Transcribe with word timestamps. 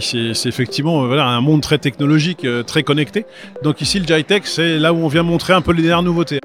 C'est 0.00 0.46
effectivement 0.46 1.06
voilà, 1.06 1.26
un 1.26 1.40
monde 1.40 1.62
très 1.62 1.78
technologique, 1.78 2.46
très 2.66 2.82
connecté. 2.82 3.24
Donc 3.62 3.80
ici, 3.80 3.98
le 4.00 4.06
JITech, 4.06 4.46
c'est 4.46 4.78
là 4.78 4.92
où 4.92 4.96
on 4.98 5.08
vient 5.08 5.22
montrer 5.22 5.52
un 5.52 5.60
peu 5.60 5.72
les 5.72 5.82
dernières 5.82 6.02
nouveautés. 6.02 6.40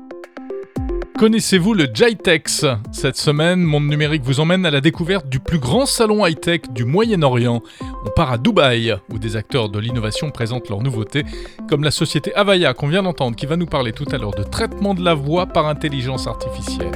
Connaissez-vous 1.17 1.73
le 1.73 1.87
JITEX? 1.93 2.65
Cette 2.91 3.17
semaine, 3.17 3.61
Monde 3.61 3.87
Numérique 3.87 4.23
vous 4.23 4.39
emmène 4.39 4.65
à 4.65 4.71
la 4.71 4.81
découverte 4.81 5.29
du 5.29 5.39
plus 5.39 5.59
grand 5.59 5.85
salon 5.85 6.25
high-tech 6.25 6.61
du 6.71 6.85
Moyen-Orient. 6.85 7.61
On 7.81 8.09
part 8.09 8.31
à 8.31 8.37
Dubaï, 8.37 8.95
où 9.09 9.19
des 9.19 9.37
acteurs 9.37 9.69
de 9.69 9.79
l'innovation 9.79 10.31
présentent 10.31 10.69
leurs 10.69 10.81
nouveautés, 10.81 11.23
comme 11.69 11.83
la 11.83 11.91
société 11.91 12.33
Avaya 12.35 12.73
qu'on 12.73 12.87
vient 12.87 13.03
d'entendre, 13.03 13.37
qui 13.37 13.45
va 13.45 13.55
nous 13.55 13.67
parler 13.67 13.93
tout 13.93 14.07
à 14.11 14.17
l'heure 14.17 14.35
de 14.35 14.43
traitement 14.43 14.93
de 14.93 15.03
la 15.03 15.13
voix 15.13 15.45
par 15.45 15.67
intelligence 15.67 16.27
artificielle. 16.27 16.91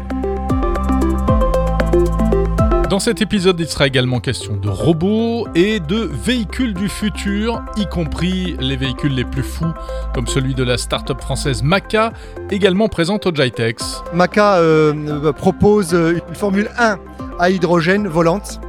Dans 2.89 2.99
cet 2.99 3.21
épisode, 3.21 3.59
il 3.59 3.67
sera 3.67 3.85
également 3.85 4.21
question 4.21 4.55
de 4.55 4.69
robots 4.69 5.45
et 5.55 5.81
de 5.81 5.97
véhicules 5.97 6.73
du 6.73 6.87
futur, 6.87 7.61
y 7.75 7.85
compris 7.85 8.55
les 8.61 8.77
véhicules 8.77 9.13
les 9.13 9.25
plus 9.25 9.43
fous, 9.43 9.73
comme 10.13 10.25
celui 10.25 10.55
de 10.55 10.63
la 10.63 10.77
start-up 10.77 11.19
française 11.19 11.63
Maca, 11.63 12.13
également 12.49 12.87
présente 12.87 13.25
au 13.25 13.35
Jitex. 13.35 14.03
Maca 14.13 14.55
euh, 14.59 15.33
propose 15.33 15.91
une 15.91 16.35
Formule 16.35 16.69
1 16.77 16.97
à 17.39 17.49
hydrogène 17.49 18.07
volante 18.07 18.61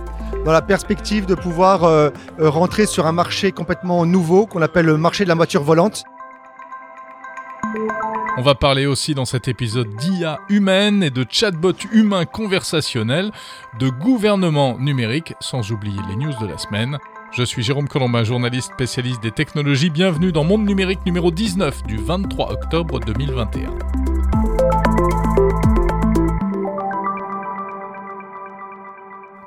dans 0.45 0.53
la 0.53 0.63
perspective 0.63 1.25
de 1.25 1.37
pouvoir 1.37 1.85
euh, 1.85 2.11
rentrer 2.41 2.87
sur 2.87 3.07
un 3.07 3.13
marché 3.13 3.53
complètement 3.53 4.05
nouveau 4.05 4.47
qu'on 4.47 4.63
appelle 4.63 4.87
le 4.87 4.97
marché 4.97 5.23
de 5.23 5.29
la 5.29 5.37
voiture 5.37 5.63
volante. 5.63 6.03
On 8.39 8.43
va 8.43 8.55
parler 8.55 8.87
aussi 8.87 9.17
dans 9.17 9.25
cet 9.25 9.49
épisode 9.49 9.97
d'IA 9.97 10.39
humaine 10.49 11.03
et 11.03 11.11
de 11.11 11.27
chatbot 11.29 11.73
humain 11.91 12.25
conversationnel, 12.25 13.33
de 13.81 13.89
gouvernement 13.89 14.79
numérique, 14.79 15.35
sans 15.41 15.73
oublier 15.73 15.99
les 16.09 16.15
news 16.15 16.33
de 16.41 16.47
la 16.47 16.57
semaine. 16.57 16.99
Je 17.33 17.43
suis 17.43 17.65
Jérôme 17.65 17.89
Colombin, 17.89 18.23
journaliste 18.23 18.71
spécialiste 18.75 19.21
des 19.25 19.33
technologies. 19.33 19.91
Bienvenue 19.91 20.31
dans 20.31 20.45
Monde 20.45 20.65
numérique 20.65 21.05
numéro 21.05 21.33
19 21.33 21.83
du 21.83 21.97
23 21.97 22.53
octobre 22.53 23.01
2021. 23.01 24.18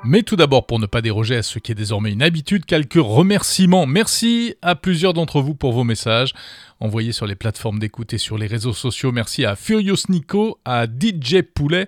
Mais 0.04 0.24
tout 0.24 0.34
d'abord, 0.34 0.66
pour 0.66 0.80
ne 0.80 0.86
pas 0.86 1.00
déroger 1.00 1.36
à 1.36 1.42
ce 1.44 1.60
qui 1.60 1.70
est 1.70 1.76
désormais 1.76 2.10
une 2.10 2.24
habitude, 2.24 2.64
quelques 2.64 2.94
remerciements. 2.94 3.86
Merci 3.86 4.56
à 4.60 4.74
plusieurs 4.74 5.12
d'entre 5.12 5.40
vous 5.40 5.54
pour 5.54 5.72
vos 5.72 5.84
messages 5.84 6.34
envoyés 6.80 7.12
sur 7.12 7.26
les 7.26 7.36
plateformes 7.36 7.78
d'écoute 7.78 8.12
et 8.12 8.18
sur 8.18 8.36
les 8.36 8.48
réseaux 8.48 8.72
sociaux. 8.72 9.12
Merci 9.12 9.44
à 9.44 9.54
Furious 9.54 10.08
Nico, 10.08 10.58
à 10.64 10.86
DJ 10.86 11.42
Poulet, 11.42 11.86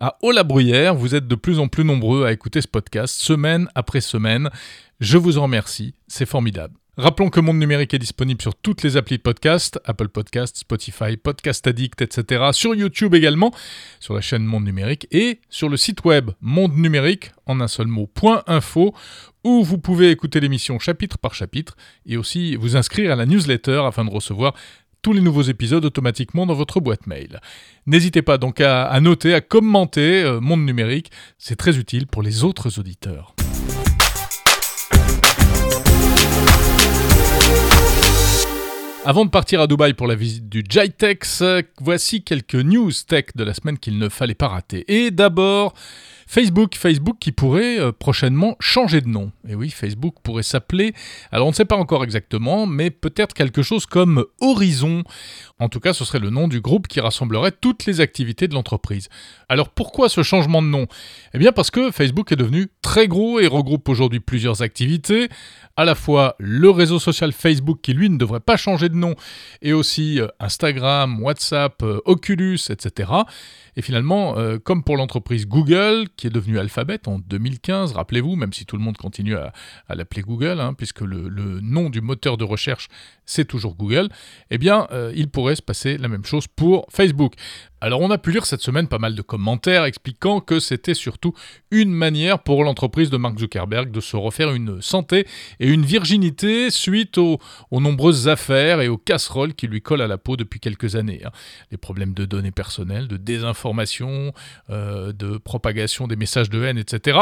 à 0.00 0.16
Ola 0.22 0.42
Bruyère. 0.42 0.96
Vous 0.96 1.14
êtes 1.14 1.28
de 1.28 1.36
plus 1.36 1.60
en 1.60 1.68
plus 1.68 1.84
nombreux 1.84 2.26
à 2.26 2.32
écouter 2.32 2.60
ce 2.60 2.68
podcast 2.68 3.14
semaine 3.14 3.68
après 3.76 4.00
semaine. 4.00 4.50
Je 4.98 5.16
vous 5.16 5.38
en 5.38 5.44
remercie, 5.44 5.94
c'est 6.08 6.26
formidable. 6.26 6.81
Rappelons 6.98 7.30
que 7.30 7.40
Monde 7.40 7.58
Numérique 7.58 7.94
est 7.94 7.98
disponible 7.98 8.42
sur 8.42 8.54
toutes 8.54 8.82
les 8.82 8.98
applis 8.98 9.16
de 9.16 9.22
podcast, 9.22 9.80
Apple 9.86 10.08
Podcast, 10.08 10.58
Spotify, 10.58 11.16
Podcast 11.16 11.66
Addict, 11.66 12.02
etc. 12.02 12.50
Sur 12.52 12.74
YouTube 12.74 13.14
également, 13.14 13.50
sur 13.98 14.12
la 14.12 14.20
chaîne 14.20 14.44
Monde 14.44 14.66
Numérique 14.66 15.06
et 15.10 15.40
sur 15.48 15.70
le 15.70 15.78
site 15.78 16.04
web 16.04 16.32
Monde 16.42 16.76
Numérique, 16.76 17.30
en 17.46 17.62
un 17.62 17.66
seul 17.66 17.86
mot, 17.86 18.10
.info, 18.46 18.94
où 19.42 19.64
vous 19.64 19.78
pouvez 19.78 20.10
écouter 20.10 20.38
l'émission 20.38 20.78
chapitre 20.78 21.16
par 21.16 21.34
chapitre 21.34 21.78
et 22.04 22.18
aussi 22.18 22.56
vous 22.56 22.76
inscrire 22.76 23.10
à 23.12 23.16
la 23.16 23.24
newsletter 23.24 23.84
afin 23.86 24.04
de 24.04 24.10
recevoir 24.10 24.52
tous 25.00 25.14
les 25.14 25.22
nouveaux 25.22 25.40
épisodes 25.40 25.86
automatiquement 25.86 26.44
dans 26.44 26.54
votre 26.54 26.78
boîte 26.78 27.06
mail. 27.06 27.40
N'hésitez 27.86 28.20
pas 28.20 28.36
donc 28.36 28.60
à, 28.60 29.00
noter, 29.00 29.32
à 29.32 29.40
commenter 29.40 30.22
euh, 30.24 30.40
Monde 30.40 30.66
Numérique, 30.66 31.10
c'est 31.38 31.56
très 31.56 31.78
utile 31.78 32.06
pour 32.06 32.22
les 32.22 32.44
autres 32.44 32.78
auditeurs. 32.78 33.34
Avant 39.04 39.24
de 39.24 39.30
partir 39.30 39.60
à 39.60 39.66
Dubaï 39.66 39.94
pour 39.94 40.06
la 40.06 40.14
visite 40.14 40.48
du 40.48 40.62
JITEX, 40.68 41.42
voici 41.80 42.22
quelques 42.22 42.54
news 42.54 42.92
tech 43.08 43.24
de 43.34 43.42
la 43.42 43.52
semaine 43.52 43.76
qu'il 43.76 43.98
ne 43.98 44.08
fallait 44.08 44.34
pas 44.34 44.46
rater. 44.46 44.84
Et 44.86 45.10
d'abord, 45.10 45.74
Facebook, 46.32 46.76
Facebook 46.76 47.16
qui 47.20 47.30
pourrait 47.30 47.78
euh, 47.78 47.92
prochainement 47.92 48.56
changer 48.58 49.02
de 49.02 49.08
nom. 49.08 49.32
Et 49.46 49.54
oui, 49.54 49.68
Facebook 49.68 50.14
pourrait 50.22 50.42
s'appeler, 50.42 50.94
alors 51.30 51.46
on 51.46 51.50
ne 51.50 51.54
sait 51.54 51.66
pas 51.66 51.76
encore 51.76 52.04
exactement, 52.04 52.64
mais 52.64 52.88
peut-être 52.90 53.34
quelque 53.34 53.60
chose 53.60 53.84
comme 53.84 54.24
Horizon. 54.40 55.04
En 55.58 55.68
tout 55.68 55.78
cas, 55.78 55.92
ce 55.92 56.06
serait 56.06 56.20
le 56.20 56.30
nom 56.30 56.48
du 56.48 56.62
groupe 56.62 56.88
qui 56.88 57.00
rassemblerait 57.00 57.52
toutes 57.52 57.84
les 57.84 58.00
activités 58.00 58.48
de 58.48 58.54
l'entreprise. 58.54 59.10
Alors 59.50 59.68
pourquoi 59.68 60.08
ce 60.08 60.22
changement 60.22 60.62
de 60.62 60.68
nom? 60.68 60.86
Eh 61.34 61.38
bien 61.38 61.52
parce 61.52 61.70
que 61.70 61.90
Facebook 61.90 62.32
est 62.32 62.36
devenu 62.36 62.68
très 62.80 63.08
gros 63.08 63.38
et 63.38 63.46
regroupe 63.46 63.90
aujourd'hui 63.90 64.20
plusieurs 64.20 64.62
activités, 64.62 65.28
à 65.76 65.84
la 65.84 65.94
fois 65.94 66.34
le 66.38 66.70
réseau 66.70 66.98
social 66.98 67.32
Facebook 67.32 67.80
qui 67.82 67.92
lui 67.92 68.08
ne 68.08 68.16
devrait 68.16 68.40
pas 68.40 68.56
changer 68.56 68.88
de 68.88 68.96
nom, 68.96 69.16
et 69.60 69.74
aussi 69.74 70.18
euh, 70.18 70.28
Instagram, 70.40 71.22
WhatsApp, 71.22 71.82
euh, 71.82 72.00
Oculus, 72.06 72.58
etc. 72.70 73.10
Et 73.76 73.82
finalement, 73.82 74.34
comme 74.64 74.84
pour 74.84 74.98
l'entreprise 74.98 75.46
Google, 75.46 76.04
est 76.26 76.30
devenue 76.30 76.58
Alphabet 76.58 77.00
en 77.06 77.18
2015, 77.18 77.92
rappelez-vous, 77.92 78.36
même 78.36 78.52
si 78.52 78.66
tout 78.66 78.76
le 78.76 78.82
monde 78.82 78.96
continue 78.96 79.36
à, 79.36 79.52
l'appeler 79.88 80.22
Google, 80.22 80.60
hein, 80.60 80.74
puisque 80.74 81.00
le, 81.00 81.28
nom 81.60 81.90
du 81.90 82.00
moteur 82.00 82.36
de 82.36 82.44
recherche, 82.44 82.88
c'est 83.26 83.44
toujours 83.44 83.74
Google, 83.76 84.08
eh 84.50 84.58
bien, 84.58 84.86
il 85.14 85.28
pourrait 85.28 85.56
se 85.56 85.62
passer 85.62 85.98
la 85.98 86.08
même 86.08 86.24
chose 86.24 86.46
pour 86.46 86.86
Facebook. 86.90 87.34
Alors 87.82 88.00
on 88.00 88.12
a 88.12 88.18
pu 88.18 88.30
lire 88.30 88.46
cette 88.46 88.60
semaine 88.60 88.86
pas 88.86 89.00
mal 89.00 89.16
de 89.16 89.22
commentaires 89.22 89.82
expliquant 89.86 90.38
que 90.38 90.60
c'était 90.60 90.94
surtout 90.94 91.34
une 91.72 91.90
manière 91.90 92.38
pour 92.38 92.62
l'entreprise 92.62 93.10
de 93.10 93.16
Mark 93.16 93.36
Zuckerberg 93.40 93.90
de 93.90 93.98
se 93.98 94.16
refaire 94.16 94.52
une 94.52 94.80
santé 94.80 95.26
et 95.58 95.66
une 95.66 95.84
virginité 95.84 96.70
suite 96.70 97.18
aux, 97.18 97.40
nombreuses 97.72 98.28
affaires 98.28 98.80
et 98.82 98.86
aux 98.86 98.98
casseroles 98.98 99.54
qui 99.54 99.66
lui 99.66 99.82
collent 99.82 100.00
à 100.02 100.06
la 100.06 100.16
peau 100.16 100.36
depuis 100.36 100.60
quelques 100.60 100.94
années. 100.94 101.22
Hein. 101.24 101.32
Les 101.72 101.76
problèmes 101.76 102.14
de 102.14 102.24
données 102.24 102.52
personnelles, 102.52 103.08
de 103.08 103.16
désinformation, 103.16 104.32
euh, 104.70 105.12
de 105.12 105.36
propagation 105.38 106.06
des 106.06 106.14
messages 106.14 106.50
de 106.50 106.62
haine, 106.62 106.78
etc. 106.78 107.18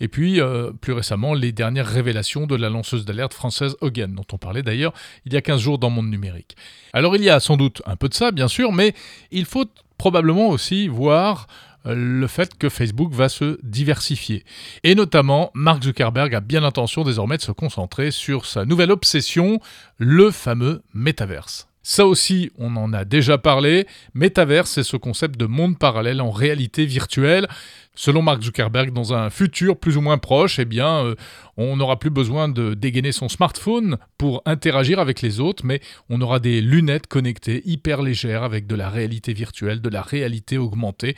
Et 0.00 0.08
puis 0.08 0.40
euh, 0.40 0.72
plus 0.72 0.94
récemment 0.94 1.34
les 1.34 1.52
dernières 1.52 1.86
révélations 1.86 2.46
de 2.46 2.56
la 2.56 2.70
lanceuse 2.70 3.04
d'alerte 3.04 3.34
française 3.34 3.76
Hogan, 3.82 4.14
dont 4.14 4.24
on 4.32 4.38
parlait 4.38 4.62
d'ailleurs 4.62 4.94
il 5.26 5.34
y 5.34 5.36
a 5.36 5.42
15 5.42 5.60
jours 5.60 5.78
dans 5.78 5.90
Monde 5.90 6.08
Numérique. 6.08 6.56
Alors 6.94 7.14
il 7.14 7.22
y 7.22 7.28
a 7.28 7.40
sans 7.40 7.58
doute 7.58 7.82
un 7.84 7.96
peu 7.96 8.08
de 8.08 8.14
ça 8.14 8.32
bien 8.32 8.48
sûr, 8.48 8.72
mais 8.72 8.94
il 9.30 9.44
faut 9.44 9.66
probablement 9.98 10.48
aussi 10.48 10.88
voir 10.88 11.46
euh, 11.86 11.94
le 11.94 12.26
fait 12.26 12.56
que 12.56 12.68
Facebook 12.68 13.12
va 13.12 13.28
se 13.28 13.58
diversifier. 13.62 14.44
Et 14.84 14.94
notamment, 14.94 15.50
Mark 15.54 15.82
Zuckerberg 15.82 16.34
a 16.34 16.40
bien 16.40 16.60
l'intention 16.60 17.04
désormais 17.04 17.36
de 17.36 17.42
se 17.42 17.52
concentrer 17.52 18.10
sur 18.10 18.46
sa 18.46 18.64
nouvelle 18.64 18.90
obsession, 18.90 19.60
le 19.98 20.30
fameux 20.30 20.82
métaverse. 20.94 21.67
Ça 21.90 22.06
aussi, 22.06 22.50
on 22.58 22.76
en 22.76 22.92
a 22.92 23.06
déjà 23.06 23.38
parlé. 23.38 23.86
Métaverse, 24.12 24.72
c'est 24.72 24.82
ce 24.82 24.98
concept 24.98 25.40
de 25.40 25.46
monde 25.46 25.78
parallèle 25.78 26.20
en 26.20 26.30
réalité 26.30 26.84
virtuelle. 26.84 27.48
Selon 27.94 28.20
Mark 28.20 28.42
Zuckerberg, 28.42 28.92
dans 28.92 29.14
un 29.14 29.30
futur 29.30 29.76
plus 29.78 29.96
ou 29.96 30.02
moins 30.02 30.18
proche, 30.18 30.58
eh 30.58 30.66
bien, 30.66 31.04
euh, 31.04 31.14
on 31.56 31.76
n'aura 31.76 31.98
plus 31.98 32.10
besoin 32.10 32.48
de 32.48 32.74
dégainer 32.74 33.10
son 33.10 33.28
smartphone 33.28 33.96
pour 34.18 34.42
interagir 34.44 35.00
avec 35.00 35.22
les 35.22 35.40
autres, 35.40 35.64
mais 35.64 35.80
on 36.10 36.20
aura 36.20 36.38
des 36.38 36.60
lunettes 36.60 37.08
connectées 37.08 37.62
hyper 37.64 38.02
légères 38.02 38.44
avec 38.44 38.66
de 38.66 38.76
la 38.76 38.90
réalité 38.90 39.32
virtuelle, 39.32 39.80
de 39.80 39.88
la 39.88 40.02
réalité 40.02 40.58
augmentée, 40.58 41.16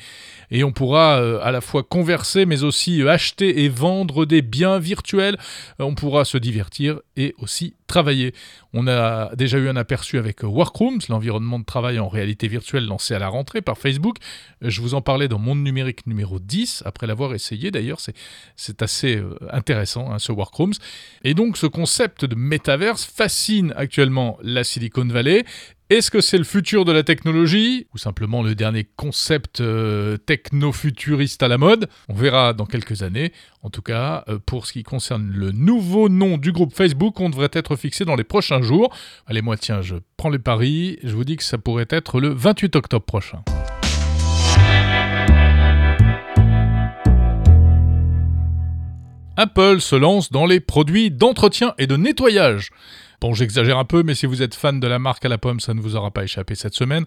et 0.51 0.65
on 0.65 0.73
pourra 0.73 1.21
euh, 1.21 1.41
à 1.43 1.51
la 1.51 1.61
fois 1.61 1.83
converser, 1.83 2.47
mais 2.47 2.63
aussi 2.63 3.03
euh, 3.03 3.11
acheter 3.11 3.65
et 3.65 3.69
vendre 3.69 4.25
des 4.25 4.41
biens 4.41 4.79
virtuels. 4.79 5.37
On 5.81 5.95
pourra 5.95 6.25
se 6.25 6.39
divertir 6.39 7.01
et 7.17 7.35
aussi 7.39 7.75
travailler. 7.91 8.33
On 8.73 8.87
a 8.87 9.35
déjà 9.35 9.59
eu 9.59 9.69
un 9.69 9.77
aperçu 9.77 10.17
avec 10.17 10.43
Workrooms, 10.43 11.01
l'environnement 11.09 11.59
de 11.59 11.65
travail 11.65 11.99
en 11.99 12.09
réalité 12.09 12.47
virtuelle 12.47 12.87
lancé 12.87 13.15
à 13.15 13.19
la 13.19 13.29
rentrée 13.29 13.63
par 13.63 13.77
Facebook. 13.77 14.17
Je 14.63 14.81
vous 14.81 14.95
en 14.95 15.03
parlais 15.03 15.27
dans 15.27 15.39
Monde 15.41 15.63
numérique 15.63 16.07
numéro 16.07 16.39
10 16.39 16.85
après 16.87 17.07
l'avoir 17.07 17.35
essayé 17.35 17.71
d'ailleurs, 17.71 17.99
c'est 18.57 18.83
assez 18.83 19.17
euh, 19.17 19.37
intéressant 19.51 20.13
hein, 20.13 20.19
ce 20.19 20.31
Workrooms. 20.31 20.75
Et 21.25 21.35
donc 21.35 21.57
ce 21.57 21.67
concept 21.67 22.25
de 22.25 22.37
métaverse 22.37 23.05
fascine 23.05 23.75
actuellement 23.77 24.39
la 24.43 24.63
Silicon 24.63 25.07
Valley 25.07 25.45
est-ce 25.91 26.13
que 26.13 26.21
c'est 26.21 26.39
le 26.39 26.45
futur 26.45 26.85
de 26.85 26.93
la 26.93 27.03
technologie 27.03 27.89
ou 27.93 27.99
simplement 27.99 28.45
le 28.45 28.55
dernier 28.55 28.85
concept 28.85 29.61
euh, 29.61 30.17
techno-futuriste 30.19 31.43
à 31.43 31.49
la 31.49 31.59
mode? 31.59 31.89
On 32.09 32.15
verra 32.15 32.53
dans 32.53 32.65
quelques 32.65 33.03
années. 33.03 33.33
En 33.65 33.71
tout 33.71 33.83
cas, 33.83 34.23
euh, 34.29 34.39
pour 34.39 34.67
ce 34.67 34.73
qui 34.73 34.85
concerne 34.85 35.29
le 35.35 35.51
nouveau 35.51 36.09
nom 36.09 36.39
du 36.39 36.53
groupe 36.53 36.73
Facebook, 36.73 37.19
on 37.19 37.29
devrait 37.29 37.51
être 37.53 37.75
fixé 37.75 38.05
dans 38.05 38.15
les 38.15 38.23
prochains 38.23 38.63
jours. 38.63 38.95
Allez, 39.27 39.43
moi 39.43 39.57
tiens, 39.57 39.83
je 39.83 39.97
prends 40.17 40.31
les 40.31 40.39
paris. 40.39 41.01
Je 41.03 41.13
vous 41.13 41.25
dis 41.25 41.37
que 41.37 41.43
ça 41.43 41.59
pourrait 41.59 41.89
être 41.91 42.21
le 42.21 42.29
28 42.29 42.77
octobre 42.77 43.05
prochain. 43.05 43.43
Apple 49.37 49.81
se 49.81 49.97
lance 49.97 50.31
dans 50.31 50.47
les 50.47 50.61
produits 50.61 51.11
d'entretien 51.11 51.75
et 51.79 51.89
de 51.89 51.97
nettoyage. 51.97 52.71
Bon, 53.21 53.35
j'exagère 53.35 53.77
un 53.77 53.85
peu, 53.85 54.03
mais 54.03 54.15
si 54.15 54.25
vous 54.25 54.41
êtes 54.41 54.55
fan 54.55 54.81
de 54.81 54.87
la 54.87 54.99
marque 54.99 55.25
à 55.27 55.29
la 55.29 55.37
pomme, 55.37 55.61
ça 55.61 55.75
ne 55.75 55.81
vous 55.81 55.95
aura 55.95 56.11
pas 56.11 56.25
échappé 56.25 56.55
cette 56.55 56.75
semaine. 56.75 57.05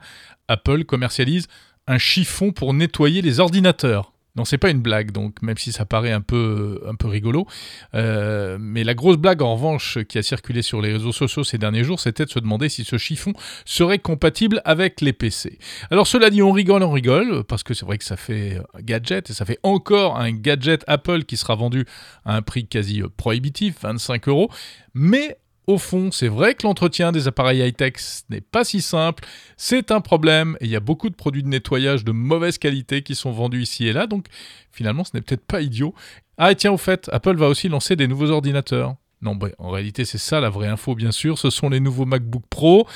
Apple 0.48 0.86
commercialise 0.86 1.48
un 1.88 1.98
chiffon 1.98 2.52
pour 2.52 2.74
nettoyer 2.74 3.22
les 3.22 3.40
ordinateurs. 3.40 4.14
Non, 4.36 4.46
c'est 4.46 4.58
pas 4.58 4.72
une 4.72 4.82
blague, 4.82 5.12
donc 5.12 5.42
même 5.44 5.58
si 5.58 5.72
ça 5.72 5.86
paraît 5.86 6.12
un 6.12 6.22
peu, 6.22 6.82
un 6.88 6.96
peu 6.96 7.08
rigolo. 7.08 7.46
Euh, 7.94 8.58
mais 8.60 8.84
la 8.84 8.96
grosse 8.96 9.18
blague, 9.18 9.44
en 9.44 9.54
revanche, 9.54 10.00
qui 10.10 10.18
a 10.18 10.24
circulé 10.24 10.64
sur 10.64 10.82
les 10.82 10.92
réseaux 10.92 11.12
sociaux 11.12 11.44
ces 11.44 11.60
derniers 11.60 11.84
jours, 11.84 12.00
c'était 12.00 12.26
de 12.26 12.32
se 12.32 12.40
demander 12.40 12.68
si 12.70 12.84
ce 12.84 12.98
chiffon 12.98 13.34
serait 13.66 14.00
compatible 14.00 14.62
avec 14.66 15.02
les 15.02 15.14
PC. 15.14 15.60
Alors 15.92 16.08
cela 16.08 16.32
dit, 16.32 16.42
on 16.42 16.52
rigole, 16.52 16.82
on 16.82 16.92
rigole, 16.92 17.44
parce 17.44 17.62
que 17.62 17.76
c'est 17.76 17.86
vrai 17.86 18.00
que 18.00 18.06
ça 18.06 18.18
fait 18.18 18.60
un 18.74 18.82
gadget, 18.82 19.30
et 19.30 19.34
ça 19.34 19.46
fait 19.46 19.60
encore 19.62 20.18
un 20.18 20.32
gadget 20.32 20.84
Apple 20.88 21.26
qui 21.26 21.38
sera 21.38 21.54
vendu 21.54 21.86
à 22.26 22.36
un 22.36 22.42
prix 22.42 22.66
quasi 22.66 23.04
prohibitif, 23.18 23.76
25 23.82 24.28
euros. 24.30 24.50
Mais 24.96 25.38
au 25.68 25.78
fond, 25.78 26.12
c'est 26.12 26.28
vrai 26.28 26.56
que 26.56 26.68
l'entretien 26.68 27.12
des 27.12 27.28
appareils 27.28 27.60
high-tech 27.62 27.94
n'est 28.30 28.42
pas 28.42 28.64
si 28.64 28.82
simple, 28.82 29.24
c'est 29.58 29.92
un 29.92 30.02
problème, 30.02 30.58
et 30.60 30.66
il 30.66 30.72
y 30.72 30.76
a 30.76 30.82
beaucoup 30.82 31.10
de 31.10 31.16
produits 31.16 31.44
de 31.44 31.48
nettoyage 31.48 32.04
de 32.04 32.12
mauvaise 32.12 32.58
qualité 32.58 33.02
qui 33.02 33.16
sont 33.16 33.32
vendus 33.32 33.62
ici 33.62 33.88
et 33.88 33.94
là, 33.94 34.08
donc 34.08 34.28
finalement 34.72 35.04
ce 35.04 35.12
n'est 35.14 35.22
peut-être 35.22 35.46
pas 35.46 35.62
idiot. 35.62 35.94
Ah 36.38 36.52
et 36.52 36.56
tiens 36.56 36.72
au 36.72 36.78
fait, 36.78 37.10
Apple 37.14 37.38
va 37.38 37.48
aussi 37.48 37.70
lancer 37.70 37.96
des 37.96 38.08
nouveaux 38.08 38.32
ordinateurs. 38.32 38.96
Non, 39.22 39.40
en 39.58 39.70
réalité 39.70 40.04
c'est 40.04 40.18
ça 40.18 40.42
la 40.42 40.50
vraie 40.50 40.68
info 40.68 40.96
bien 40.96 41.12
sûr, 41.12 41.38
ce 41.38 41.50
sont 41.50 41.70
les 41.70 41.80
nouveaux 41.80 42.06
MacBook 42.06 42.44
Pro 42.50 42.88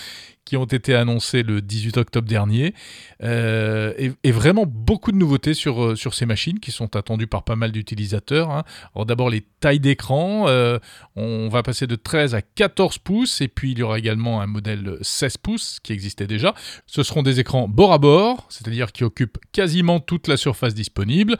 qui 0.47 0.55
ont 0.55 0.63
été 0.63 0.95
annoncés 0.95 1.43
le 1.43 1.61
18 1.61 1.97
octobre 1.97 2.27
dernier. 2.27 2.73
Euh, 3.21 3.93
et, 4.23 4.31
vraiment 4.31 4.65
beaucoup 4.65 5.11
de 5.11 5.17
nouveautés 5.17 5.53
sur, 5.53 5.83
euh, 5.83 5.95
sur 5.95 6.13
ces 6.13 6.25
machines 6.25 6.59
qui 6.59 6.71
sont 6.71 6.95
attendues 6.95 7.27
par 7.27 7.43
pas 7.43 7.57
mal 7.57 7.73
d'utilisateurs. 7.73 8.49
Hein. 8.49 8.63
Alors 8.95 9.05
d'abord 9.05 9.29
les 9.29 9.45
tailles 9.59 9.81
d'écran, 9.81 10.45
euh, 10.47 10.79
on 11.17 11.49
va 11.49 11.63
passer 11.63 11.85
de 11.85 11.95
13 11.95 12.33
à 12.33 12.41
14 12.41 12.99
pouces 12.99 13.41
et 13.41 13.49
puis 13.49 13.73
il 13.73 13.79
y 13.79 13.83
aura 13.83 13.99
également 13.99 14.39
un 14.39 14.47
modèle 14.47 14.97
16 15.01 15.37
pouces 15.37 15.79
qui 15.83 15.91
existait 15.91 16.27
déjà. 16.27 16.53
Ce 16.85 17.03
seront 17.03 17.23
des 17.23 17.41
écrans 17.41 17.67
bord 17.67 17.91
à 17.91 17.97
bord, 17.97 18.45
c'est-à-dire 18.49 18.93
qui 18.93 19.03
occupent 19.03 19.39
quasiment 19.51 19.99
toute 19.99 20.29
la 20.29 20.37
surface 20.37 20.73
disponible, 20.73 21.37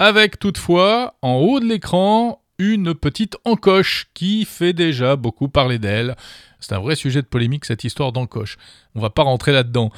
avec 0.00 0.40
toutefois 0.40 1.16
en 1.22 1.34
haut 1.34 1.60
de 1.60 1.66
l'écran 1.66 2.42
une 2.58 2.92
petite 2.94 3.36
encoche 3.44 4.08
qui 4.14 4.44
fait 4.44 4.72
déjà 4.72 5.14
beaucoup 5.14 5.48
parler 5.48 5.78
d'elle. 5.78 6.16
C'est 6.60 6.74
un 6.74 6.80
vrai 6.80 6.96
sujet 6.96 7.22
de 7.22 7.26
polémique 7.26 7.64
cette 7.64 7.84
histoire 7.84 8.12
d'encoche. 8.12 8.56
On 8.94 9.00
va 9.00 9.10
pas 9.10 9.22
rentrer 9.22 9.52
là-dedans. 9.52 9.90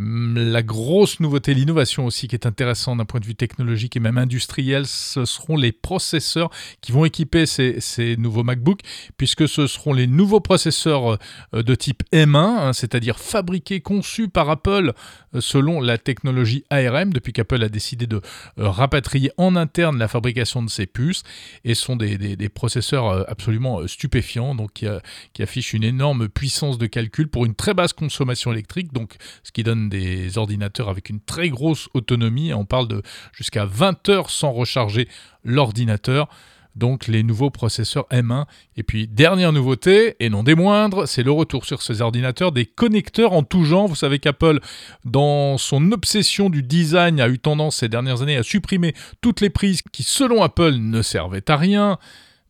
Hum, 0.00 0.34
la 0.36 0.64
grosse 0.64 1.20
nouveauté, 1.20 1.54
l'innovation 1.54 2.04
aussi 2.04 2.26
qui 2.26 2.34
est 2.34 2.46
intéressante 2.46 2.98
d'un 2.98 3.04
point 3.04 3.20
de 3.20 3.26
vue 3.26 3.36
technologique 3.36 3.94
et 3.94 4.00
même 4.00 4.18
industriel, 4.18 4.88
ce 4.88 5.24
seront 5.24 5.56
les 5.56 5.70
processeurs 5.70 6.50
qui 6.80 6.90
vont 6.90 7.04
équiper 7.04 7.46
ces, 7.46 8.16
nouveaux 8.18 8.42
MacBooks, 8.42 8.80
puisque 9.16 9.48
ce 9.48 9.68
seront 9.68 9.92
les 9.92 10.08
nouveaux 10.08 10.40
processeurs 10.40 11.16
euh, 11.54 11.62
de 11.62 11.74
type 11.76 12.02
M1, 12.12 12.36
hein, 12.36 12.72
c'est-à-dire 12.72 13.20
fabriqués, 13.20 13.80
conçus 13.80 14.26
par 14.26 14.50
Apple 14.50 14.94
euh, 15.36 15.40
selon 15.40 15.80
la 15.80 15.96
technologie 15.96 16.64
ARM, 16.70 17.12
depuis 17.12 17.32
qu'Apple 17.32 17.62
a 17.62 17.68
décidé 17.68 18.08
de 18.08 18.16
euh, 18.58 18.68
rapatrier 18.68 19.30
en 19.36 19.54
interne 19.54 19.96
la 19.96 20.08
fabrication 20.08 20.64
de 20.64 20.70
ces 20.70 20.86
puces, 20.86 21.22
et 21.64 21.76
sont 21.76 21.94
des, 21.94 22.48
processeurs 22.48 23.30
absolument 23.30 23.86
stupéfiants, 23.86 24.56
donc 24.56 24.72
qui, 24.74 24.86
qui 25.32 25.42
affichent 25.42 25.72
une 25.72 25.84
énorme 25.84 26.28
puissance 26.28 26.78
de 26.78 26.86
calcul 26.86 27.28
pour 27.28 27.46
une 27.46 27.54
très 27.54 27.74
basse 27.74 27.92
consommation 27.92 28.52
électrique, 28.52 28.92
donc 28.92 29.14
ce 29.44 29.52
qui 29.52 29.62
donne 29.62 29.83
des 29.88 30.38
ordinateurs 30.38 30.88
avec 30.88 31.10
une 31.10 31.20
très 31.20 31.48
grosse 31.48 31.88
autonomie. 31.94 32.52
On 32.52 32.64
parle 32.64 32.88
de 32.88 33.02
jusqu'à 33.32 33.64
20 33.64 34.08
heures 34.08 34.30
sans 34.30 34.52
recharger 34.52 35.08
l'ordinateur. 35.44 36.28
Donc 36.76 37.06
les 37.06 37.22
nouveaux 37.22 37.50
processeurs 37.50 38.06
M1. 38.10 38.46
Et 38.76 38.82
puis 38.82 39.06
dernière 39.06 39.52
nouveauté, 39.52 40.16
et 40.20 40.28
non 40.28 40.42
des 40.42 40.54
moindres, 40.54 41.06
c'est 41.06 41.22
le 41.22 41.30
retour 41.30 41.64
sur 41.64 41.82
ces 41.82 42.02
ordinateurs 42.02 42.52
des 42.52 42.66
connecteurs 42.66 43.32
en 43.32 43.42
tout 43.42 43.64
genre. 43.64 43.86
Vous 43.86 43.94
savez 43.94 44.18
qu'Apple, 44.18 44.60
dans 45.04 45.56
son 45.56 45.92
obsession 45.92 46.50
du 46.50 46.62
design, 46.62 47.20
a 47.20 47.28
eu 47.28 47.38
tendance 47.38 47.76
ces 47.76 47.88
dernières 47.88 48.22
années 48.22 48.36
à 48.36 48.42
supprimer 48.42 48.94
toutes 49.20 49.40
les 49.40 49.50
prises 49.50 49.82
qui, 49.82 50.02
selon 50.02 50.42
Apple, 50.42 50.74
ne 50.74 51.02
servaient 51.02 51.48
à 51.48 51.56
rien. 51.56 51.98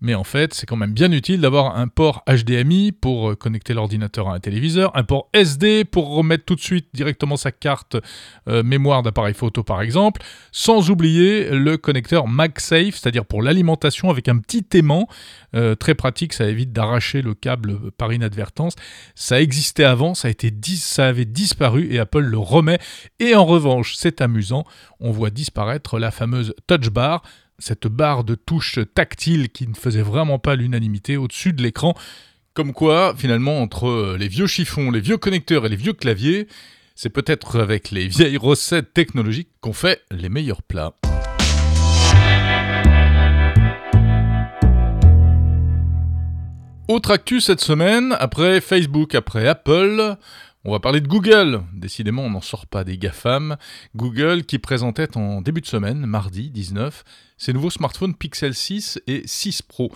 Mais 0.05 0.15
en 0.15 0.23
fait, 0.23 0.53
c'est 0.53 0.67
quand 0.67 0.77
même 0.77 0.93
bien 0.93 1.11
utile 1.13 1.41
d'avoir 1.41 1.79
un 1.79 1.89
port 1.89 2.25
HDMI 2.29 2.93
pour 2.93 3.31
euh, 3.31 3.37
connecter 3.37 3.73
l'ordinateur 3.73 4.29
à 4.29 4.35
un 4.35 4.39
téléviseur, 4.39 4.95
un 4.95 5.03
port 5.03 5.31
SD 5.33 5.87
pour 5.87 6.15
remettre 6.15 6.45
tout 6.45 6.55
de 6.55 6.61
suite 6.61 6.89
directement 6.93 7.39
sa 7.39 7.53
carte 7.53 7.97
euh, 8.47 8.63
mémoire 8.63 9.03
d'appareil 9.03 9.33
photo 9.33 9.63
par 9.63 9.81
exemple, 9.81 10.21
sans 10.53 10.91
oublier 10.91 11.49
le 11.49 11.79
connecteur 11.79 12.29
MagSafe, 12.29 12.97
c'est-à-dire 12.97 13.25
pour 13.25 13.43
l'alimentation 13.43 14.11
avec 14.11 14.29
un 14.29 14.37
petit 14.37 14.67
aimant. 14.75 15.09
Euh, 15.55 15.75
très 15.75 15.95
pratique, 15.95 16.35
ça 16.35 16.49
évite 16.49 16.71
d'arracher 16.71 17.23
le 17.23 17.33
câble 17.33 17.91
par 17.93 18.13
inadvertance. 18.13 18.75
Ça 19.15 19.41
existait 19.41 19.85
avant, 19.85 20.13
ça, 20.13 20.29
ça 20.77 21.07
avait 21.07 21.25
disparu 21.25 21.89
et 21.91 21.99
Apple 21.99 22.21
le 22.21 22.37
remet. 22.37 22.79
Et 23.21 23.35
en 23.35 23.47
revanche, 23.47 23.95
c'est 23.97 24.21
amusant, 24.21 24.65
on 25.01 25.13
voit 25.13 25.31
disparaître 25.31 25.99
la 25.99 26.11
fameuse 26.11 26.55
touch 26.67 26.91
bar 26.91 27.23
cette 27.59 27.87
barre 27.87 28.25
de 28.25 28.35
touche 28.35 28.79
tactile 28.95 29.49
qui 29.51 29.67
ne 29.67 29.75
faisait 29.75 30.03
vraiment 30.03 30.39
pas 30.39 30.57
l'unanimité 30.57 31.17
au-dessus 31.17 31.53
de 31.53 31.63
l'écran. 31.63 31.95
Comme 32.53 32.73
quoi, 32.73 33.15
finalement, 33.17 33.61
entre 33.61 34.17
les 34.19 34.29
vieux 34.29 34.47
chiffons, 34.47 34.91
les 34.91 35.01
vieux 35.01 35.17
connecteurs 35.17 35.67
et 35.67 35.69
les 35.69 35.77
vieux 35.77 35.93
claviers, 35.93 36.47
c'est 36.95 37.11
peut-être 37.11 37.61
avec 37.61 37.91
les 37.91 38.07
vieilles 38.07 38.37
recettes 38.37 38.95
technologiques 38.95 39.51
qu'on 39.61 39.73
fait 39.73 40.03
les 40.11 40.29
meilleurs 40.29 40.63
plats. 40.63 40.95
Autre 46.87 47.13
actu 47.13 47.41
cette 47.41 47.61
semaine, 47.61 48.15
après 48.21 48.61
Facebook, 48.61 49.15
après 49.15 49.49
Apple, 49.49 50.17
on 50.65 50.73
va 50.73 50.81
parler 50.81 51.01
de 51.01 51.09
Google. 51.09 51.63
Décidément, 51.75 52.23
on 52.23 52.31
n'en 52.31 52.41
sort 52.41 52.67
pas 52.67 52.85
des 52.85 52.97
GAFAM. 52.97 53.57
Google 53.97 54.45
qui 54.45 54.59
présentait 54.59 55.17
en 55.17 55.43
début 55.43 55.61
de 55.61 55.67
semaine, 55.67 56.07
mardi 56.07 56.51
19, 56.51 57.05
ses 57.37 57.53
nouveaux 57.53 57.71
smartphones 57.71 58.15
Pixel 58.15 58.55
6 58.55 59.01
et 59.07 59.23
6 59.27 59.63
Pro. 59.63 59.93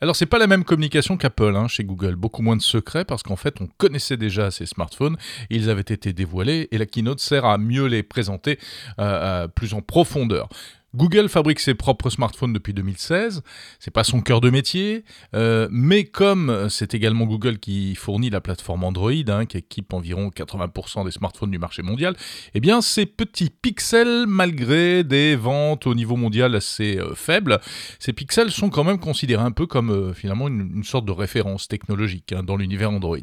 Alors, 0.00 0.14
c'est 0.14 0.26
pas 0.26 0.38
la 0.38 0.46
même 0.46 0.64
communication 0.64 1.16
qu'Apple 1.16 1.56
hein, 1.56 1.66
chez 1.66 1.82
Google. 1.82 2.14
Beaucoup 2.14 2.42
moins 2.42 2.56
de 2.56 2.62
secrets 2.62 3.04
parce 3.04 3.22
qu'en 3.22 3.36
fait, 3.36 3.60
on 3.60 3.66
connaissait 3.78 4.16
déjà 4.16 4.50
ces 4.50 4.66
smartphones. 4.66 5.16
Ils 5.50 5.70
avaient 5.70 5.80
été 5.80 6.12
dévoilés 6.12 6.68
et 6.70 6.78
la 6.78 6.86
keynote 6.86 7.20
sert 7.20 7.44
à 7.44 7.58
mieux 7.58 7.86
les 7.86 8.02
présenter 8.04 8.58
euh, 9.00 9.48
plus 9.48 9.74
en 9.74 9.82
profondeur. 9.82 10.48
Google 10.94 11.30
fabrique 11.30 11.60
ses 11.60 11.72
propres 11.72 12.10
smartphones 12.10 12.52
depuis 12.52 12.74
2016, 12.74 13.42
c'est 13.78 13.90
pas 13.90 14.04
son 14.04 14.20
cœur 14.20 14.42
de 14.42 14.50
métier, 14.50 15.04
euh, 15.34 15.66
mais 15.70 16.04
comme 16.04 16.68
c'est 16.68 16.92
également 16.92 17.24
Google 17.24 17.58
qui 17.58 17.94
fournit 17.94 18.28
la 18.28 18.42
plateforme 18.42 18.84
Android, 18.84 19.12
hein, 19.28 19.46
qui 19.46 19.56
équipe 19.56 19.94
environ 19.94 20.28
80% 20.28 21.06
des 21.06 21.10
smartphones 21.10 21.50
du 21.50 21.58
marché 21.58 21.82
mondial, 21.82 22.14
eh 22.52 22.60
bien 22.60 22.82
ces 22.82 23.06
petits 23.06 23.48
pixels, 23.48 24.26
malgré 24.26 25.02
des 25.02 25.34
ventes 25.34 25.86
au 25.86 25.94
niveau 25.94 26.16
mondial 26.16 26.54
assez 26.54 26.98
euh, 26.98 27.14
faibles, 27.14 27.58
ces 27.98 28.12
pixels 28.12 28.50
sont 28.50 28.68
quand 28.68 28.84
même 28.84 28.98
considérés 28.98 29.44
un 29.44 29.50
peu 29.50 29.66
comme 29.66 29.90
euh, 29.90 30.12
finalement 30.12 30.48
une, 30.48 30.84
sorte 30.84 31.06
de 31.06 31.12
référence 31.12 31.68
technologique 31.68 32.32
hein, 32.32 32.42
dans 32.42 32.56
l'univers 32.56 32.90
Android. 32.90 33.16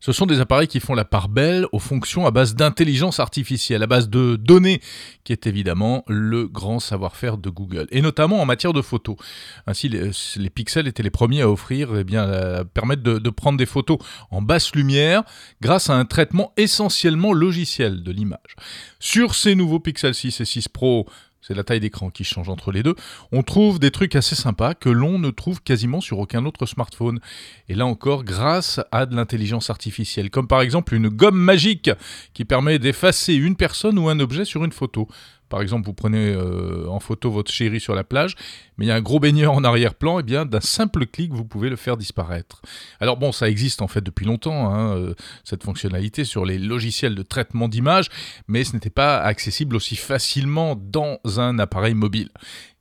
Ce 0.00 0.12
sont 0.12 0.26
des 0.26 0.38
appareils 0.38 0.68
qui 0.68 0.78
font 0.78 0.94
la 0.94 1.04
part 1.04 1.28
belle 1.28 1.66
aux 1.72 1.80
fonctions 1.80 2.24
à 2.24 2.30
base 2.30 2.54
d'intelligence 2.54 3.18
artificielle, 3.18 3.82
à 3.82 3.88
base 3.88 4.08
de 4.08 4.36
données, 4.36 4.80
qui 5.24 5.32
est 5.32 5.48
évidemment 5.48 6.04
le 6.06 6.46
grand 6.46 6.78
savoir 6.78 6.99
faire 7.08 7.38
de 7.38 7.48
Google, 7.48 7.86
et 7.90 8.02
notamment 8.02 8.40
en 8.40 8.46
matière 8.46 8.72
de 8.72 8.82
photos. 8.82 9.16
Ainsi, 9.66 9.88
les, 9.88 10.50
pixels 10.50 10.86
étaient 10.86 11.02
les 11.02 11.10
premiers 11.10 11.42
à 11.42 11.50
offrir, 11.50 11.96
et 11.96 12.00
eh 12.00 12.04
bien, 12.04 12.64
permettre 12.74 13.02
de, 13.02 13.30
prendre 13.30 13.58
des 13.58 13.66
photos 13.66 13.98
en 14.30 14.42
basse 14.42 14.74
lumière 14.74 15.22
grâce 15.60 15.88
à 15.88 15.94
un 15.94 16.04
traitement 16.04 16.52
essentiellement 16.56 17.32
logiciel 17.32 18.02
de 18.02 18.12
l'image. 18.12 18.56
Sur 18.98 19.34
ces 19.34 19.54
nouveaux 19.54 19.80
Pixel 19.80 20.14
6 20.14 20.40
et 20.40 20.44
6 20.44 20.68
Pro, 20.68 21.06
c'est 21.40 21.54
la 21.54 21.64
taille 21.64 21.80
d'écran 21.80 22.10
qui 22.10 22.24
change 22.24 22.48
entre 22.48 22.70
les 22.70 22.82
deux, 22.82 22.94
on 23.32 23.42
trouve 23.42 23.78
des 23.78 23.90
trucs 23.90 24.14
assez 24.14 24.34
sympas 24.34 24.74
que 24.74 24.88
l'on 24.90 25.18
ne 25.18 25.30
trouve 25.30 25.62
quasiment 25.62 26.00
sur 26.00 26.18
aucun 26.18 26.44
autre 26.44 26.66
smartphone. 26.66 27.18
Et 27.68 27.74
là 27.74 27.86
encore, 27.86 28.24
grâce 28.24 28.80
à 28.92 29.06
de 29.06 29.16
l'intelligence 29.16 29.70
artificielle, 29.70 30.30
comme 30.30 30.46
par 30.46 30.60
exemple 30.60 30.94
une 30.94 31.08
gomme 31.08 31.38
magique 31.38 31.90
qui 32.34 32.44
permet 32.44 32.78
d'effacer 32.78 33.34
une 33.34 33.56
personne 33.56 33.98
ou 33.98 34.08
un 34.08 34.20
objet 34.20 34.44
sur 34.44 34.64
une 34.64 34.72
photo. 34.72 35.08
Par 35.50 35.60
exemple, 35.60 35.84
vous 35.84 35.92
prenez 35.92 36.32
euh, 36.32 36.86
en 36.88 37.00
photo 37.00 37.30
votre 37.30 37.50
chéri 37.50 37.80
sur 37.80 37.94
la 37.94 38.04
plage, 38.04 38.36
mais 38.78 38.86
il 38.86 38.88
y 38.88 38.92
a 38.92 38.94
un 38.94 39.02
gros 39.02 39.18
baigneur 39.18 39.52
en 39.52 39.64
arrière-plan, 39.64 40.18
et 40.18 40.20
eh 40.20 40.22
bien 40.22 40.46
d'un 40.46 40.60
simple 40.60 41.06
clic, 41.06 41.32
vous 41.32 41.44
pouvez 41.44 41.68
le 41.68 41.76
faire 41.76 41.96
disparaître. 41.96 42.62
Alors 43.00 43.16
bon, 43.16 43.32
ça 43.32 43.50
existe 43.50 43.82
en 43.82 43.88
fait 43.88 44.00
depuis 44.00 44.24
longtemps, 44.24 44.72
hein, 44.72 44.96
euh, 44.96 45.14
cette 45.42 45.64
fonctionnalité 45.64 46.24
sur 46.24 46.44
les 46.46 46.56
logiciels 46.56 47.16
de 47.16 47.22
traitement 47.22 47.68
d'image, 47.68 48.08
mais 48.46 48.62
ce 48.62 48.74
n'était 48.74 48.90
pas 48.90 49.18
accessible 49.18 49.74
aussi 49.74 49.96
facilement 49.96 50.76
dans 50.76 51.18
un 51.36 51.58
appareil 51.58 51.94
mobile. 51.94 52.30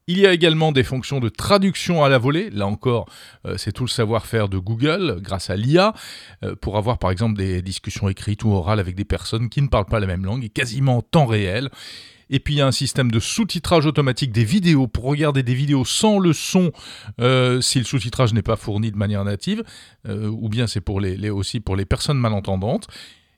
Il 0.05 0.19
y 0.19 0.27
a 0.27 0.33
également 0.33 0.71
des 0.71 0.83
fonctions 0.83 1.19
de 1.19 1.29
traduction 1.29 2.03
à 2.03 2.09
la 2.09 2.17
volée. 2.17 2.49
Là 2.51 2.65
encore, 2.67 3.07
euh, 3.45 3.57
c'est 3.57 3.71
tout 3.71 3.83
le 3.83 3.89
savoir-faire 3.89 4.47
de 4.47 4.59
Google 4.59 5.19
grâce 5.21 5.49
à 5.49 5.55
l'IA 5.55 5.93
pour 6.61 6.77
avoir 6.77 6.99
par 6.99 7.09
exemple 7.09 7.37
des 7.37 7.63
discussions 7.63 8.09
écrites 8.09 8.43
ou 8.43 8.51
orales 8.51 8.79
avec 8.79 8.95
des 8.95 9.05
personnes 9.05 9.49
qui 9.49 9.61
ne 9.61 9.67
parlent 9.67 9.85
pas 9.85 9.99
la 9.99 10.07
même 10.07 10.25
langue 10.25 10.43
et 10.43 10.49
quasiment 10.49 10.97
en 10.97 11.01
temps 11.01 11.25
réel. 11.25 11.69
Et 12.29 12.39
puis 12.39 12.55
il 12.55 12.57
y 12.57 12.61
a 12.61 12.67
un 12.67 12.71
système 12.71 13.11
de 13.11 13.19
sous-titrage 13.19 13.85
automatique 13.85 14.31
des 14.31 14.43
vidéos 14.43 14.87
pour 14.87 15.05
regarder 15.05 15.43
des 15.43 15.53
vidéos 15.53 15.85
sans 15.85 16.19
le 16.19 16.33
son 16.33 16.71
euh, 17.19 17.61
si 17.61 17.79
le 17.79 17.85
sous-titrage 17.85 18.33
n'est 18.33 18.41
pas 18.41 18.55
fourni 18.55 18.91
de 18.91 18.97
manière 18.97 19.23
native, 19.23 19.63
euh, 20.07 20.27
ou 20.27 20.49
bien 20.49 20.67
c'est 20.67 20.81
pour 20.81 20.99
les, 20.99 21.29
aussi 21.29 21.59
pour 21.59 21.75
les 21.75 21.85
personnes 21.85 22.19
malentendantes. 22.19 22.87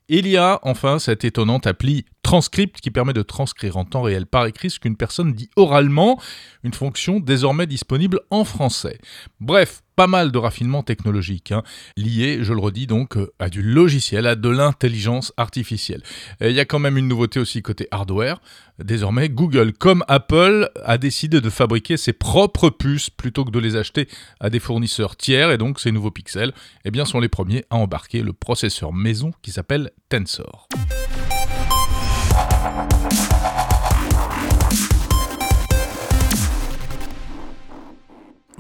il 0.09 0.27
y 0.27 0.37
a 0.37 0.59
enfin 0.63 0.99
cette 0.99 1.23
étonnante 1.23 1.67
appli 1.67 2.05
Transcript 2.31 2.79
qui 2.79 2.91
permet 2.91 3.11
de 3.11 3.23
transcrire 3.23 3.75
en 3.75 3.83
temps 3.83 4.03
réel 4.03 4.25
par 4.25 4.45
écrit 4.45 4.69
ce 4.69 4.79
qu'une 4.79 4.95
personne 4.95 5.33
dit 5.33 5.49
oralement, 5.57 6.17
une 6.63 6.73
fonction 6.73 7.19
désormais 7.19 7.67
disponible 7.67 8.21
en 8.29 8.45
français. 8.45 8.99
Bref, 9.41 9.81
pas 9.97 10.07
mal 10.07 10.31
de 10.31 10.37
raffinements 10.37 10.81
technologiques, 10.81 11.51
hein, 11.51 11.61
liés, 11.97 12.39
je 12.41 12.53
le 12.53 12.61
redis 12.61 12.87
donc, 12.87 13.17
euh, 13.17 13.33
à 13.39 13.49
du 13.49 13.61
logiciel, 13.61 14.25
à 14.27 14.35
de 14.35 14.47
l'intelligence 14.47 15.33
artificielle. 15.35 16.03
Il 16.39 16.53
y 16.53 16.61
a 16.61 16.63
quand 16.63 16.79
même 16.79 16.97
une 16.97 17.09
nouveauté 17.09 17.37
aussi 17.37 17.61
côté 17.61 17.89
hardware. 17.91 18.39
Désormais, 18.81 19.27
Google, 19.27 19.73
comme 19.73 20.05
Apple, 20.07 20.69
a 20.85 20.97
décidé 20.97 21.41
de 21.41 21.49
fabriquer 21.49 21.97
ses 21.97 22.13
propres 22.13 22.69
puces 22.69 23.09
plutôt 23.09 23.43
que 23.43 23.51
de 23.51 23.59
les 23.59 23.75
acheter 23.75 24.07
à 24.39 24.49
des 24.49 24.61
fournisseurs 24.61 25.17
tiers, 25.17 25.51
et 25.51 25.57
donc 25.57 25.81
ces 25.81 25.91
nouveaux 25.91 26.11
pixels 26.11 26.53
eh 26.85 26.91
bien, 26.91 27.03
sont 27.03 27.19
les 27.19 27.27
premiers 27.27 27.65
à 27.69 27.75
embarquer 27.75 28.21
le 28.21 28.31
processeur 28.31 28.93
maison 28.93 29.33
qui 29.41 29.51
s'appelle 29.51 29.91
Tensor. 30.07 30.69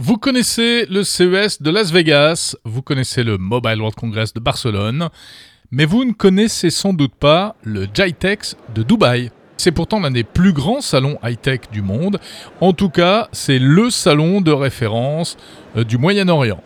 Vous 0.03 0.17
connaissez 0.17 0.87
le 0.89 1.03
CES 1.03 1.61
de 1.61 1.69
Las 1.69 1.91
Vegas, 1.91 2.55
vous 2.65 2.81
connaissez 2.81 3.23
le 3.23 3.37
Mobile 3.37 3.77
World 3.77 3.93
Congress 3.93 4.33
de 4.33 4.39
Barcelone, 4.39 5.09
mais 5.69 5.85
vous 5.85 6.05
ne 6.05 6.11
connaissez 6.11 6.71
sans 6.71 6.91
doute 6.91 7.13
pas 7.13 7.55
le 7.61 7.85
GITEX 7.85 8.57
de 8.73 8.81
Dubaï. 8.81 9.29
C'est 9.57 9.71
pourtant 9.71 9.99
l'un 9.99 10.09
des 10.09 10.23
plus 10.23 10.53
grands 10.53 10.81
salons 10.81 11.19
high-tech 11.21 11.69
du 11.71 11.83
monde. 11.83 12.19
En 12.61 12.73
tout 12.73 12.89
cas, 12.89 13.29
c'est 13.31 13.59
le 13.59 13.91
salon 13.91 14.41
de 14.41 14.51
référence 14.51 15.37
euh, 15.77 15.83
du 15.83 15.99
Moyen-Orient. 15.99 16.63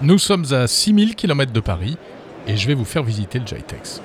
Nous 0.00 0.18
sommes 0.18 0.46
à 0.50 0.66
6000 0.66 1.14
km 1.14 1.52
de 1.52 1.60
Paris 1.60 1.96
et 2.48 2.56
je 2.56 2.66
vais 2.66 2.74
vous 2.74 2.84
faire 2.84 3.04
visiter 3.04 3.38
le 3.38 3.46
GITEX. 3.46 4.02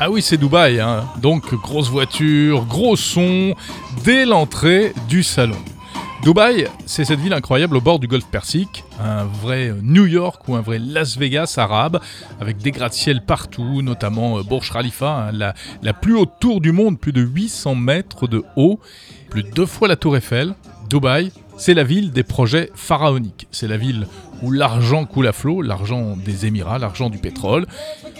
Ah 0.00 0.10
oui, 0.10 0.22
c'est 0.22 0.36
Dubaï, 0.36 0.78
hein. 0.78 1.08
donc 1.20 1.52
grosse 1.54 1.90
voiture, 1.90 2.64
gros 2.66 2.94
son, 2.94 3.56
dès 4.04 4.24
l'entrée 4.24 4.92
du 5.08 5.24
salon. 5.24 5.56
Dubaï, 6.22 6.68
c'est 6.86 7.04
cette 7.04 7.18
ville 7.18 7.32
incroyable 7.32 7.76
au 7.76 7.80
bord 7.80 7.98
du 7.98 8.06
golfe 8.06 8.26
Persique, 8.26 8.84
un 9.00 9.24
vrai 9.24 9.74
New 9.82 10.06
York 10.06 10.46
ou 10.46 10.54
un 10.54 10.60
vrai 10.60 10.78
Las 10.78 11.18
Vegas 11.18 11.54
arabe, 11.56 12.00
avec 12.40 12.58
des 12.58 12.70
gratte-ciel 12.70 13.24
partout, 13.24 13.82
notamment 13.82 14.38
euh, 14.38 14.42
Burj 14.44 14.72
Khalifa, 14.72 15.10
hein, 15.10 15.32
la, 15.32 15.54
la 15.82 15.92
plus 15.92 16.14
haute 16.14 16.32
tour 16.38 16.60
du 16.60 16.70
monde, 16.70 17.00
plus 17.00 17.12
de 17.12 17.20
800 17.22 17.74
mètres 17.74 18.28
de 18.28 18.44
haut, 18.54 18.78
plus 19.30 19.42
de 19.42 19.50
deux 19.50 19.66
fois 19.66 19.88
la 19.88 19.96
tour 19.96 20.16
Eiffel. 20.16 20.54
Dubaï, 20.88 21.32
c'est 21.58 21.74
la 21.74 21.84
ville 21.84 22.12
des 22.12 22.22
projets 22.22 22.70
pharaoniques. 22.74 23.48
C'est 23.50 23.68
la 23.68 23.76
ville 23.76 24.06
où 24.42 24.50
l'argent 24.52 25.04
coule 25.04 25.26
à 25.26 25.32
flot, 25.32 25.60
l'argent 25.60 26.16
des 26.16 26.46
Émirats, 26.46 26.78
l'argent 26.78 27.10
du 27.10 27.18
pétrole. 27.18 27.66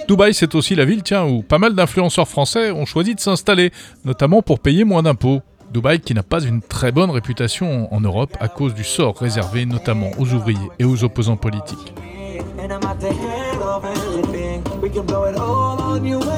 Dubaï, 0.08 0.34
c'est 0.34 0.54
aussi 0.54 0.74
la 0.74 0.84
ville, 0.84 1.02
tiens, 1.02 1.24
où 1.24 1.42
pas 1.42 1.58
mal 1.58 1.74
d'influenceurs 1.74 2.28
français 2.28 2.70
ont 2.72 2.84
choisi 2.84 3.14
de 3.14 3.20
s'installer, 3.20 3.72
notamment 4.04 4.42
pour 4.42 4.58
payer 4.58 4.84
moins 4.84 5.02
d'impôts. 5.02 5.40
Dubaï 5.72 6.00
qui 6.00 6.14
n'a 6.14 6.22
pas 6.22 6.42
une 6.42 6.62
très 6.62 6.92
bonne 6.92 7.10
réputation 7.10 7.92
en 7.94 8.00
Europe 8.00 8.36
à 8.40 8.48
cause 8.48 8.74
du 8.74 8.84
sort 8.84 9.16
réservé 9.18 9.66
notamment 9.66 10.10
aux 10.18 10.32
ouvriers 10.32 10.58
et 10.78 10.84
aux 10.84 11.04
opposants 11.04 11.36
politiques. 11.36 11.94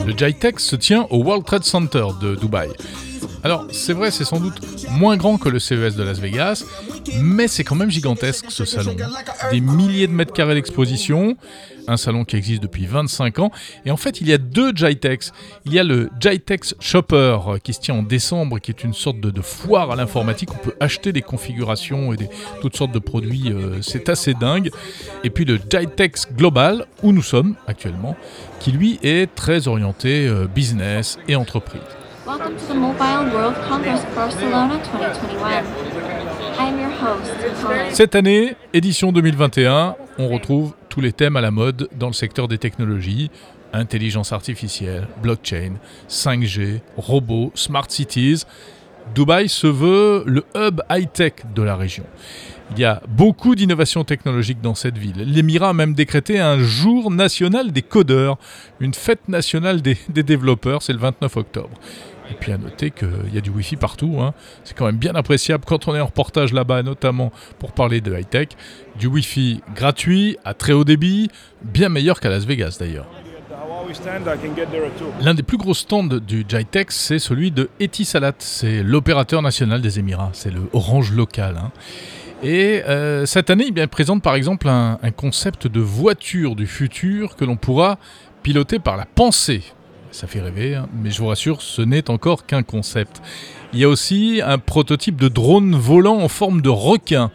Le 0.06 0.16
JITEX 0.16 0.64
se 0.64 0.76
tient 0.76 1.06
au 1.10 1.22
World 1.22 1.44
Trade 1.44 1.64
Center 1.64 2.06
de 2.20 2.34
Dubaï. 2.34 2.70
Alors, 3.42 3.66
c'est 3.72 3.94
vrai, 3.94 4.10
c'est 4.10 4.24
sans 4.24 4.38
doute 4.38 4.60
moins 4.90 5.16
grand 5.16 5.38
que 5.38 5.48
le 5.48 5.58
CES 5.58 5.96
de 5.96 6.02
Las 6.02 6.18
Vegas, 6.18 6.64
mais 7.20 7.48
c'est 7.48 7.64
quand 7.64 7.74
même 7.74 7.90
gigantesque 7.90 8.46
ce 8.50 8.66
salon. 8.66 8.94
Des 9.50 9.60
milliers 9.60 10.06
de 10.06 10.12
mètres 10.12 10.32
carrés 10.32 10.54
d'exposition, 10.54 11.36
un 11.88 11.96
salon 11.96 12.24
qui 12.24 12.36
existe 12.36 12.62
depuis 12.62 12.84
25 12.84 13.38
ans, 13.38 13.50
et 13.86 13.90
en 13.90 13.96
fait, 13.96 14.20
il 14.20 14.28
y 14.28 14.34
a 14.34 14.38
deux 14.38 14.72
Jitex. 14.74 15.32
Il 15.64 15.72
y 15.72 15.78
a 15.78 15.84
le 15.84 16.10
Jitex 16.20 16.74
Shopper 16.80 17.38
qui 17.64 17.72
se 17.72 17.80
tient 17.80 17.94
en 17.94 18.02
décembre, 18.02 18.58
qui 18.58 18.70
est 18.70 18.84
une 18.84 18.94
sorte 18.94 19.20
de, 19.20 19.40
foire 19.40 19.90
à 19.90 19.96
l'informatique. 19.96 20.50
On 20.52 20.62
peut 20.62 20.74
acheter 20.78 21.12
des 21.12 21.22
configurations 21.22 22.12
et 22.12 22.18
toutes 22.60 22.76
sortes 22.76 22.92
de 22.92 22.98
produits, 22.98 23.50
euh, 23.50 23.80
c'est 23.80 24.10
assez 24.10 24.34
dingue. 24.34 24.70
Et 25.24 25.30
puis 25.30 25.46
le 25.46 25.56
Jitex 25.56 26.28
Global, 26.36 26.84
où 27.02 27.12
nous 27.12 27.22
sommes 27.22 27.54
actuellement, 27.66 28.16
qui 28.58 28.72
lui 28.72 28.98
est 29.02 29.34
très 29.34 29.66
orienté 29.66 30.28
euh, 30.28 30.46
business 30.46 31.18
et 31.26 31.36
entreprise. 31.36 31.80
Welcome 32.26 32.56
to 32.56 32.74
World 32.74 33.54
Congress 33.66 34.04
Barcelona 34.14 34.78
2021. 34.92 35.64
I'm 36.58 36.78
your 36.78 36.90
host, 36.90 37.94
Cette 37.94 38.14
année, 38.14 38.56
édition 38.74 39.10
2021, 39.10 39.96
on 40.18 40.28
retrouve 40.28 40.74
tous 40.90 41.00
les 41.00 41.12
thèmes 41.12 41.36
à 41.36 41.40
la 41.40 41.50
mode 41.50 41.88
dans 41.96 42.08
le 42.08 42.12
secteur 42.12 42.46
des 42.46 42.58
technologies, 42.58 43.30
intelligence 43.72 44.32
artificielle, 44.32 45.08
blockchain, 45.22 45.76
5G, 46.10 46.80
robots, 46.98 47.52
smart 47.54 47.86
cities. 47.88 48.44
Dubaï 49.14 49.48
se 49.48 49.66
veut 49.66 50.22
le 50.26 50.44
hub 50.54 50.82
high-tech 50.90 51.32
de 51.54 51.62
la 51.62 51.74
région. 51.74 52.04
Il 52.72 52.78
y 52.78 52.84
a 52.84 53.02
beaucoup 53.08 53.56
d'innovations 53.56 54.04
technologiques 54.04 54.60
dans 54.60 54.76
cette 54.76 54.96
ville. 54.96 55.24
L'Émirat 55.24 55.70
a 55.70 55.72
même 55.72 55.94
décrété 55.94 56.38
un 56.38 56.58
jour 56.60 57.10
national 57.10 57.72
des 57.72 57.82
codeurs, 57.82 58.38
une 58.78 58.94
fête 58.94 59.28
nationale 59.28 59.82
des 59.82 59.96
développeurs, 60.22 60.82
c'est 60.82 60.92
le 60.92 61.00
29 61.00 61.36
octobre. 61.36 61.70
Et 62.30 62.34
puis 62.34 62.52
à 62.52 62.58
noter 62.58 62.90
qu'il 62.90 63.32
y 63.32 63.38
a 63.38 63.40
du 63.40 63.50
Wi-Fi 63.50 63.76
partout. 63.76 64.18
Hein. 64.20 64.34
C'est 64.64 64.76
quand 64.76 64.86
même 64.86 64.96
bien 64.96 65.14
appréciable 65.14 65.64
quand 65.66 65.88
on 65.88 65.94
est 65.94 66.00
en 66.00 66.06
reportage 66.06 66.52
là-bas, 66.52 66.82
notamment 66.82 67.32
pour 67.58 67.72
parler 67.72 68.00
de 68.00 68.16
high-tech. 68.16 68.48
Du 68.96 69.06
Wi-Fi 69.06 69.62
gratuit, 69.74 70.36
à 70.44 70.54
très 70.54 70.72
haut 70.72 70.84
débit, 70.84 71.28
bien 71.62 71.88
meilleur 71.88 72.20
qu'à 72.20 72.28
Las 72.28 72.44
Vegas 72.44 72.76
d'ailleurs. 72.78 73.06
L'un 75.20 75.34
des 75.34 75.42
plus 75.42 75.56
gros 75.56 75.74
stands 75.74 76.04
du 76.04 76.44
Jitex, 76.48 76.96
c'est 76.96 77.18
celui 77.18 77.50
de 77.50 77.68
Etisalat. 77.80 78.34
C'est 78.38 78.82
l'opérateur 78.82 79.42
national 79.42 79.80
des 79.80 79.98
Émirats. 79.98 80.30
C'est 80.32 80.52
le 80.52 80.62
Orange 80.72 81.12
local. 81.12 81.56
Hein. 81.58 81.72
Et 82.42 82.82
euh, 82.88 83.26
cette 83.26 83.50
année, 83.50 83.66
il 83.74 83.88
présente 83.88 84.22
par 84.22 84.34
exemple 84.34 84.68
un 84.68 84.98
concept 85.14 85.66
de 85.66 85.80
voiture 85.80 86.54
du 86.54 86.66
futur 86.66 87.36
que 87.36 87.44
l'on 87.44 87.56
pourra 87.56 87.98
piloter 88.42 88.78
par 88.78 88.96
la 88.96 89.06
pensée. 89.06 89.62
Ça 90.12 90.26
fait 90.26 90.40
rêver, 90.40 90.74
hein, 90.74 90.88
mais 90.92 91.10
je 91.10 91.20
vous 91.20 91.28
rassure, 91.28 91.62
ce 91.62 91.82
n'est 91.82 92.10
encore 92.10 92.44
qu'un 92.44 92.62
concept. 92.62 93.22
Il 93.72 93.78
y 93.78 93.84
a 93.84 93.88
aussi 93.88 94.40
un 94.44 94.58
prototype 94.58 95.16
de 95.16 95.28
drone 95.28 95.76
volant 95.76 96.18
en 96.18 96.28
forme 96.28 96.62
de 96.62 96.68
requin. 96.68 97.30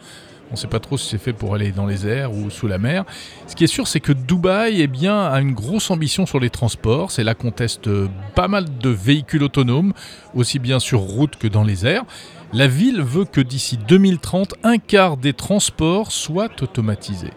On 0.50 0.52
ne 0.52 0.56
sait 0.56 0.68
pas 0.68 0.78
trop 0.78 0.96
si 0.96 1.08
c'est 1.08 1.18
fait 1.18 1.32
pour 1.32 1.54
aller 1.54 1.72
dans 1.72 1.86
les 1.86 2.06
airs 2.06 2.32
ou 2.32 2.50
sous 2.50 2.68
la 2.68 2.78
mer. 2.78 3.04
Ce 3.46 3.56
qui 3.56 3.64
est 3.64 3.68
sûr, 3.68 3.88
c'est 3.88 3.98
que 3.98 4.12
Dubaï 4.12 4.80
eh 4.80 5.08
a 5.08 5.40
une 5.40 5.54
grosse 5.54 5.90
ambition 5.90 6.24
sur 6.24 6.38
les 6.38 6.50
transports. 6.50 7.10
C'est 7.10 7.24
là 7.24 7.34
qu'on 7.34 7.50
teste 7.50 7.88
pas 8.34 8.46
mal 8.46 8.66
de 8.78 8.90
véhicules 8.90 9.42
autonomes, 9.42 9.92
aussi 10.34 10.58
bien 10.58 10.78
sur 10.78 11.00
route 11.00 11.36
que 11.36 11.48
dans 11.48 11.64
les 11.64 11.84
airs. 11.84 12.04
La 12.52 12.68
ville 12.68 13.02
veut 13.02 13.24
que 13.24 13.40
d'ici 13.40 13.76
2030, 13.76 14.54
un 14.62 14.78
quart 14.78 15.16
des 15.16 15.32
transports 15.32 16.12
soient 16.12 16.50
automatisés. 16.62 17.32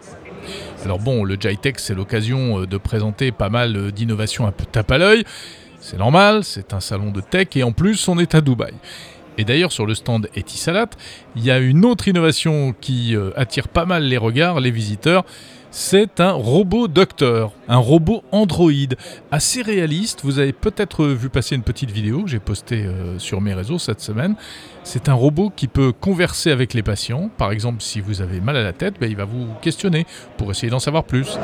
Alors 0.84 0.98
bon, 0.98 1.24
le 1.24 1.36
JITEX, 1.38 1.82
c'est 1.82 1.94
l'occasion 1.94 2.60
euh, 2.60 2.66
de 2.66 2.76
présenter 2.76 3.32
pas 3.32 3.48
mal 3.48 3.76
euh, 3.76 3.90
d'innovations 3.90 4.46
un 4.46 4.52
peu 4.52 4.64
tape 4.64 4.90
à 4.90 4.98
l'œil. 4.98 5.24
C'est 5.80 5.98
normal, 5.98 6.44
c'est 6.44 6.74
un 6.74 6.80
salon 6.80 7.10
de 7.10 7.20
tech 7.20 7.48
et 7.54 7.62
en 7.62 7.72
plus, 7.72 8.08
on 8.08 8.18
est 8.18 8.34
à 8.34 8.40
Dubaï. 8.40 8.72
Et 9.38 9.44
d'ailleurs, 9.44 9.72
sur 9.72 9.86
le 9.86 9.94
stand 9.94 10.28
Etisalat, 10.36 10.90
il 11.36 11.44
y 11.44 11.50
a 11.50 11.58
une 11.58 11.84
autre 11.84 12.08
innovation 12.08 12.74
qui 12.80 13.16
euh, 13.16 13.30
attire 13.36 13.68
pas 13.68 13.86
mal 13.86 14.04
les 14.04 14.18
regards, 14.18 14.60
les 14.60 14.70
visiteurs 14.70 15.24
c'est 15.70 16.20
un 16.20 16.32
robot 16.32 16.88
docteur, 16.88 17.52
un 17.68 17.76
robot 17.76 18.24
androïde, 18.32 18.96
assez 19.30 19.62
réaliste. 19.62 20.20
Vous 20.24 20.40
avez 20.40 20.52
peut-être 20.52 21.06
vu 21.06 21.28
passer 21.28 21.54
une 21.54 21.62
petite 21.62 21.90
vidéo 21.90 22.24
que 22.24 22.28
j'ai 22.30 22.40
postée 22.40 22.84
euh, 22.84 23.18
sur 23.18 23.40
mes 23.40 23.54
réseaux 23.54 23.78
cette 23.78 24.00
semaine. 24.00 24.34
C'est 24.82 25.08
un 25.08 25.14
robot 25.14 25.52
qui 25.54 25.68
peut 25.68 25.92
converser 25.92 26.50
avec 26.50 26.74
les 26.74 26.82
patients. 26.82 27.30
Par 27.36 27.52
exemple, 27.52 27.82
si 27.82 28.00
vous 28.00 28.20
avez 28.20 28.40
mal 28.40 28.56
à 28.56 28.62
la 28.62 28.72
tête, 28.72 28.94
ben, 29.00 29.08
il 29.08 29.16
va 29.16 29.24
vous 29.24 29.46
questionner 29.62 30.06
pour 30.36 30.50
essayer 30.50 30.70
d'en 30.70 30.80
savoir 30.80 31.04
plus. 31.04 31.38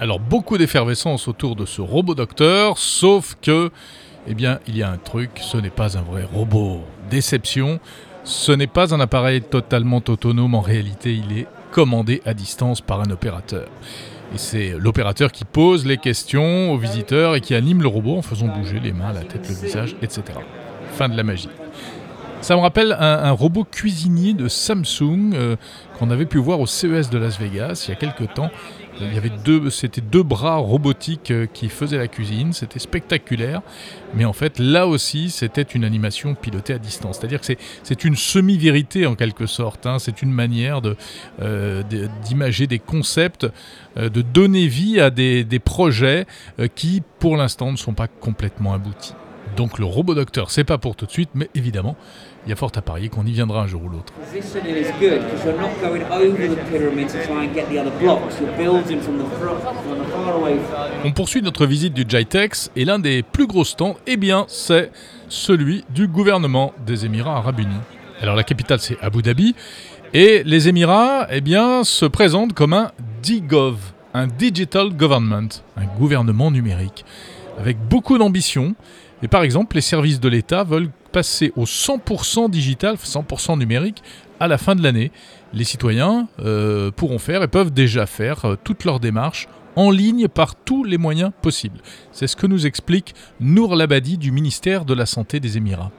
Alors 0.00 0.18
beaucoup 0.18 0.58
d'effervescence 0.58 1.28
autour 1.28 1.54
de 1.56 1.64
ce 1.64 1.80
robot 1.80 2.14
docteur, 2.14 2.78
sauf 2.78 3.36
que, 3.40 3.70
eh 4.26 4.34
bien, 4.34 4.58
il 4.66 4.76
y 4.76 4.82
a 4.82 4.90
un 4.90 4.98
truc, 4.98 5.30
ce 5.40 5.56
n'est 5.56 5.70
pas 5.70 5.96
un 5.96 6.02
vrai 6.02 6.24
robot. 6.24 6.80
Déception, 7.10 7.80
ce 8.30 8.52
n'est 8.52 8.68
pas 8.68 8.94
un 8.94 9.00
appareil 9.00 9.42
totalement 9.42 10.00
autonome, 10.06 10.54
en 10.54 10.60
réalité 10.60 11.14
il 11.14 11.36
est 11.36 11.46
commandé 11.72 12.22
à 12.24 12.32
distance 12.32 12.80
par 12.80 13.00
un 13.00 13.10
opérateur. 13.10 13.66
Et 14.32 14.38
c'est 14.38 14.74
l'opérateur 14.78 15.32
qui 15.32 15.44
pose 15.44 15.84
les 15.84 15.96
questions 15.96 16.72
aux 16.72 16.78
visiteurs 16.78 17.34
et 17.34 17.40
qui 17.40 17.56
anime 17.56 17.82
le 17.82 17.88
robot 17.88 18.18
en 18.18 18.22
faisant 18.22 18.46
bouger 18.46 18.78
les 18.78 18.92
mains, 18.92 19.12
la 19.12 19.22
tête, 19.22 19.48
le 19.48 19.54
visage, 19.66 19.96
etc. 20.00 20.22
Fin 20.92 21.08
de 21.08 21.16
la 21.16 21.24
magie. 21.24 21.48
Ça 22.40 22.54
me 22.54 22.60
rappelle 22.60 22.96
un, 22.98 23.32
robot 23.32 23.64
cuisinier 23.64 24.32
de 24.32 24.46
Samsung 24.46 25.32
euh, 25.34 25.56
qu'on 26.00 26.10
avait 26.10 26.24
pu 26.24 26.38
voir 26.38 26.60
au 26.60 26.66
CES 26.66 27.10
de 27.10 27.18
Las 27.18 27.38
Vegas 27.38 27.84
il 27.86 27.90
y 27.90 27.92
a 27.92 27.96
quelques 27.96 28.32
temps. 28.32 28.50
Il 29.00 29.14
y 29.14 29.18
avait 29.18 29.30
deux, 29.44 29.68
c'était 29.70 30.00
deux 30.00 30.22
bras 30.22 30.56
robotiques 30.56 31.30
euh, 31.30 31.46
qui 31.46 31.68
faisaient 31.68 31.98
la 31.98 32.08
cuisine. 32.08 32.52
C'était 32.52 32.78
spectaculaire. 32.78 33.60
Mais 34.14 34.24
en 34.24 34.32
fait, 34.32 34.58
là 34.58 34.86
aussi, 34.86 35.30
c'était 35.30 35.62
une 35.62 35.84
animation 35.84 36.34
pilotée 36.34 36.72
à 36.74 36.78
distance. 36.78 37.18
C'est-à-dire 37.18 37.40
que 37.40 37.46
c'est, 37.82 38.04
une 38.04 38.16
semi-vérité 38.16 39.06
en 39.06 39.14
quelque 39.14 39.46
sorte. 39.46 39.86
hein. 39.86 39.98
C'est 39.98 40.22
une 40.22 40.32
manière 40.32 40.80
de, 40.80 40.96
euh, 41.40 41.82
d'imager 42.24 42.66
des 42.66 42.78
concepts, 42.78 43.46
euh, 43.96 44.08
de 44.08 44.22
donner 44.22 44.66
vie 44.66 45.00
à 45.00 45.10
des, 45.10 45.44
projets 45.64 46.26
qui, 46.74 47.02
pour 47.18 47.36
l'instant, 47.36 47.70
ne 47.72 47.76
sont 47.76 47.92
pas 47.92 48.08
complètement 48.08 48.72
aboutis. 48.72 49.14
Donc 49.56 49.78
le 49.78 49.84
robot 49.84 50.14
docteur, 50.14 50.50
c'est 50.50 50.64
pas 50.64 50.78
pour 50.78 50.96
tout 50.96 51.06
de 51.06 51.10
suite, 51.10 51.30
mais 51.34 51.50
évidemment, 51.54 51.96
il 52.46 52.50
y 52.50 52.52
a 52.52 52.56
fort 52.56 52.72
à 52.74 52.82
parier 52.82 53.08
qu'on 53.08 53.26
y 53.26 53.32
viendra 53.32 53.62
un 53.62 53.66
jour 53.66 53.82
ou 53.84 53.88
l'autre. 53.88 54.12
On 61.04 61.12
poursuit 61.12 61.42
notre 61.42 61.66
visite 61.66 61.94
du 61.94 62.04
JITEX 62.08 62.70
et 62.76 62.84
l'un 62.84 62.98
des 62.98 63.22
plus 63.22 63.46
gros 63.46 63.64
stands, 63.64 63.96
eh 64.06 64.16
bien, 64.16 64.46
c'est 64.48 64.90
celui 65.28 65.84
du 65.90 66.08
gouvernement 66.08 66.72
des 66.86 67.04
Émirats 67.04 67.36
Arabes 67.36 67.60
Unis. 67.60 67.80
Alors 68.22 68.36
la 68.36 68.44
capitale, 68.44 68.80
c'est 68.80 68.98
Abu 69.00 69.22
Dhabi, 69.22 69.54
et 70.12 70.42
les 70.44 70.68
Émirats, 70.68 71.28
eh 71.30 71.40
bien, 71.40 71.84
se 71.84 72.04
présentent 72.04 72.52
comme 72.52 72.72
un 72.72 72.90
DGOV, 73.22 73.76
un 74.12 74.26
Digital 74.26 74.90
Government, 74.94 75.48
un 75.76 75.86
gouvernement 75.98 76.50
numérique, 76.50 77.04
avec 77.58 77.78
beaucoup 77.78 78.18
d'ambition. 78.18 78.74
Et 79.22 79.28
par 79.28 79.42
exemple, 79.42 79.76
les 79.76 79.82
services 79.82 80.18
de 80.18 80.28
l'État 80.28 80.64
veulent 80.64 80.90
passer 81.10 81.52
au 81.56 81.64
100% 81.64 82.50
digital, 82.50 82.96
100% 82.96 83.58
numérique, 83.58 84.02
à 84.38 84.48
la 84.48 84.58
fin 84.58 84.74
de 84.74 84.82
l'année. 84.82 85.10
Les 85.52 85.64
citoyens 85.64 86.28
euh, 86.40 86.90
pourront 86.90 87.18
faire 87.18 87.42
et 87.42 87.48
peuvent 87.48 87.72
déjà 87.72 88.06
faire 88.06 88.44
euh, 88.44 88.56
toutes 88.62 88.84
leurs 88.84 89.00
démarches 89.00 89.48
en 89.76 89.90
ligne 89.90 90.28
par 90.28 90.54
tous 90.54 90.84
les 90.84 90.98
moyens 90.98 91.32
possibles. 91.42 91.80
C'est 92.12 92.26
ce 92.26 92.36
que 92.36 92.46
nous 92.46 92.66
explique 92.66 93.14
Nour 93.40 93.76
Labadi 93.76 94.18
du 94.18 94.32
ministère 94.32 94.84
de 94.84 94.94
la 94.94 95.06
Santé 95.06 95.40
des 95.40 95.56
Émirats. 95.56 95.90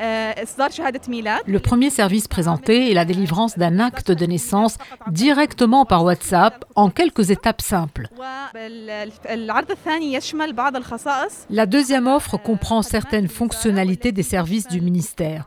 Le 0.00 1.58
premier 1.58 1.90
service 1.90 2.26
présenté 2.26 2.90
est 2.90 2.94
la 2.94 3.04
délivrance 3.04 3.58
d'un 3.58 3.78
acte 3.78 4.10
de 4.10 4.24
naissance 4.24 4.78
directement 5.10 5.84
par 5.84 6.04
WhatsApp 6.04 6.64
en 6.74 6.88
quelques 6.88 7.30
étapes 7.30 7.60
simples. 7.60 8.08
La 11.50 11.66
deuxième 11.66 12.06
offre 12.06 12.36
comprend 12.38 12.82
certaines 12.82 13.28
fonctionnalités 13.28 14.12
des 14.12 14.22
services 14.22 14.68
du 14.68 14.80
ministère. 14.80 15.46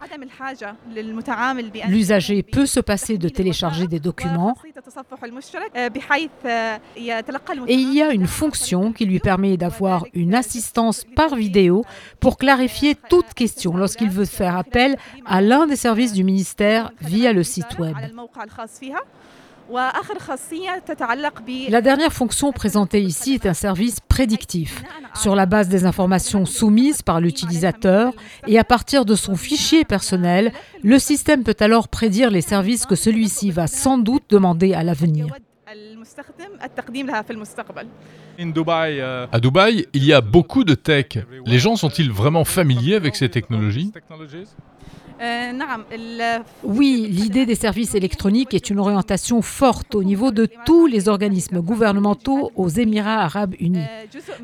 L'usager 1.87 2.43
peut 2.43 2.67
se 2.67 2.79
passer 2.79 3.17
de 3.17 3.29
télécharger 3.29 3.87
des 3.87 3.99
documents 3.99 4.55
et 7.67 7.73
il 7.73 7.93
y 7.93 8.01
a 8.01 8.11
une 8.11 8.27
fonction 8.27 8.91
qui 8.91 9.05
lui 9.05 9.19
permet 9.19 9.57
d'avoir 9.57 10.05
une 10.13 10.35
assistance 10.35 11.05
par 11.15 11.35
vidéo 11.35 11.83
pour 12.19 12.37
clarifier 12.37 12.95
toute 13.09 13.33
question 13.33 13.75
lorsqu'il 13.75 14.09
veut 14.09 14.25
faire 14.25 14.42
faire 14.43 14.57
appel 14.57 14.97
à 15.25 15.39
l'un 15.39 15.67
des 15.67 15.77
services 15.77 16.11
du 16.11 16.25
ministère 16.25 16.91
via 16.99 17.31
le 17.31 17.43
site 17.43 17.79
web. 17.79 17.95
La 21.69 21.81
dernière 21.81 22.11
fonction 22.11 22.51
présentée 22.51 23.01
ici 23.01 23.35
est 23.35 23.45
un 23.45 23.53
service 23.53 24.01
prédictif. 24.01 24.83
Sur 25.15 25.35
la 25.35 25.45
base 25.45 25.69
des 25.69 25.85
informations 25.85 26.45
soumises 26.45 27.01
par 27.01 27.21
l'utilisateur 27.21 28.11
et 28.45 28.59
à 28.59 28.65
partir 28.65 29.05
de 29.05 29.15
son 29.15 29.37
fichier 29.37 29.85
personnel, 29.85 30.51
le 30.83 30.99
système 30.99 31.43
peut 31.43 31.55
alors 31.61 31.87
prédire 31.87 32.29
les 32.29 32.41
services 32.41 32.85
que 32.85 32.95
celui-ci 32.95 33.51
va 33.51 33.67
sans 33.67 33.97
doute 33.97 34.23
demander 34.27 34.73
à 34.73 34.83
l'avenir. 34.83 35.27
À 39.31 39.39
Dubaï, 39.39 39.85
il 39.93 40.03
y 40.05 40.13
a 40.13 40.21
beaucoup 40.21 40.63
de 40.63 40.75
tech. 40.75 41.17
Les 41.45 41.59
gens 41.59 41.75
sont-ils 41.75 42.11
vraiment 42.11 42.45
familiers 42.45 42.95
avec 42.95 43.15
ces 43.15 43.29
technologies 43.29 43.91
oui, 46.63 47.07
l'idée 47.09 47.45
des 47.45 47.55
services 47.55 47.95
électroniques 47.95 48.53
est 48.53 48.69
une 48.69 48.79
orientation 48.79 49.41
forte 49.41 49.95
au 49.95 50.03
niveau 50.03 50.31
de 50.31 50.47
tous 50.65 50.85
les 50.85 51.07
organismes 51.07 51.61
gouvernementaux 51.61 52.51
aux 52.55 52.69
Émirats 52.69 53.21
arabes 53.23 53.55
unis. 53.59 53.85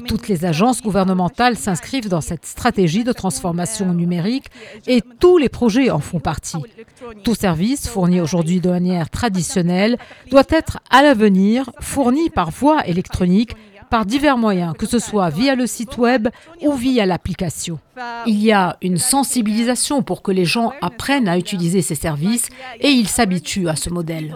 Toutes 0.08 0.28
les 0.28 0.46
agences 0.46 0.82
gouvernementales 0.82 1.58
s'inscrivent 1.58 2.10
dans 2.10 2.22
cette 2.22 2.46
stratégie 2.46 3.04
de 3.04 3.12
transformation 3.12 3.94
numérique 3.94 4.46
et 4.88 5.02
tous 5.20 5.38
les 5.38 5.50
projets 5.50 5.90
en 5.90 6.00
font 6.00 6.20
partie. 6.20 6.58
Tout 7.24 7.36
service 7.36 7.88
fourni 7.88 8.22
aujourd'hui 8.22 8.62
de 8.62 8.70
manière 8.70 9.10
traditionnelle 9.10 9.98
doit 10.30 10.44
être 10.50 10.80
à 10.90 11.02
l'avenir 11.02 11.70
fourni 11.80 12.30
par 12.30 12.52
voie 12.52 12.88
électronique 12.88 13.56
par 13.90 14.06
divers 14.06 14.38
moyens, 14.38 14.74
que 14.78 14.86
ce 14.86 15.00
soit 15.00 15.30
via 15.30 15.56
le 15.56 15.68
site 15.68 15.98
web 15.98 16.30
ou 16.62 16.74
via 16.74 17.06
l'application. 17.06 17.80
Il 18.26 18.42
y 18.42 18.52
a 18.52 18.78
une 18.82 18.98
sensibilisation 18.98 20.02
pour 20.02 20.22
que 20.22 20.32
les 20.32 20.46
gens 20.46 20.74
apprennent 20.82 21.28
à 21.28 21.38
utiliser 21.38 21.82
ces 21.82 21.96
services 21.96 22.50
et 22.80 22.90
ils 22.90 23.08
s'habituent 23.08 23.68
à 23.68 23.76
ce 23.76 23.90
modèle. 23.90 24.36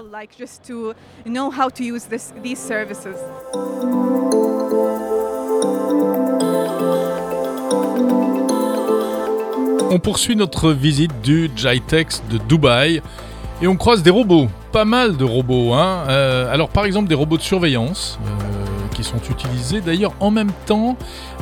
On 9.91 9.99
poursuit 9.99 10.35
notre 10.35 10.71
visite 10.71 11.21
du 11.21 11.51
JITEX 11.55 12.23
de 12.31 12.39
Dubaï 12.39 13.01
et 13.61 13.67
on 13.67 13.75
croise 13.75 14.01
des 14.01 14.09
robots, 14.09 14.47
pas 14.71 14.85
mal 14.85 15.15
de 15.15 15.23
robots. 15.23 15.73
Hein. 15.73 16.05
Euh, 16.09 16.51
alors 16.51 16.69
par 16.69 16.85
exemple 16.85 17.07
des 17.07 17.15
robots 17.15 17.37
de 17.37 17.43
surveillance 17.43 18.19
euh, 18.25 18.62
qui 18.93 19.03
sont 19.03 19.19
utilisés 19.29 19.82
d'ailleurs 19.82 20.13
en 20.19 20.32
même 20.32 20.51
temps 20.65 20.95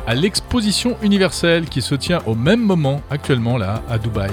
à 0.08 0.16
l'exposition 0.16 0.98
universelle 1.02 1.66
qui 1.66 1.82
se 1.82 1.96
tient 1.96 2.20
au 2.26 2.36
même 2.36 2.62
moment 2.62 3.02
actuellement 3.10 3.58
là 3.58 3.82
à 3.90 3.98
Dubaï. 3.98 4.32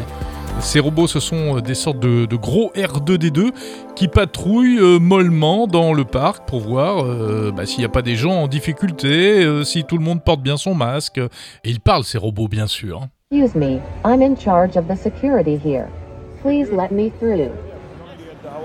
Ces 0.61 0.81
robots, 0.81 1.07
ce 1.07 1.21
sont 1.21 1.57
euh, 1.57 1.61
des 1.61 1.75
sortes 1.75 2.01
de, 2.01 2.27
gros 2.35 2.73
R2D2 2.75 3.53
qui 3.95 4.09
patrouillent 4.09 4.81
euh, 4.81 4.99
mollement 4.99 5.69
dans 5.69 5.93
le 5.93 6.05
parc 6.05 6.49
pour 6.49 6.61
voir 6.61 7.05
euh, 7.05 7.53
bah, 7.55 7.65
s'il 7.65 7.79
n'y 7.79 7.85
a 7.85 7.89
pas 7.89 8.03
des 8.03 8.17
gens 8.17 8.33
en 8.33 8.49
difficulté, 8.49 9.47
si 9.65 9.85
tout 9.85 9.97
le 9.97 10.05
monde 10.05 10.23
porte 10.23 10.41
bien 10.41 10.57
son 10.57 10.75
masque. 10.75 11.19
Et 11.19 11.71
ils 11.71 11.81
parlent, 11.81 12.05
ces 12.05 12.19
robots, 12.19 12.49
bien 12.49 12.67
sûr. 12.67 13.03
Excuse 13.31 13.55
me, 13.55 13.79
I'm 14.05 14.21
in 14.21 14.35
charge 14.37 14.77
of 14.77 14.89
the 14.89 14.97
security 14.97 15.57
here. 15.57 15.87
Please 16.43 16.73
let 16.73 16.91
me 16.91 17.11
through. 17.21 17.51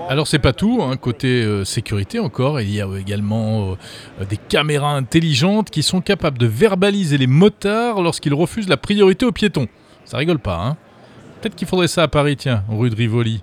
Alors 0.06 0.26
c'est 0.26 0.38
pas 0.38 0.52
tout, 0.52 0.80
hein, 0.82 0.96
côté 0.98 1.42
euh, 1.42 1.64
sécurité 1.64 2.18
encore, 2.18 2.60
il 2.60 2.70
y 2.70 2.82
a 2.82 2.88
également 2.98 3.76
euh, 4.20 4.24
des 4.26 4.36
caméras 4.36 4.92
intelligentes 4.92 5.70
qui 5.70 5.82
sont 5.82 6.02
capables 6.02 6.36
de 6.36 6.46
verbaliser 6.46 7.16
les 7.16 7.26
motards 7.26 8.02
lorsqu'ils 8.02 8.34
refusent 8.34 8.68
la 8.68 8.76
priorité 8.76 9.24
aux 9.24 9.32
piétons. 9.32 9.66
Ça 10.04 10.18
rigole 10.18 10.38
pas, 10.38 10.56
hein 10.56 10.76
Peut-être 11.40 11.54
qu'il 11.56 11.68
faudrait 11.68 11.88
ça 11.88 12.02
à 12.04 12.08
Paris, 12.08 12.36
tiens, 12.36 12.64
rue 12.68 12.90
de 12.90 12.96
Rivoli. 12.96 13.42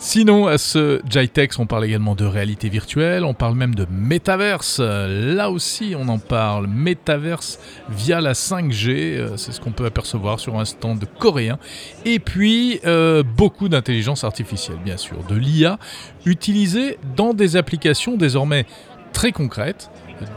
Sinon, 0.00 0.46
à 0.46 0.58
ce 0.58 1.00
JITEX, 1.10 1.58
on 1.58 1.66
parle 1.66 1.84
également 1.84 2.14
de 2.14 2.24
réalité 2.24 2.68
virtuelle, 2.68 3.24
on 3.24 3.34
parle 3.34 3.56
même 3.56 3.74
de 3.74 3.84
métaverse. 3.90 4.78
Là 4.78 5.50
aussi, 5.50 5.94
on 5.98 6.08
en 6.08 6.18
parle. 6.18 6.68
Métaverse 6.68 7.58
via 7.88 8.20
la 8.20 8.32
5G, 8.32 8.90
euh, 8.90 9.36
c'est 9.36 9.50
ce 9.50 9.60
qu'on 9.60 9.72
peut 9.72 9.86
apercevoir 9.86 10.38
sur 10.38 10.56
un 10.56 10.64
stand 10.64 11.04
coréen. 11.18 11.58
Et 12.04 12.20
puis, 12.20 12.78
euh, 12.86 13.24
beaucoup 13.24 13.68
d'intelligence 13.68 14.22
artificielle, 14.22 14.78
bien 14.84 14.96
sûr, 14.96 15.16
de 15.28 15.34
l'IA, 15.34 15.80
utilisée 16.24 16.98
dans 17.16 17.34
des 17.34 17.56
applications 17.56 18.16
désormais 18.16 18.66
très 19.12 19.32
concrètes, 19.32 19.90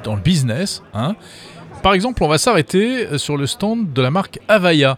dans 0.03 0.15
le 0.15 0.21
business. 0.21 0.81
hein. 0.95 1.15
Par 1.83 1.93
exemple, 1.93 2.23
on 2.23 2.27
va 2.27 2.39
s'arrêter 2.39 3.05
euh, 3.07 3.17
sur 3.19 3.37
le 3.37 3.45
stand 3.45 3.93
de 3.93 4.01
la 4.01 4.09
marque 4.09 4.39
Avaya. 4.47 4.97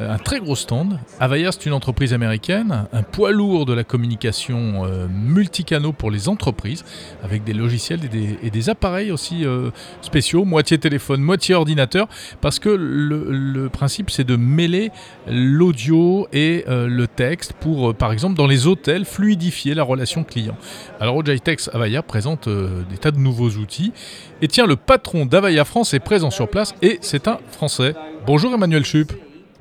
Un 0.00 0.16
très 0.16 0.40
gros 0.40 0.56
stand. 0.56 0.98
Avaya, 1.18 1.52
c'est 1.52 1.66
une 1.66 1.74
entreprise 1.74 2.14
américaine, 2.14 2.86
un 2.90 3.02
poids 3.02 3.32
lourd 3.32 3.66
de 3.66 3.74
la 3.74 3.84
communication 3.84 4.86
euh, 4.86 5.06
multicanaux 5.08 5.92
pour 5.92 6.10
les 6.10 6.30
entreprises, 6.30 6.86
avec 7.22 7.44
des 7.44 7.52
logiciels 7.52 8.00
et 8.42 8.50
des, 8.50 8.70
appareils 8.70 9.10
aussi 9.10 9.44
euh, 9.44 9.70
spéciaux, 10.00 10.46
moitié 10.46 10.78
téléphone, 10.78 11.20
moitié 11.20 11.54
ordinateur, 11.54 12.08
parce 12.40 12.58
que 12.58 12.70
le, 12.70 13.68
principe, 13.68 14.10
c'est 14.10 14.24
de 14.24 14.36
mêler 14.36 14.90
l'audio 15.26 16.26
et 16.32 16.64
euh, 16.68 16.86
le 16.86 17.06
texte 17.06 17.52
pour, 17.52 17.90
euh, 17.90 17.92
par 17.92 18.12
exemple, 18.12 18.36
dans 18.36 18.46
les 18.46 18.66
hôtels, 18.66 19.04
fluidifier 19.04 19.74
la 19.74 19.82
relation 19.82 20.24
client. 20.24 20.56
Alors, 20.98 21.16
Ojitex 21.16 21.68
Avaya 21.74 22.02
présente 22.02 22.48
des 22.48 22.98
tas 22.98 23.10
de 23.10 23.18
nouveaux 23.18 23.50
outils. 23.50 23.92
Et 24.40 24.48
tiens, 24.48 24.66
le 24.66 24.76
patron 24.76 25.26
d'Avaya 25.26 25.66
France 25.66 25.92
est 25.92 26.00
présent 26.00 26.30
sur 26.30 26.48
place 26.48 26.74
et 26.80 26.98
c'est 27.02 27.28
un 27.28 27.38
Français. 27.50 27.94
Bonjour 28.26 28.54
Emmanuel 28.54 28.84
Chup. 28.84 29.12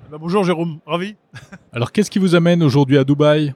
Bah, 0.10 0.18
bonjour 0.20 0.44
Jérôme, 0.44 0.80
ravi. 0.88 1.16
Alors, 1.72 1.92
qu'est-ce 1.92 2.10
qui 2.10 2.18
vous 2.18 2.34
amène 2.34 2.64
aujourd'hui 2.64 2.98
à 2.98 3.04
Dubaï 3.04 3.54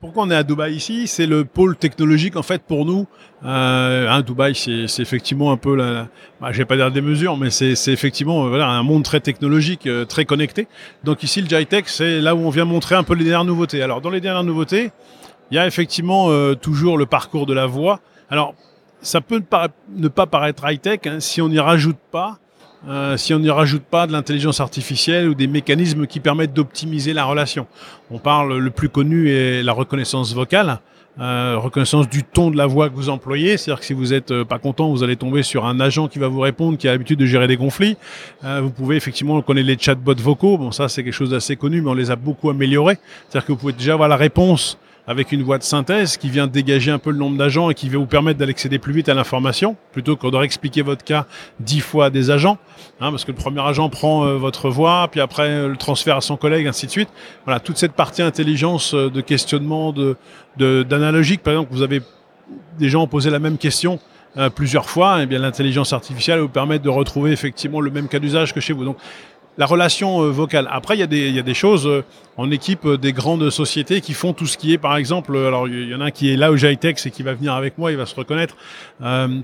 Pourquoi 0.00 0.24
on 0.24 0.30
est 0.30 0.34
à 0.34 0.42
Dubaï 0.42 0.74
ici? 0.74 1.06
C'est 1.06 1.24
le 1.24 1.46
pôle 1.46 1.76
technologique 1.76 2.36
en 2.36 2.42
fait 2.42 2.62
pour 2.62 2.84
nous. 2.84 3.06
Euh, 3.42 4.06
hein, 4.10 4.20
Dubaï, 4.20 4.54
c'est 4.54 5.00
effectivement 5.00 5.50
un 5.50 5.56
peu 5.56 5.74
la, 5.74 6.08
bah, 6.42 6.52
je 6.52 6.58
vais 6.58 6.66
pas 6.66 6.76
dire 6.76 6.90
des 6.90 7.00
mesures, 7.00 7.38
mais 7.38 7.48
c'est 7.48 7.72
effectivement 7.88 8.44
euh, 8.44 8.48
voilà 8.50 8.68
un 8.68 8.82
monde 8.82 9.02
très 9.02 9.20
technologique, 9.20 9.86
euh, 9.86 10.04
très 10.04 10.26
connecté. 10.26 10.68
Donc 11.04 11.22
ici 11.22 11.40
le 11.40 11.48
JITEX, 11.48 11.94
c'est 11.94 12.20
là 12.20 12.34
où 12.34 12.40
on 12.40 12.50
vient 12.50 12.66
montrer 12.66 12.96
un 12.96 13.02
peu 13.02 13.14
les 13.14 13.24
dernières 13.24 13.46
nouveautés. 13.46 13.80
Alors 13.80 14.02
dans 14.02 14.10
les 14.10 14.20
dernières 14.20 14.44
nouveautés, 14.44 14.90
il 15.50 15.54
y 15.54 15.58
a 15.58 15.66
effectivement 15.66 16.28
euh, 16.28 16.54
toujours 16.54 16.98
le 16.98 17.06
parcours 17.06 17.46
de 17.46 17.54
la 17.54 17.64
voix. 17.64 18.00
Alors, 18.28 18.54
ça 19.00 19.22
peut 19.22 19.42
ne 19.96 20.08
pas, 20.08 20.26
paraître 20.26 20.70
high-tech 20.70 21.00
hein, 21.06 21.20
si 21.20 21.40
on 21.40 21.48
n'y 21.48 21.58
rajoute 21.58 21.98
pas 22.10 22.38
euh, 22.88 23.16
si 23.16 23.32
on 23.34 23.38
n'y 23.38 23.50
rajoute 23.50 23.82
pas 23.82 24.06
de 24.06 24.12
l'intelligence 24.12 24.60
artificielle 24.60 25.28
ou 25.28 25.34
des 25.34 25.46
mécanismes 25.46 26.06
qui 26.06 26.20
permettent 26.20 26.52
d'optimiser 26.52 27.12
la 27.12 27.24
relation. 27.24 27.66
On 28.10 28.18
parle, 28.18 28.58
le 28.58 28.70
plus 28.70 28.88
connu 28.88 29.30
est 29.30 29.62
la 29.62 29.72
reconnaissance 29.72 30.34
vocale. 30.34 30.80
Euh, 31.20 31.58
reconnaissance 31.58 32.08
du 32.08 32.24
ton 32.24 32.50
de 32.50 32.56
la 32.56 32.66
voix 32.66 32.90
que 32.90 32.96
vous 32.96 33.08
employez, 33.08 33.56
c'est-à-dire 33.56 33.78
que 33.78 33.86
si 33.86 33.92
vous 33.92 34.12
êtes 34.12 34.32
euh, 34.32 34.44
pas 34.44 34.58
content, 34.58 34.90
vous 34.90 35.04
allez 35.04 35.14
tomber 35.14 35.44
sur 35.44 35.64
un 35.64 35.78
agent 35.78 36.08
qui 36.08 36.18
va 36.18 36.26
vous 36.26 36.40
répondre, 36.40 36.76
qui 36.76 36.88
a 36.88 36.90
l'habitude 36.90 37.20
de 37.20 37.26
gérer 37.26 37.46
des 37.46 37.56
conflits. 37.56 37.96
Euh, 38.42 38.60
vous 38.60 38.70
pouvez 38.70 38.96
effectivement, 38.96 39.36
on 39.36 39.42
connaît 39.42 39.62
les 39.62 39.78
chatbots 39.78 40.16
vocaux, 40.16 40.58
bon 40.58 40.72
ça 40.72 40.88
c'est 40.88 41.04
quelque 41.04 41.12
chose 41.12 41.30
d'assez 41.30 41.54
connu, 41.54 41.82
mais 41.82 41.90
on 41.90 41.94
les 41.94 42.10
a 42.10 42.16
beaucoup 42.16 42.50
améliorés. 42.50 42.98
C'est-à-dire 43.28 43.46
que 43.46 43.52
vous 43.52 43.58
pouvez 43.58 43.72
déjà 43.74 43.92
avoir 43.92 44.08
la 44.08 44.16
réponse 44.16 44.76
avec 45.06 45.32
une 45.32 45.42
voix 45.42 45.58
de 45.58 45.62
synthèse 45.62 46.16
qui 46.16 46.30
vient 46.30 46.46
dégager 46.46 46.90
un 46.90 46.98
peu 46.98 47.10
le 47.10 47.18
nombre 47.18 47.36
d'agents 47.36 47.70
et 47.70 47.74
qui 47.74 47.88
va 47.88 47.98
vous 47.98 48.06
permettre 48.06 48.38
d'accéder 48.38 48.78
plus 48.78 48.92
vite 48.92 49.08
à 49.08 49.14
l'information, 49.14 49.76
plutôt 49.92 50.16
qu'on 50.16 50.30
doit 50.30 50.44
expliquer 50.44 50.82
votre 50.82 51.04
cas 51.04 51.26
dix 51.60 51.80
fois 51.80 52.06
à 52.06 52.10
des 52.10 52.30
agents, 52.30 52.58
hein, 53.00 53.10
parce 53.10 53.24
que 53.24 53.32
le 53.32 53.36
premier 53.36 53.60
agent 53.60 53.88
prend 53.90 54.24
euh, 54.24 54.36
votre 54.36 54.70
voix, 54.70 55.08
puis 55.10 55.20
après 55.20 55.48
euh, 55.48 55.68
le 55.68 55.76
transfert 55.76 56.16
à 56.16 56.20
son 56.20 56.36
collègue, 56.36 56.66
ainsi 56.66 56.86
de 56.86 56.90
suite. 56.90 57.08
Voilà, 57.44 57.60
toute 57.60 57.76
cette 57.76 57.92
partie 57.92 58.22
intelligence 58.22 58.94
euh, 58.94 59.10
de 59.10 59.20
questionnement, 59.20 59.92
de 59.92 60.16
d'analogique, 60.56 61.42
par 61.42 61.54
exemple, 61.54 61.72
vous 61.72 61.82
avez 61.82 62.00
des 62.78 62.88
gens 62.88 63.08
posé 63.08 63.28
la 63.28 63.40
même 63.40 63.58
question 63.58 63.98
plusieurs 64.54 64.88
fois, 64.88 65.18
et 65.18 65.24
eh 65.24 65.26
bien 65.26 65.40
l'intelligence 65.40 65.92
artificielle 65.92 66.38
vous 66.40 66.48
permet 66.48 66.78
de 66.78 66.88
retrouver 66.88 67.32
effectivement 67.32 67.80
le 67.80 67.90
même 67.90 68.06
cas 68.06 68.20
d'usage 68.20 68.54
que 68.54 68.60
chez 68.60 68.72
vous. 68.72 68.84
Donc 68.84 68.96
la 69.56 69.66
relation 69.66 70.22
euh, 70.22 70.30
vocale. 70.30 70.68
Après, 70.70 70.96
il 70.96 71.00
y, 71.00 71.02
a 71.02 71.06
des, 71.06 71.28
il 71.28 71.34
y 71.34 71.38
a 71.38 71.42
des 71.42 71.54
choses 71.54 71.86
euh, 71.86 72.04
en 72.36 72.50
équipe 72.50 72.84
euh, 72.84 72.98
des 72.98 73.12
grandes 73.12 73.50
sociétés 73.50 74.00
qui 74.00 74.12
font 74.12 74.32
tout 74.32 74.46
ce 74.46 74.56
qui 74.56 74.72
est, 74.72 74.78
par 74.78 74.96
exemple, 74.96 75.36
alors 75.36 75.68
il 75.68 75.88
y 75.88 75.94
en 75.94 76.00
a 76.00 76.06
un 76.06 76.10
qui 76.10 76.32
est 76.32 76.36
là 76.36 76.50
au 76.50 76.56
Jitex 76.56 77.06
et 77.06 77.10
qui 77.10 77.22
va 77.22 77.34
venir 77.34 77.54
avec 77.54 77.78
moi, 77.78 77.92
il 77.92 77.96
va 77.96 78.06
se 78.06 78.14
reconnaître. 78.14 78.56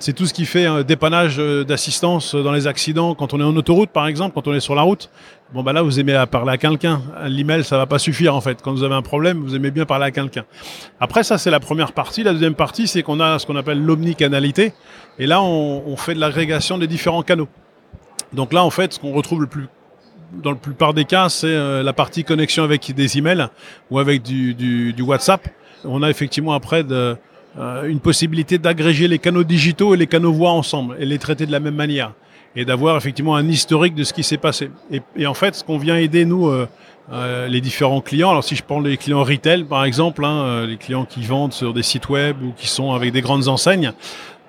c'est 0.00 0.12
tout 0.12 0.26
ce 0.26 0.34
qui 0.34 0.46
fait 0.46 0.84
dépannage 0.84 1.36
d'assistance 1.38 2.34
dans 2.34 2.52
les 2.52 2.66
accidents 2.66 3.14
quand 3.14 3.34
on 3.34 3.40
est 3.40 3.44
en 3.44 3.56
autoroute, 3.56 3.90
par 3.90 4.06
exemple, 4.06 4.34
quand 4.34 4.48
on 4.48 4.54
est 4.54 4.60
sur 4.60 4.74
la 4.74 4.82
route. 4.82 5.10
Bon, 5.52 5.64
bah 5.64 5.72
là, 5.72 5.82
vous 5.82 5.98
aimez 5.98 6.14
à 6.14 6.26
parler 6.26 6.52
à 6.52 6.58
quelqu'un. 6.58 7.02
L'email, 7.26 7.64
ça 7.64 7.76
va 7.76 7.86
pas 7.86 7.98
suffire, 7.98 8.36
en 8.36 8.40
fait. 8.40 8.62
Quand 8.62 8.72
vous 8.72 8.84
avez 8.84 8.94
un 8.94 9.02
problème, 9.02 9.42
vous 9.42 9.56
aimez 9.56 9.72
bien 9.72 9.84
parler 9.84 10.06
à 10.06 10.10
quelqu'un. 10.12 10.44
Après, 11.00 11.24
ça, 11.24 11.38
c'est 11.38 11.50
la 11.50 11.58
première 11.58 11.92
partie. 11.92 12.22
La 12.22 12.32
deuxième 12.32 12.54
partie, 12.54 12.86
c'est 12.86 13.02
qu'on 13.02 13.18
a 13.18 13.38
ce 13.40 13.46
qu'on 13.46 13.56
appelle 13.56 13.82
l'omnicanalité. 13.82 14.72
Et 15.18 15.26
là, 15.26 15.42
on, 15.42 15.82
on 15.86 15.96
fait 15.96 16.14
de 16.14 16.20
l'agrégation 16.20 16.78
des 16.78 16.86
différents 16.86 17.22
canaux. 17.22 17.48
Donc 18.32 18.52
là, 18.52 18.62
en 18.62 18.70
fait, 18.70 18.94
ce 18.94 19.00
qu'on 19.00 19.12
retrouve 19.12 19.40
le 19.40 19.48
plus 19.48 19.66
dans 20.32 20.50
la 20.50 20.56
plupart 20.56 20.94
des 20.94 21.04
cas, 21.04 21.28
c'est 21.28 21.46
euh, 21.48 21.82
la 21.82 21.92
partie 21.92 22.24
connexion 22.24 22.62
avec 22.64 22.92
des 22.94 23.18
emails 23.18 23.48
ou 23.90 23.98
avec 23.98 24.22
du, 24.22 24.54
du, 24.54 24.92
du 24.92 25.02
WhatsApp. 25.02 25.48
On 25.84 26.02
a 26.02 26.10
effectivement 26.10 26.52
après 26.52 26.84
de, 26.84 27.16
euh, 27.58 27.88
une 27.88 27.98
possibilité 27.98 28.58
d'agréger 28.58 29.08
les 29.08 29.18
canaux 29.18 29.42
digitaux 29.42 29.92
et 29.92 29.96
les 29.96 30.06
canaux 30.06 30.32
voix 30.32 30.52
ensemble 30.52 30.96
et 31.00 31.04
les 31.04 31.18
traiter 31.18 31.46
de 31.46 31.52
la 31.52 31.58
même 31.58 31.74
manière 31.74 32.12
et 32.54 32.64
d'avoir 32.64 32.96
effectivement 32.96 33.34
un 33.34 33.48
historique 33.48 33.94
de 33.94 34.04
ce 34.04 34.12
qui 34.12 34.22
s'est 34.22 34.36
passé. 34.36 34.70
Et, 34.92 35.00
et, 35.16 35.26
en 35.26 35.34
fait, 35.34 35.56
ce 35.56 35.64
qu'on 35.64 35.78
vient 35.78 35.96
aider 35.96 36.24
nous, 36.24 36.48
euh, 36.48 36.68
euh, 37.12 37.48
les 37.48 37.60
différents 37.60 38.00
clients. 38.00 38.30
Alors 38.30 38.44
si 38.44 38.54
je 38.54 38.62
prends 38.62 38.78
les 38.78 38.96
clients 38.96 39.24
retail 39.24 39.64
par 39.64 39.84
exemple, 39.84 40.24
hein, 40.24 40.64
les 40.64 40.76
clients 40.76 41.04
qui 41.04 41.22
vendent 41.22 41.52
sur 41.52 41.74
des 41.74 41.82
sites 41.82 42.08
web 42.08 42.36
ou 42.40 42.52
qui 42.56 42.68
sont 42.68 42.92
avec 42.92 43.12
des 43.12 43.20
grandes 43.20 43.48
enseignes, 43.48 43.92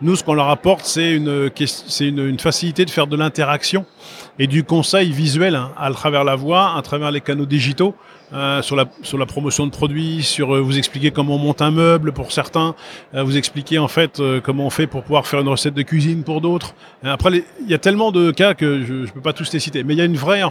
nous, 0.01 0.15
ce 0.15 0.23
qu'on 0.23 0.33
leur 0.33 0.49
apporte, 0.49 0.85
c'est 0.85 1.13
une, 1.13 2.39
facilité 2.39 2.85
de 2.85 2.89
faire 2.89 3.07
de 3.07 3.15
l'interaction 3.15 3.85
et 4.39 4.47
du 4.47 4.63
conseil 4.63 5.11
visuel 5.11 5.55
hein, 5.55 5.71
à 5.77 5.91
travers 5.91 6.23
la 6.23 6.35
voix, 6.35 6.75
à 6.75 6.81
travers 6.81 7.11
les 7.11 7.21
canaux 7.21 7.45
digitaux, 7.45 7.95
euh, 8.33 8.61
sur, 8.61 8.77
la, 8.77 9.25
promotion 9.25 9.67
de 9.67 9.71
produits, 9.71 10.23
sur 10.23 10.55
euh, 10.55 10.61
vous 10.61 10.77
expliquer 10.77 11.11
comment 11.11 11.35
on 11.35 11.37
monte 11.37 11.61
un 11.61 11.71
meuble 11.71 12.13
pour 12.13 12.31
certains, 12.31 12.75
euh, 13.13 13.23
vous 13.23 13.35
expliquer 13.35 13.77
en 13.77 13.89
fait 13.89 14.21
comment 14.43 14.65
on 14.65 14.69
fait 14.69 14.87
pour 14.87 15.03
pouvoir 15.03 15.27
faire 15.27 15.41
une 15.41 15.49
recette 15.49 15.73
de 15.73 15.81
cuisine 15.81 16.23
pour 16.23 16.39
d'autres. 16.39 16.73
Après, 17.03 17.43
il 17.61 17.69
y 17.69 17.73
a 17.73 17.77
tellement 17.77 18.11
de 18.11 18.31
cas 18.31 18.53
que 18.53 18.83
je 18.85 18.93
ne 18.93 19.05
peux 19.07 19.21
pas 19.21 19.33
tous 19.33 19.51
les 19.51 19.59
citer, 19.59 19.83
mais 19.83 19.95
il 19.95 19.97
y 19.97 20.01
a 20.01 20.05
une 20.05 20.15
vraie 20.15 20.43
en 20.43 20.49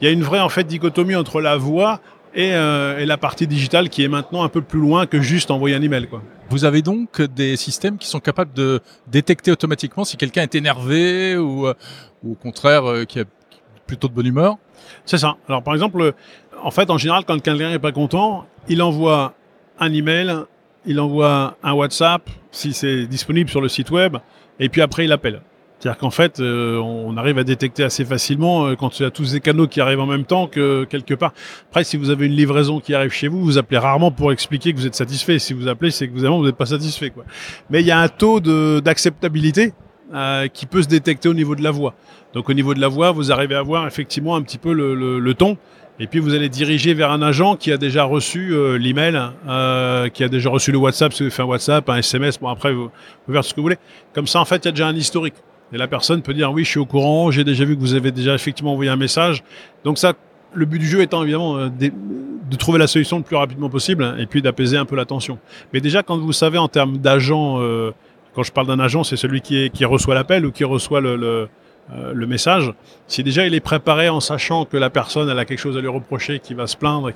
il 0.00 0.04
y 0.04 0.06
a 0.06 0.10
une 0.10 0.22
vraie 0.22 0.40
en 0.40 0.48
fait 0.48 0.64
dichotomie 0.64 1.16
entre 1.16 1.40
la 1.40 1.56
voix 1.56 2.00
et, 2.34 2.48
et, 2.48 3.06
la 3.06 3.16
partie 3.16 3.46
digitale 3.46 3.88
qui 3.88 4.04
est 4.04 4.08
maintenant 4.08 4.42
un 4.42 4.48
peu 4.48 4.60
plus 4.62 4.80
loin 4.80 5.06
que 5.06 5.20
juste 5.20 5.50
envoyer 5.50 5.76
un 5.76 5.82
email. 5.82 6.06
Quoi. 6.06 6.22
Vous 6.50 6.64
avez 6.64 6.82
donc 6.82 7.22
des 7.22 7.56
systèmes 7.56 7.98
qui 7.98 8.06
sont 8.08 8.20
capables 8.20 8.52
de 8.52 8.80
détecter 9.06 9.50
automatiquement 9.50 10.04
si 10.04 10.16
quelqu'un 10.16 10.42
est 10.42 10.54
énervé 10.54 11.36
ou, 11.36 11.68
ou 11.68 12.32
au 12.32 12.34
contraire 12.34 13.06
qui 13.06 13.20
a 13.20 13.24
plutôt 13.86 14.08
de 14.08 14.14
bonne 14.14 14.26
humeur? 14.26 14.56
C'est 15.04 15.18
ça. 15.18 15.36
Alors 15.48 15.62
par 15.62 15.74
exemple, 15.74 16.14
en 16.62 16.70
fait, 16.70 16.90
en 16.90 16.98
général, 16.98 17.24
quand 17.26 17.40
quelqu'un 17.40 17.70
n'est 17.70 17.78
pas 17.78 17.92
content, 17.92 18.46
il 18.68 18.82
envoie 18.82 19.34
un 19.78 19.92
email, 19.92 20.34
il 20.86 21.00
envoie 21.00 21.56
un 21.62 21.72
WhatsApp, 21.72 22.28
si 22.50 22.72
c'est 22.72 23.06
disponible 23.06 23.50
sur 23.50 23.60
le 23.60 23.68
site 23.68 23.90
web, 23.90 24.16
et 24.58 24.68
puis 24.68 24.82
après, 24.82 25.04
il 25.04 25.12
appelle. 25.12 25.42
C'est-à-dire 25.78 25.98
qu'en 25.98 26.10
fait, 26.10 26.40
euh, 26.40 26.78
on 26.78 27.16
arrive 27.16 27.38
à 27.38 27.44
détecter 27.44 27.84
assez 27.84 28.04
facilement 28.04 28.66
euh, 28.66 28.74
quand 28.74 28.98
il 28.98 29.04
y 29.04 29.06
a 29.06 29.10
tous 29.10 29.26
ces 29.26 29.40
canaux 29.40 29.68
qui 29.68 29.80
arrivent 29.80 30.00
en 30.00 30.06
même 30.06 30.24
temps 30.24 30.48
que 30.48 30.84
quelque 30.84 31.14
part. 31.14 31.32
Après, 31.70 31.84
si 31.84 31.96
vous 31.96 32.10
avez 32.10 32.26
une 32.26 32.34
livraison 32.34 32.80
qui 32.80 32.94
arrive 32.94 33.12
chez 33.12 33.28
vous, 33.28 33.44
vous 33.44 33.58
appelez 33.58 33.78
rarement 33.78 34.10
pour 34.10 34.32
expliquer 34.32 34.72
que 34.72 34.78
vous 34.78 34.86
êtes 34.86 34.96
satisfait. 34.96 35.38
Si 35.38 35.52
vous 35.52 35.68
appelez, 35.68 35.92
c'est 35.92 36.08
que 36.08 36.18
vous 36.18 36.44
n'êtes 36.44 36.56
pas 36.56 36.66
satisfait. 36.66 37.10
Quoi. 37.10 37.24
Mais 37.70 37.80
il 37.80 37.86
y 37.86 37.92
a 37.92 38.00
un 38.00 38.08
taux 38.08 38.40
d'acceptabilité 38.80 39.72
euh, 40.14 40.48
qui 40.48 40.66
peut 40.66 40.82
se 40.82 40.88
détecter 40.88 41.28
au 41.28 41.34
niveau 41.34 41.54
de 41.54 41.62
la 41.62 41.70
voix. 41.70 41.94
Donc 42.32 42.48
au 42.48 42.54
niveau 42.54 42.74
de 42.74 42.80
la 42.80 42.88
voix, 42.88 43.12
vous 43.12 43.30
arrivez 43.30 43.54
à 43.54 43.62
voir 43.62 43.86
effectivement 43.86 44.36
un 44.36 44.42
petit 44.42 44.58
peu 44.58 44.72
le, 44.72 44.94
le, 44.94 45.20
le 45.20 45.34
ton. 45.34 45.58
Et 46.00 46.06
puis 46.06 46.18
vous 46.18 46.32
allez 46.34 46.48
diriger 46.48 46.94
vers 46.94 47.10
un 47.10 47.22
agent 47.22 47.56
qui 47.56 47.72
a 47.72 47.76
déjà 47.76 48.04
reçu 48.04 48.54
euh, 48.54 48.78
l'email, 48.78 49.20
euh, 49.48 50.08
qui 50.08 50.24
a 50.24 50.28
déjà 50.28 50.48
reçu 50.48 50.72
le 50.72 50.78
WhatsApp, 50.78 51.12
si 51.12 51.24
vous 51.24 51.30
faites 51.30 51.44
un 51.44 51.48
WhatsApp, 51.48 51.88
un 51.90 51.96
SMS, 51.96 52.38
bon 52.38 52.48
après 52.48 52.72
vous 52.72 52.90
pouvez 53.26 53.36
faire 53.36 53.44
ce 53.44 53.50
que 53.50 53.56
vous 53.56 53.64
voulez. 53.64 53.78
Comme 54.14 54.26
ça 54.26 54.40
en 54.40 54.44
fait 54.44 54.64
il 54.64 54.66
y 54.66 54.68
a 54.68 54.72
déjà 54.72 54.86
un 54.86 54.96
historique. 54.96 55.34
Et 55.72 55.78
la 55.78 55.88
personne 55.88 56.22
peut 56.22 56.34
dire 56.34 56.52
oui 56.52 56.64
je 56.64 56.70
suis 56.70 56.80
au 56.80 56.86
courant, 56.86 57.30
j'ai 57.30 57.44
déjà 57.44 57.64
vu 57.64 57.76
que 57.76 57.80
vous 57.80 57.94
avez 57.94 58.10
déjà 58.10 58.34
effectivement 58.34 58.72
envoyé 58.72 58.90
un 58.90 58.96
message. 58.96 59.42
Donc 59.84 59.98
ça, 59.98 60.14
le 60.54 60.64
but 60.66 60.78
du 60.78 60.86
jeu 60.86 61.02
étant 61.02 61.22
évidemment 61.22 61.58
euh, 61.58 61.68
de, 61.68 62.56
trouver 62.56 62.78
la 62.78 62.86
solution 62.86 63.18
le 63.18 63.22
plus 63.22 63.36
rapidement 63.36 63.68
possible 63.68 64.02
hein, 64.02 64.16
et 64.18 64.26
puis 64.26 64.40
d'apaiser 64.40 64.76
un 64.76 64.84
peu 64.84 64.96
la 64.96 65.04
tension. 65.04 65.38
Mais 65.72 65.80
déjà 65.80 66.02
quand 66.02 66.18
vous 66.18 66.32
savez 66.32 66.58
en 66.58 66.68
termes 66.68 66.98
d'agent, 66.98 67.60
euh, 67.60 67.92
quand 68.34 68.42
je 68.42 68.52
parle 68.52 68.66
d'un 68.66 68.80
agent 68.80 69.04
c'est 69.04 69.16
celui 69.16 69.40
qui, 69.40 69.84
reçoit 69.84 70.14
l'appel 70.14 70.46
ou 70.46 70.52
qui 70.52 70.64
reçoit 70.64 71.00
le 71.00 71.48
euh, 71.92 72.12
le 72.12 72.26
message, 72.26 72.72
si 73.06 73.22
déjà 73.22 73.46
il 73.46 73.54
est 73.54 73.60
préparé 73.60 74.08
en 74.08 74.20
sachant 74.20 74.64
que 74.64 74.76
la 74.76 74.90
personne 74.90 75.28
elle 75.28 75.38
a 75.38 75.44
quelque 75.44 75.58
chose 75.58 75.76
à 75.76 75.80
lui 75.80 75.88
reprocher, 75.88 76.38
qui 76.38 76.54
va 76.54 76.66
se 76.66 76.76
plaindre, 76.76 77.10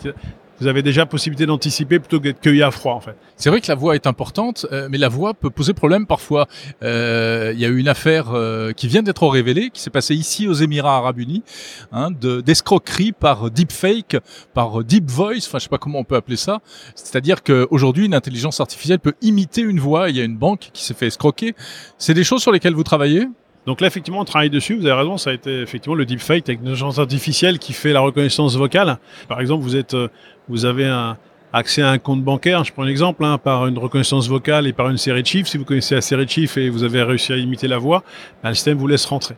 vous 0.62 0.68
avez 0.68 0.82
déjà 0.82 1.06
possibilité 1.06 1.44
d'anticiper 1.44 1.98
plutôt 1.98 2.18
que 2.18 2.24
d'être 2.24 2.40
cueilli 2.40 2.62
à 2.62 2.70
froid 2.70 2.94
en 2.94 3.00
fait. 3.00 3.16
C'est 3.36 3.50
vrai 3.50 3.60
que 3.60 3.66
la 3.66 3.74
voix 3.74 3.96
est 3.96 4.06
importante, 4.06 4.64
euh, 4.70 4.86
mais 4.88 4.98
la 4.98 5.08
voix 5.08 5.34
peut 5.34 5.50
poser 5.50 5.72
problème 5.72 6.06
parfois. 6.06 6.46
Euh, 6.84 7.50
il 7.52 7.60
y 7.60 7.64
a 7.64 7.68
eu 7.68 7.78
une 7.78 7.88
affaire 7.88 8.30
euh, 8.32 8.70
qui 8.72 8.86
vient 8.86 9.02
d'être 9.02 9.26
révélée, 9.26 9.70
qui 9.70 9.80
s'est 9.80 9.90
passée 9.90 10.14
ici 10.14 10.46
aux 10.46 10.52
Émirats 10.52 10.96
Arabes 10.98 11.18
Unis, 11.18 11.42
hein, 11.90 12.10
d'escroquerie 12.12 13.10
par 13.10 13.50
deepfake, 13.50 14.18
par 14.54 14.84
deep 14.84 15.10
voice, 15.10 15.46
enfin 15.48 15.58
je 15.58 15.64
sais 15.64 15.68
pas 15.68 15.78
comment 15.78 15.98
on 15.98 16.04
peut 16.04 16.16
appeler 16.16 16.36
ça. 16.36 16.60
C'est-à-dire 16.94 17.42
qu'aujourd'hui 17.42 18.06
une 18.06 18.14
intelligence 18.14 18.60
artificielle 18.60 19.00
peut 19.00 19.14
imiter 19.20 19.62
une 19.62 19.80
voix. 19.80 20.10
Il 20.10 20.16
y 20.16 20.20
a 20.20 20.24
une 20.24 20.36
banque 20.36 20.70
qui 20.72 20.84
s'est 20.84 20.94
fait 20.94 21.08
escroquer. 21.08 21.56
C'est 21.98 22.14
des 22.14 22.24
choses 22.24 22.40
sur 22.40 22.52
lesquelles 22.52 22.74
vous 22.74 22.84
travaillez? 22.84 23.26
Donc 23.66 23.80
là, 23.80 23.86
effectivement, 23.86 24.20
on 24.20 24.24
travaille 24.24 24.50
dessus. 24.50 24.74
Vous 24.74 24.86
avez 24.86 25.00
raison, 25.00 25.18
ça 25.18 25.30
a 25.30 25.32
été 25.32 25.60
effectivement 25.60 25.94
le 25.94 26.04
deepfake 26.04 26.48
avec 26.48 26.60
une 26.64 26.74
artificielle 26.98 27.58
qui 27.58 27.72
fait 27.72 27.92
la 27.92 28.00
reconnaissance 28.00 28.56
vocale. 28.56 28.98
Par 29.28 29.40
exemple, 29.40 29.62
vous 29.62 29.76
êtes, 29.76 29.94
euh, 29.94 30.08
vous 30.48 30.64
avez 30.64 30.86
un, 30.86 31.16
accès 31.52 31.82
à 31.82 31.90
un 31.90 31.98
compte 31.98 32.22
bancaire, 32.22 32.64
je 32.64 32.72
prends 32.72 32.82
un 32.82 32.88
exemple, 32.88 33.24
hein, 33.24 33.38
par 33.38 33.66
une 33.66 33.78
reconnaissance 33.78 34.28
vocale 34.28 34.66
et 34.66 34.72
par 34.72 34.88
une 34.88 34.96
série 34.96 35.22
de 35.22 35.26
chiffres. 35.26 35.48
Si 35.48 35.58
vous 35.58 35.64
connaissez 35.64 35.94
la 35.94 36.00
série 36.00 36.24
de 36.24 36.30
chiffres 36.30 36.58
et 36.58 36.70
vous 36.70 36.82
avez 36.82 37.02
réussi 37.02 37.32
à 37.32 37.36
imiter 37.36 37.68
la 37.68 37.78
voix, 37.78 38.02
ben, 38.42 38.48
le 38.48 38.54
système 38.54 38.78
vous 38.78 38.86
laisse 38.86 39.04
rentrer. 39.04 39.36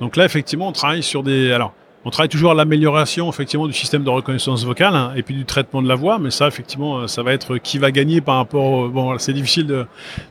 Donc 0.00 0.16
là, 0.16 0.24
effectivement, 0.24 0.68
on 0.68 0.72
travaille 0.72 1.02
sur 1.02 1.22
des... 1.22 1.52
Alors, 1.52 1.74
on 2.04 2.10
travaille 2.10 2.30
toujours 2.30 2.52
à 2.52 2.54
l'amélioration 2.54 3.28
effectivement 3.28 3.66
du 3.66 3.74
système 3.74 4.04
de 4.04 4.08
reconnaissance 4.08 4.64
vocale 4.64 4.96
hein, 4.96 5.12
et 5.16 5.22
puis 5.22 5.34
du 5.34 5.44
traitement 5.44 5.82
de 5.82 5.88
la 5.88 5.96
voix, 5.96 6.18
mais 6.18 6.30
ça, 6.30 6.48
effectivement, 6.48 7.06
ça 7.06 7.22
va 7.22 7.34
être 7.34 7.58
qui 7.58 7.78
va 7.78 7.90
gagner 7.90 8.22
par 8.22 8.36
rapport... 8.36 8.64
Au... 8.64 8.88
Bon, 8.88 9.18
c'est 9.18 9.34
difficile 9.34 9.66
de, 9.66 9.86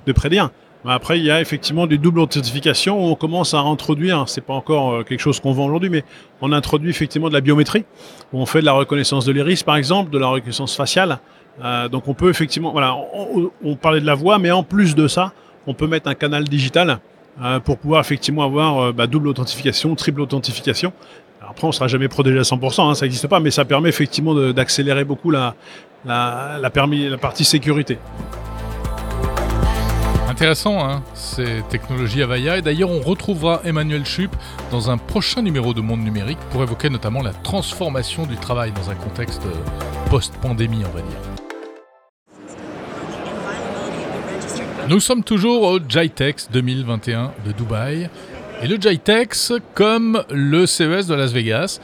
de 0.08 0.12
prédire. 0.12 0.49
Après, 0.85 1.19
il 1.19 1.25
y 1.25 1.31
a 1.31 1.41
effectivement 1.41 1.87
des 1.87 1.97
doubles 1.97 2.19
authentifications 2.19 2.97
où 2.97 3.11
on 3.11 3.15
commence 3.15 3.53
à 3.53 3.59
introduire, 3.59 4.23
c'est 4.27 4.41
pas 4.41 4.53
encore 4.53 4.93
euh, 4.93 5.03
quelque 5.03 5.19
chose 5.19 5.39
qu'on 5.41 5.51
vend 5.51 5.65
aujourd'hui, 5.65 5.89
mais 5.89 6.05
on 6.41 6.53
introduit 6.53 6.89
effectivement 6.89 7.27
de 7.27 7.33
la 7.33 7.41
biométrie, 7.41 7.83
où 8.31 8.39
on 8.39 8.45
fait 8.45 8.61
de 8.61 8.65
la 8.65 8.71
reconnaissance 8.71 9.25
de 9.25 9.33
l'iris 9.33 9.61
par 9.63 9.75
exemple, 9.75 10.09
de 10.09 10.17
la 10.17 10.27
reconnaissance 10.27 10.77
faciale. 10.77 11.19
Euh, 11.61 11.89
donc 11.89 12.07
on 12.07 12.13
peut 12.13 12.29
effectivement, 12.29 12.71
voilà, 12.71 12.95
on, 13.61 13.75
parlait 13.75 13.99
de 13.99 14.05
la 14.05 14.15
voix, 14.15 14.39
mais 14.39 14.51
en 14.51 14.63
plus 14.63 14.95
de 14.95 15.09
ça, 15.09 15.33
on 15.67 15.73
peut 15.73 15.87
mettre 15.87 16.07
un 16.07 16.15
canal 16.15 16.45
digital 16.45 16.99
euh, 17.41 17.59
pour 17.59 17.77
pouvoir 17.77 17.99
effectivement 17.99 18.43
avoir 18.43 18.93
bah, 18.93 19.05
double 19.05 19.27
authentification, 19.27 19.93
triple 19.95 20.21
authentification. 20.21 20.93
Après, 21.41 21.67
on 21.67 21.73
sera 21.73 21.87
jamais 21.87 22.07
protégé 22.07 22.39
à 22.39 22.43
100%, 22.43 22.89
hein, 22.89 22.95
ça 22.95 23.05
n'existe 23.05 23.27
pas, 23.27 23.41
mais 23.41 23.51
ça 23.51 23.65
permet 23.65 23.89
effectivement 23.89 24.33
d'accélérer 24.51 25.03
beaucoup 25.03 25.31
la 25.31 25.55
partie 27.19 27.43
sécurité. 27.43 27.97
Intéressant, 30.39 30.80
hein, 30.80 31.04
ces 31.15 31.63
technologies 31.69 32.23
Avaya. 32.23 32.58
Et 32.58 32.62
d'ailleurs, 32.62 32.91
on 32.91 33.02
retrouvera 33.02 33.60
Emmanuel 33.65 34.06
Chup 34.06 34.34
dans 34.71 34.89
un 34.89 34.97
prochain 34.97 35.41
numéro 35.41 35.73
de 35.73 35.82
Monde 35.82 35.99
Numérique 35.99 36.38
pour 36.52 36.63
évoquer 36.63 36.89
notamment 36.89 37.21
la 37.21 37.34
transformation 37.34 38.25
du 38.25 38.38
travail 38.38 38.71
dans 38.71 38.89
un 38.89 38.95
contexte 38.95 39.41
post-pandémie, 40.10 40.86
on 40.86 40.95
va 40.95 41.02
dire. 41.02 41.19
Nous 44.88 45.02
sommes 45.02 45.25
toujours 45.25 45.63
au 45.63 45.80
JITEX 45.86 46.52
2021 46.54 47.34
de 47.45 47.52
Dubaï. 47.52 48.10
Et 48.62 48.67
le 48.67 48.78
JITEX, 48.80 49.52
comme 49.73 50.23
le 50.30 50.65
CES 50.65 51.08
de 51.08 51.15
Las 51.15 51.34
Vegas, 51.34 51.82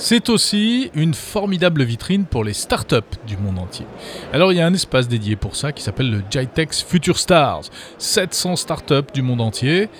c'est 0.00 0.30
aussi 0.30 0.90
une 0.94 1.12
formidable 1.12 1.82
vitrine 1.82 2.24
pour 2.24 2.42
les 2.42 2.54
startups 2.54 3.18
du 3.26 3.36
monde 3.36 3.58
entier. 3.58 3.84
Alors 4.32 4.50
il 4.50 4.56
y 4.56 4.60
a 4.60 4.66
un 4.66 4.72
espace 4.72 5.08
dédié 5.08 5.36
pour 5.36 5.56
ça 5.56 5.72
qui 5.72 5.82
s'appelle 5.82 6.10
le 6.10 6.22
JITEX 6.30 6.82
Future 6.82 7.18
Stars. 7.18 7.64
700 7.98 8.56
startups 8.56 9.12
du 9.12 9.20
monde 9.20 9.42
entier, 9.42 9.90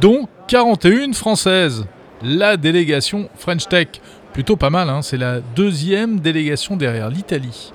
dont 0.00 0.26
41 0.48 1.12
françaises. 1.12 1.84
La 2.22 2.56
délégation 2.56 3.28
French 3.36 3.68
Tech, 3.68 3.88
plutôt 4.32 4.56
pas 4.56 4.70
mal, 4.70 4.88
hein, 4.88 5.02
c'est 5.02 5.18
la 5.18 5.40
deuxième 5.40 6.20
délégation 6.20 6.76
derrière 6.76 7.10
l'Italie. 7.10 7.72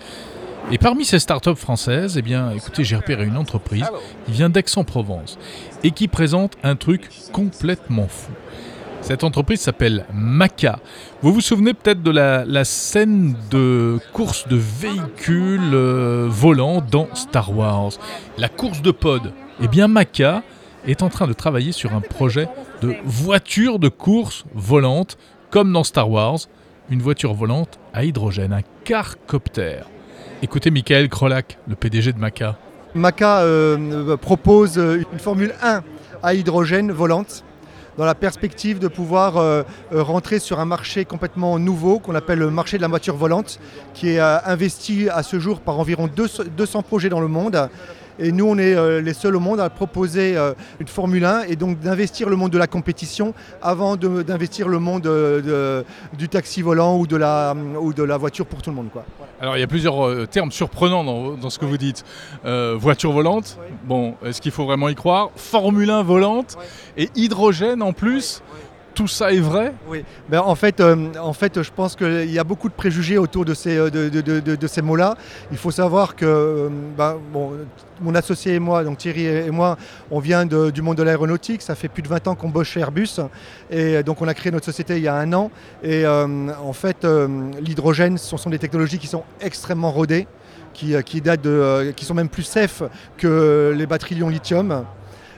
Et 0.71 0.79
parmi 0.79 1.05
ces 1.05 1.19
startups 1.19 1.55
françaises, 1.55 2.17
eh 2.17 2.23
bien, 2.23 2.51
écoutez, 2.51 2.83
j'ai 2.83 2.95
repéré 2.95 3.25
une 3.25 3.37
entreprise 3.37 3.85
qui 4.25 4.31
vient 4.31 4.49
d'Aix-en-Provence 4.49 5.37
et 5.83 5.91
qui 5.91 6.07
présente 6.07 6.53
un 6.63 6.75
truc 6.75 7.07
complètement 7.31 8.07
fou. 8.07 8.31
Cette 9.07 9.23
entreprise 9.23 9.61
s'appelle 9.61 10.05
Maca. 10.13 10.79
Vous 11.21 11.31
vous 11.31 11.39
souvenez 11.39 11.73
peut-être 11.73 12.03
de 12.03 12.11
la, 12.11 12.65
scène 12.65 13.37
de 13.49 13.99
course 14.11 14.49
de 14.49 14.57
véhicules 14.57 15.73
euh, 15.73 16.27
volants 16.29 16.81
dans 16.81 17.07
Star 17.15 17.55
Wars, 17.55 17.91
la 18.37 18.49
course 18.49 18.81
de 18.81 18.91
pod. 18.91 19.31
Eh 19.63 19.69
bien, 19.69 19.87
Maca 19.87 20.43
est 20.85 21.03
en 21.03 21.07
train 21.07 21.25
de 21.25 21.31
travailler 21.31 21.71
sur 21.71 21.93
un 21.93 22.01
projet 22.01 22.49
de 22.81 22.95
voiture 23.05 23.79
de 23.79 23.87
course 23.87 24.43
volante, 24.53 25.17
comme 25.51 25.71
dans 25.71 25.85
Star 25.85 26.11
Wars, 26.11 26.39
une 26.89 27.01
voiture 27.01 27.33
volante 27.33 27.79
à 27.93 28.03
hydrogène, 28.03 28.51
un 28.51 28.63
carcoptère. 28.83 29.85
Écoutez 30.41 30.69
Michael 30.69 31.07
Krolak, 31.07 31.59
le 31.69 31.75
PDG 31.75 32.11
de 32.11 32.19
Maca. 32.19 32.57
Maca 32.93 33.39
euh, 33.39 34.17
propose 34.17 34.75
une 34.75 35.19
Formule 35.19 35.53
1 35.63 35.81
à 36.23 36.33
hydrogène 36.33 36.91
volante 36.91 37.45
dans 37.97 38.05
la 38.05 38.15
perspective 38.15 38.79
de 38.79 38.87
pouvoir 38.87 39.37
euh, 39.37 39.63
euh, 39.93 40.03
rentrer 40.03 40.39
sur 40.39 40.59
un 40.59 40.65
marché 40.65 41.03
complètement 41.05 41.59
nouveau 41.59 41.99
qu'on 41.99 42.15
appelle 42.15 42.39
le 42.39 42.51
marché 42.51 42.77
de 42.77 42.81
la 42.81 42.87
voiture 42.87 43.15
volante, 43.15 43.59
qui 43.93 44.11
est 44.11 44.19
euh, 44.19 44.37
investi 44.45 45.09
à 45.09 45.23
ce 45.23 45.39
jour 45.39 45.59
par 45.59 45.79
environ 45.79 46.07
200 46.07 46.83
projets 46.83 47.09
dans 47.09 47.19
le 47.19 47.27
monde. 47.27 47.69
Et 48.19 48.31
nous, 48.31 48.45
on 48.45 48.57
est 48.57 48.73
euh, 48.75 49.01
les 49.01 49.13
seuls 49.13 49.35
au 49.35 49.39
monde 49.39 49.59
à 49.59 49.69
proposer 49.69 50.35
euh, 50.37 50.53
une 50.79 50.87
Formule 50.87 51.23
1 51.25 51.43
et 51.43 51.55
donc 51.55 51.79
d'investir 51.79 52.29
le 52.29 52.35
monde 52.35 52.51
de 52.51 52.57
la 52.57 52.67
compétition 52.67 53.33
avant 53.61 53.95
d'investir 53.95 54.67
le 54.67 54.79
monde 54.79 55.05
euh, 55.07 55.81
de- 55.81 56.17
du 56.17 56.27
taxi 56.29 56.61
volant 56.61 56.97
ou 56.97 57.05
de, 57.07 57.15
la, 57.15 57.53
ou 57.79 57.93
de 57.93 58.03
la 58.03 58.17
voiture 58.17 58.45
pour 58.45 58.61
tout 58.61 58.69
le 58.71 58.75
monde. 58.75 58.89
Quoi. 58.91 59.05
Alors 59.39 59.55
il 59.55 59.59
y 59.59 59.63
a 59.63 59.67
plusieurs 59.67 60.27
termes 60.29 60.51
surprenants 60.51 61.03
dans, 61.03 61.31
dans 61.33 61.49
ce 61.49 61.59
que 61.59 61.65
vous 61.65 61.77
dites. 61.77 62.03
Voiture 62.43 63.11
volante, 63.11 63.57
bon, 63.85 64.15
est-ce 64.25 64.41
qu'il 64.41 64.51
faut 64.51 64.65
vraiment 64.65 64.89
y 64.89 64.95
croire? 64.95 65.29
Formule 65.35 65.89
1 65.89 66.03
volante 66.03 66.57
et 66.97 67.09
hydrogène 67.15 67.81
en 67.83 67.93
plus. 67.93 68.41
Tout 68.97 69.07
ça 69.07 69.31
est 69.31 69.39
vrai 69.39 69.73
Oui, 69.87 70.03
ben, 70.27 70.39
en, 70.39 70.55
fait, 70.55 70.79
euh, 70.79 70.95
en 71.21 71.33
fait, 71.33 71.61
je 71.61 71.69
pense 71.69 71.95
qu'il 71.95 72.31
y 72.31 72.39
a 72.39 72.43
beaucoup 72.43 72.67
de 72.67 72.73
préjugés 72.73 73.19
autour 73.19 73.45
de 73.45 73.53
ces, 73.53 73.77
euh, 73.77 74.81
mots-là. 74.81 75.15
Il 75.51 75.57
faut 75.59 75.69
savoir 75.69 76.15
que 76.15 76.25
euh, 76.25 76.69
ben, 76.97 77.15
mon 78.01 78.15
associé 78.15 78.55
et 78.55 78.59
moi, 78.59 78.83
donc 78.83 78.97
Thierry 78.97 79.27
et 79.27 79.51
moi, 79.51 79.77
on 80.09 80.17
vient 80.17 80.47
du 80.47 80.81
monde 80.81 80.97
de 80.97 81.03
l'aéronautique. 81.03 81.61
Ça 81.61 81.75
fait 81.75 81.89
plus 81.89 82.01
de 82.01 82.07
20 82.07 82.27
ans 82.27 82.33
qu'on 82.33 82.49
bosse 82.49 82.69
chez 82.69 82.79
Airbus. 82.79 83.19
Et 83.69 84.01
donc, 84.01 84.19
on 84.19 84.27
a 84.27 84.33
créé 84.33 84.51
notre 84.51 84.65
société 84.65 84.97
il 84.97 85.03
y 85.03 85.07
a 85.07 85.13
un 85.13 85.31
an. 85.31 85.51
Et 85.83 86.03
en 86.07 86.73
fait, 86.73 87.05
l'hydrogène, 87.61 88.17
ce 88.17 88.35
sont 88.35 88.49
des 88.49 88.57
technologies 88.57 88.97
qui 88.97 89.05
sont 89.05 89.23
extrêmement 89.41 89.91
rodées, 89.91 90.25
qui, 90.73 90.95
sont 92.01 92.13
même 92.15 92.29
plus 92.29 92.41
safe 92.41 92.81
que 93.15 93.75
les 93.77 93.85
batteries 93.85 94.15
ion-lithium. 94.15 94.85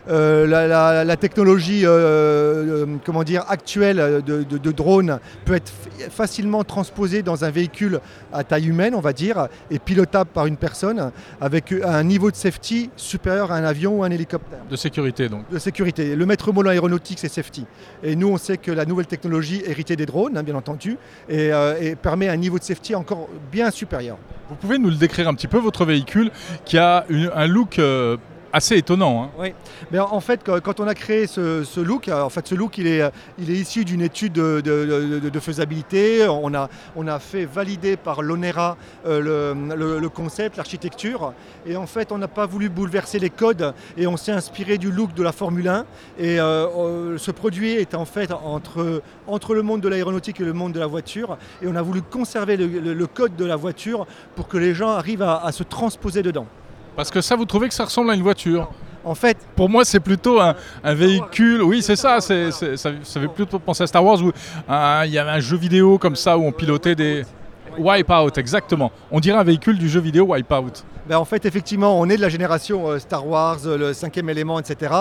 Euh, 0.09 0.47
la, 0.47 0.65
la- 0.67 1.03
la 1.03 1.15
technologie 1.17 1.85
euh, 1.85 1.89
euh, 1.89 2.85
comment 3.05 3.23
dire, 3.23 3.43
actuelle 3.49 4.23
de, 4.25 4.43
de, 4.43 4.57
de 4.57 4.71
drone 4.71 5.19
peut 5.45 5.55
être 5.55 5.71
facilement 6.09 6.63
transposée 6.63 7.21
dans 7.21 7.43
un 7.43 7.49
véhicule 7.51 7.99
à 8.33 8.43
taille 8.43 8.67
humaine, 8.67 8.95
on 8.95 9.01
va 9.01 9.13
dire, 9.13 9.47
et 9.69 9.77
pilotable 9.79 10.29
par 10.33 10.45
une 10.45 10.57
personne 10.57 11.11
avec 11.41 11.71
un 11.83 12.03
niveau 12.03 12.31
de 12.31 12.35
safety 12.35 12.89
supérieur 12.95 13.51
à 13.51 13.55
un 13.57 13.63
avion 13.63 13.99
ou 13.99 14.03
un 14.03 14.09
hélicoptère. 14.11 14.59
De 14.69 14.75
sécurité 14.75 15.29
donc. 15.29 15.49
De 15.49 15.59
sécurité. 15.59 16.15
Le 16.15 16.25
maître 16.25 16.51
mot 16.51 16.63
dans 16.63 16.69
l'aéronautique, 16.69 17.19
c'est 17.19 17.27
safety. 17.29 17.65
Et 18.03 18.15
nous, 18.15 18.29
on 18.29 18.37
sait 18.37 18.57
que 18.57 18.71
la 18.71 18.85
nouvelle 18.85 19.07
technologie 19.07 19.61
héritée 19.65 19.95
des 19.95 20.05
drones, 20.05 20.37
hein, 20.37 20.43
bien 20.43 20.55
entendu, 20.55 20.97
et, 21.27 21.51
euh, 21.53 21.75
et 21.81 21.95
permet 21.95 22.29
un 22.29 22.37
niveau 22.37 22.57
de 22.57 22.63
safety 22.63 22.95
encore 22.95 23.27
bien 23.51 23.69
supérieur. 23.71 24.17
Vous 24.49 24.55
pouvez 24.55 24.79
nous 24.79 24.89
le 24.89 24.95
décrire 24.95 25.27
un 25.27 25.33
petit 25.33 25.47
peu, 25.47 25.59
votre 25.59 25.85
véhicule, 25.85 26.31
qui 26.65 26.77
a 26.77 27.05
une- 27.09 27.29
un 27.35 27.45
look 27.47 27.77
euh, 27.79 28.17
assez 28.53 28.77
étonnant. 28.77 29.23
hein. 29.23 29.29
Oui, 29.37 29.53
mais 29.91 29.99
en 29.99 30.19
fait, 30.19 30.41
quand 30.43 30.79
on 30.79 30.87
a 30.87 30.95
créé 30.95 31.27
ce, 31.27 31.79
look, 31.79 32.07
euh, 32.07 32.21
en 32.21 32.29
fait, 32.29 32.47
ce 32.47 32.55
look, 32.55 32.77
il 32.77 32.87
est, 32.87 33.01
euh, 33.01 33.09
issu 33.39 33.85
d'une 33.85 34.01
étude 34.01 34.33
de, 34.33 35.39
faisabilité. 35.39 36.27
On 36.27 36.53
a, 36.53 37.19
fait 37.19 37.45
valider 37.45 37.97
par 37.97 38.21
l'ONERA 38.21 38.77
euh, 39.05 39.99
le, 39.99 40.09
concept, 40.09 40.57
l'architecture. 40.57 41.33
Et 41.65 41.75
en 41.75 41.85
fait, 41.85 42.11
on 42.11 42.17
n'a 42.17 42.27
pas 42.27 42.45
voulu 42.45 42.69
bouleverser 42.69 43.19
les 43.19 43.29
codes 43.29 43.73
et 43.97 44.07
on 44.07 44.17
s'est 44.17 44.31
inspiré 44.31 44.77
du 44.77 44.91
look 44.91 45.13
de 45.13 45.23
la 45.23 45.31
Formule 45.31 45.67
1. 45.67 45.85
Et 46.19 46.37
ce 46.37 47.31
produit 47.31 47.73
est 47.73 47.95
en 47.95 48.05
fait 48.05 48.31
entre, 48.31 49.01
le 49.53 49.61
monde 49.61 49.81
de 49.81 49.89
l'aéronautique 49.89 50.39
et 50.41 50.45
le 50.45 50.53
monde 50.53 50.73
de 50.73 50.79
la 50.79 50.87
voiture. 50.87 51.37
Et 51.61 51.67
on 51.67 51.75
a 51.75 51.81
voulu 51.81 52.01
conserver 52.01 52.57
le, 52.57 53.07
code 53.07 53.35
de 53.35 53.45
la 53.45 53.55
voiture 53.55 54.05
pour 54.35 54.47
que 54.47 54.57
les 54.57 54.73
gens 54.73 54.89
arrivent 54.89 55.23
à 55.23 55.51
se 55.51 55.63
transposer 55.63 56.21
dedans. 56.21 56.47
Parce 56.99 57.11
que 57.11 57.21
ça, 57.21 57.37
vous 57.37 57.45
trouvez 57.45 57.69
que 57.69 57.73
ça 57.73 57.85
ressemble 57.85 58.11
à 58.11 58.13
une 58.13 58.21
voiture 58.21 58.69
En 59.05 59.15
fait, 59.15 59.37
Pour 59.55 59.69
moi, 59.69 59.85
c'est 59.85 60.01
plutôt 60.01 60.41
un, 60.41 60.53
un 60.83 60.93
véhicule. 60.93 61.61
Oui, 61.63 61.81
c'est 61.81 61.95
ça, 61.95 62.19
c'est- 62.19 62.51
c'est- 62.51 62.75
ça. 62.75 62.89
Ça 63.03 63.21
fait 63.21 63.29
plutôt 63.29 63.57
penser 63.57 63.83
à 63.83 63.87
Star 63.87 64.03
Wars 64.03 64.21
où 64.21 64.31
euh, 64.69 65.03
il 65.05 65.11
y 65.13 65.17
avait 65.17 65.31
un 65.31 65.39
jeu 65.39 65.55
vidéo 65.55 65.97
comme 65.97 66.17
ça 66.17 66.37
où 66.37 66.43
on 66.45 66.51
pilotait 66.51 66.95
des. 66.95 67.23
Wipeout, 67.77 68.37
exactement. 68.37 68.91
On 69.11 69.21
dirait 69.21 69.37
un 69.37 69.43
véhicule 69.45 69.77
du 69.77 69.87
jeu 69.87 70.01
vidéo 70.01 70.25
Wipeout. 70.25 70.83
Ben, 71.09 71.17
en 71.17 71.25
fait, 71.25 71.43
effectivement, 71.47 71.99
on 71.99 72.07
est 72.07 72.17
de 72.17 72.21
la 72.21 72.29
génération 72.29 72.87
euh, 72.87 72.99
Star 72.99 73.25
Wars, 73.25 73.57
euh, 73.65 73.79
le 73.79 73.93
cinquième 73.93 74.29
élément, 74.29 74.59
etc. 74.59 74.93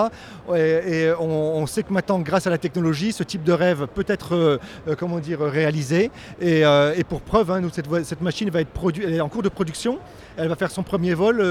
Et, 0.55 1.07
on, 1.19 1.67
sait 1.67 1.83
que 1.83 1.93
maintenant, 1.93 2.17
grâce 2.17 2.47
à 2.47 2.49
la 2.49 2.57
technologie, 2.57 3.11
ce 3.11 3.21
type 3.21 3.43
de 3.43 3.53
rêve 3.53 3.85
peut 3.93 4.05
être, 4.07 4.33
euh, 4.33 4.57
comment 4.97 5.19
dire, 5.19 5.41
réalisé. 5.41 6.09
Et, 6.41 6.63
pour 7.07 7.21
preuve, 7.21 7.51
hein, 7.51 7.61
cette, 7.71 8.21
machine 8.21 8.49
va 8.49 8.61
être 8.61 8.71
est 8.99 9.21
en 9.21 9.29
cours 9.29 9.43
de 9.43 9.49
production. 9.49 9.99
Elle 10.35 10.47
va 10.47 10.55
faire 10.55 10.71
son 10.71 10.81
premier 10.81 11.13
vol 11.13 11.45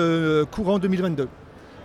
courant 0.50 0.80
2022. 0.80 1.28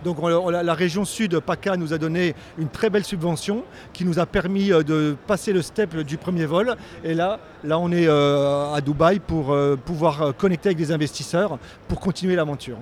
Donc 0.03 0.21
on- 0.21 0.27
on- 0.31 0.49
la, 0.49 0.73
région 0.73 1.05
sud, 1.05 1.39
PACA, 1.39 1.77
nous 1.77 1.93
a 1.93 1.97
donné 1.97 2.35
une 2.57 2.69
très 2.69 2.89
belle 2.89 3.03
subvention 3.03 3.63
qui 3.93 4.05
nous 4.05 4.19
a 4.19 4.25
permis 4.25 4.71
euh, 4.71 4.83
de 4.83 5.15
passer 5.27 5.53
le 5.53 5.61
step 5.61 5.95
du 5.97 6.17
premier 6.17 6.45
vol. 6.45 6.75
Et 7.03 7.13
là, 7.13 7.39
là 7.63 7.79
on 7.79 7.91
est 7.91 8.07
euh, 8.07 8.73
à 8.73 8.81
Dubaï 8.81 9.19
pour 9.19 9.51
euh, 9.53 9.75
pouvoir 9.75 10.33
connecter 10.37 10.69
avec 10.69 10.77
des 10.77 10.91
investisseurs 10.91 11.57
pour 11.87 11.99
continuer 11.99 12.35
l'aventure. 12.35 12.77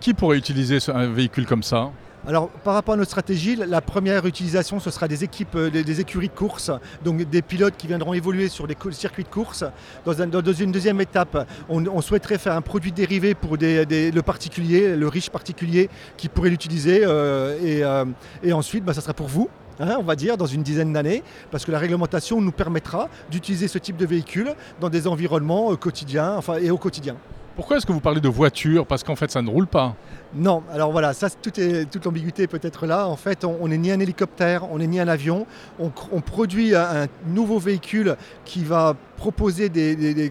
Qui 0.00 0.14
pourrait 0.14 0.38
utiliser 0.38 0.78
un 0.92 1.06
véhicule 1.08 1.46
comme 1.46 1.62
ça? 1.62 1.90
Alors, 2.26 2.48
par 2.48 2.74
rapport 2.74 2.94
à 2.94 2.96
notre 2.96 3.10
stratégie, 3.10 3.56
la- 3.56 3.80
première 3.80 4.26
utilisation, 4.26 4.80
ce 4.80 4.90
sera 4.90 5.08
des 5.08 5.24
équipes, 5.24 5.54
euh, 5.54 5.70
des, 5.70 6.00
écuries 6.00 6.28
de 6.28 6.34
course, 6.34 6.70
donc 7.04 7.22
des 7.22 7.42
pilotes 7.42 7.74
qui 7.78 7.86
viendront 7.86 8.12
évoluer 8.12 8.48
sur 8.48 8.66
des 8.66 8.76
circuits 8.90 9.24
de 9.24 9.28
course. 9.28 9.64
Dans, 10.04 10.20
un- 10.20 10.26
dans- 10.26 10.42
dans 10.42 10.52
une 10.52 10.70
deuxième 10.72 11.00
étape, 11.00 11.46
on, 11.68 12.00
souhaiterait 12.02 12.36
faire 12.38 12.54
un 12.54 12.60
produit 12.60 12.92
dérivé 12.92 13.34
pour 13.34 13.56
le 13.58 14.20
particulier, 14.20 14.94
le 14.96 15.08
riche 15.08 15.30
particulier 15.30 15.88
qui 16.16 16.28
pourrait 16.28 16.50
l'utiliser. 16.50 17.02
euh, 17.04 17.56
et, 17.62 17.82
euh, 17.84 18.04
et 18.42 18.52
ensuite, 18.52 18.84
bah, 18.84 18.92
ça 18.92 19.00
sera 19.00 19.14
pour 19.14 19.28
vous. 19.28 19.48
hein, 19.80 19.96
on 19.98 20.02
va 20.02 20.16
dire 20.16 20.36
dans 20.36 20.46
une 20.46 20.62
dizaine 20.64 20.92
d'années, 20.92 21.22
parce 21.52 21.64
que 21.64 21.70
la 21.70 21.78
réglementation 21.78 22.40
nous 22.40 22.50
permettra 22.52 23.08
d'utiliser 23.30 23.68
ce 23.68 23.78
type 23.78 23.96
de 23.96 24.04
véhicule 24.06 24.54
dans 24.80 24.88
des 24.90 25.06
environnements 25.06 25.74
quotidiens, 25.76 26.40
et 26.60 26.70
au 26.70 26.78
quotidien. 26.78 27.14
Pourquoi 27.54 27.76
est-ce 27.76 27.86
que 27.86 27.92
vous 27.92 28.00
parlez 28.00 28.20
de 28.20 28.28
voiture 28.28 28.86
Parce 28.86 29.02
qu'en 29.02 29.16
fait, 29.16 29.30
ça 29.30 29.42
ne 29.42 29.50
roule 29.50 29.66
pas. 29.66 29.94
Non, 30.34 30.62
alors 30.70 30.92
voilà, 30.92 31.14
ça, 31.14 31.30
tout 31.30 31.58
est, 31.58 31.86
toute 31.86 32.04
l'ambiguïté 32.04 32.46
peut 32.46 32.60
être 32.62 32.86
là. 32.86 33.08
En 33.08 33.16
fait, 33.16 33.44
on 33.44 33.66
n'est 33.66 33.78
ni 33.78 33.90
un 33.90 33.98
hélicoptère, 33.98 34.70
on 34.70 34.78
n'est 34.78 34.86
ni 34.86 35.00
un 35.00 35.08
avion. 35.08 35.46
On, 35.78 35.90
produit 36.20 36.74
un, 36.74 37.06
nouveau 37.26 37.58
véhicule 37.58 38.14
qui 38.44 38.62
va 38.62 38.94
proposer 39.16 39.70
des, 39.70 40.30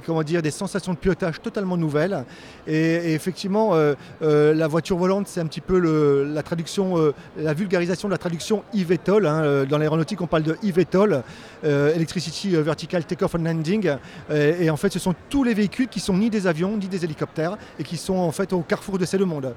sensations 0.51 0.93
de 0.93 0.99
pilotage 0.99 1.41
totalement 1.41 1.77
nouvelles. 1.77 2.25
Et, 2.67 3.13
effectivement, 3.15 3.73
euh, 3.73 3.95
euh, 4.21 4.53
la 4.53 4.67
voiture 4.67 4.97
volante, 4.97 5.27
c'est 5.27 5.41
un 5.41 5.47
petit 5.47 5.61
peu 5.61 5.79
la 6.23 6.43
traduction, 6.43 6.99
euh, 6.99 7.13
la 7.35 7.55
vulgarisation 7.55 8.07
de 8.07 8.13
la 8.13 8.19
traduction 8.19 8.63
eVTOL. 8.75 9.25
hein. 9.25 9.65
Dans 9.67 9.79
l'aéronautique, 9.79 10.21
on 10.21 10.27
parle 10.27 10.43
de 10.43 10.57
eVTOL, 10.63 11.23
Electricity 11.63 12.49
Vertical 12.51 13.03
Takeoff 13.03 13.33
and 13.33 13.43
Landing. 13.43 13.95
Et, 14.31 14.65
et 14.65 14.69
en 14.69 14.77
fait, 14.77 14.93
ce 14.93 14.99
sont 14.99 15.15
tous 15.27 15.43
les 15.43 15.55
véhicules 15.55 15.87
qui 15.87 15.99
sont 15.99 16.13
ni 16.13 16.29
des 16.29 16.45
avions, 16.45 16.77
ni 16.77 16.87
des 16.87 17.03
hélicoptères, 17.03 17.57
et 17.79 17.83
qui 17.83 17.97
sont 17.97 18.17
en 18.17 18.31
fait 18.31 18.53
au 18.53 18.61
carrefour 18.61 18.99
de 18.99 19.05
ces 19.05 19.17
deux 19.17 19.25
mondes. 19.25 19.55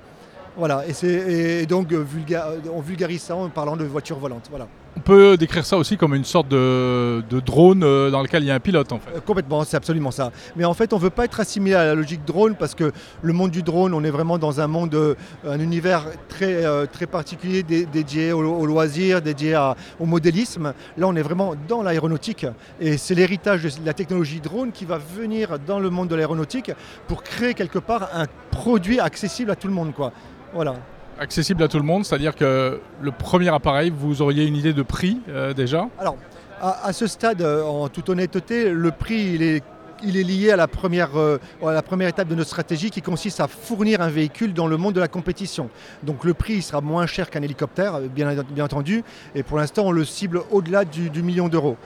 Voilà, 0.57 0.83
et, 0.87 1.65
donc 1.67 1.93
euh, 1.93 2.05
vulga- 2.05 2.47
on 2.75 2.81
vulgarise 2.81 3.23
ça 3.23 3.37
en 3.37 3.49
parlant 3.49 3.77
de 3.77 3.85
voiture 3.85 4.19
volante. 4.19 4.47
Voilà. 4.51 4.67
On 4.97 5.01
peut 5.01 5.37
décrire 5.37 5.65
ça 5.65 5.77
aussi 5.79 5.97
comme 5.97 6.15
une 6.17 6.25
sorte 6.25 6.49
de, 6.49 7.23
de 7.31 7.39
drone 7.39 7.83
euh, 7.85 8.11
dans 8.11 8.21
lequel 8.23 8.43
il 8.43 8.47
y 8.47 8.51
a 8.51 8.55
un 8.57 8.61
pilote 8.61 8.91
en 8.93 8.99
fait. 8.99 9.11
Euh, 9.17 9.21
Complètement, 9.25 9.63
c'est 9.63 9.77
absolument 9.77 10.11
ça. 10.11 10.33
Mais 10.57 10.65
en 10.65 10.75
fait, 10.75 10.93
on 10.93 10.97
ne 10.97 11.03
veut 11.03 11.11
pas 11.11 11.25
être 11.25 11.39
assimilé 11.39 11.77
à 11.77 11.85
la 11.87 11.95
logique 11.95 12.25
drone 12.25 12.57
parce 12.57 12.75
que 12.75 12.91
le 13.23 13.33
monde 13.33 13.53
du 13.53 13.63
drone, 13.63 13.95
on 13.95 14.03
est 14.03 14.11
vraiment 14.11 14.37
dans 14.39 14.61
un 14.61 14.67
monde, 14.67 14.95
euh, 14.97 15.15
un 15.47 15.61
univers 15.61 16.07
très, 16.29 16.65
euh, 16.67 16.87
très 16.87 17.07
particulier 17.07 17.63
dé- 17.63 17.87
dédié 17.87 18.33
au, 18.33 18.41
au 18.43 18.67
loisir, 18.67 19.23
dédié 19.23 19.55
à- 19.55 19.77
au 20.01 20.07
modélisme. 20.07 20.75
Là, 20.99 21.07
on 21.07 21.15
est 21.15 21.23
vraiment 21.23 21.55
dans 21.69 21.83
l'aéronautique 21.83 22.45
et 22.81 22.99
c'est 22.99 23.15
l'héritage 23.15 23.63
de 23.63 23.71
la 23.87 23.95
technologie 23.95 24.41
drone 24.41 24.73
qui 24.73 24.85
va 24.85 24.99
venir 24.99 25.59
dans 25.65 25.79
le 25.79 25.89
monde 25.91 26.09
de 26.09 26.17
l'aéronautique 26.17 26.73
pour 27.07 27.23
créer 27.23 27.55
quelque 27.55 27.79
part 27.79 28.09
un 28.13 28.27
produit 28.51 28.99
accessible 28.99 29.53
à 29.53 29.57
tout 29.57 29.69
le 29.69 29.75
monde. 29.75 29.95
Quoi. 29.95 30.13
Voilà. 30.53 30.75
Accessible 31.19 31.63
à 31.63 31.69
tout 31.69 31.77
le 31.77 31.85
monde, 31.85 32.05
c'est-à-dire 32.05 32.35
que 32.35 32.81
le 33.03 33.11
premier 33.13 33.49
appareil, 33.49 33.93
vous 33.95 34.23
auriez 34.23 34.47
une 34.47 34.57
idée 34.57 34.73
de 34.73 34.83
prix 34.83 35.21
euh, 35.29 35.53
déjà? 35.53 35.87
Alors, 35.99 36.17
à, 36.61 36.87
à 36.87 36.93
ce 36.93 37.07
stade, 37.07 37.43
euh, 37.43 37.63
en 37.63 37.89
toute 37.89 38.09
honnêteté, 38.09 38.71
le 38.71 38.91
prix, 38.91 39.35
il 39.35 39.43
est, 39.43 39.63
il 40.03 40.17
est 40.17 40.23
lié 40.23 40.51
à 40.51 40.57
la, 40.57 40.67
première, 40.67 41.19
euh, 41.19 41.39
à 41.63 41.73
la 41.73 41.83
première 41.83 42.09
étape 42.09 42.27
de 42.27 42.35
notre 42.35 42.49
stratégie 42.49 42.91
qui 42.91 43.03
consiste 43.03 43.39
à 43.41 43.49
fournir 43.49 44.01
un 44.01 44.09
véhicule 44.09 44.55
dans 44.55 44.67
le 44.67 44.79
monde 44.79 44.95
de 44.95 45.01
la 45.01 45.09
compétition. 45.09 45.69
Donc 46.03 46.25
le 46.25 46.33
prix 46.33 46.55
il 46.55 46.63
sera 46.63 46.81
moins 46.81 47.07
cher 47.07 47.29
qu'un 47.29 47.43
hélicoptère, 47.43 48.01
bien, 48.01 48.35
bien 48.51 48.65
entendu, 48.65 49.05
et 49.35 49.43
pour 49.43 49.59
l'instant, 49.59 49.83
on 49.87 49.93
le 49.93 50.07
cible 50.07 50.41
au-delà 50.51 50.87
du, 50.87 51.11
du 51.11 51.23
million 51.23 51.49
d'euros. 51.49 51.77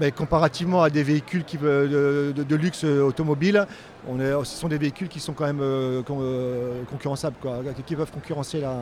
Mais 0.00 0.10
comparativement 0.10 0.82
à 0.82 0.90
des 0.90 1.04
véhicules 1.04 1.44
qui, 1.44 1.58
de, 1.58 2.32
de- 2.36 2.42
de 2.42 2.56
luxe 2.56 2.82
automobile, 2.82 3.66
on 4.08 4.20
est, 4.20 4.30
ce 4.44 4.56
sont 4.56 4.68
des 4.68 4.78
véhicules 4.78 5.08
qui 5.08 5.20
sont 5.20 5.32
quand 5.32 5.46
même 5.46 5.60
euh, 5.60 6.02
con- 6.02 6.18
euh, 6.20 6.82
concurrençables, 6.90 7.36
quoi, 7.40 7.58
qui 7.86 7.96
peuvent 7.96 8.10
concurrencer 8.12 8.60
la- 8.60 8.76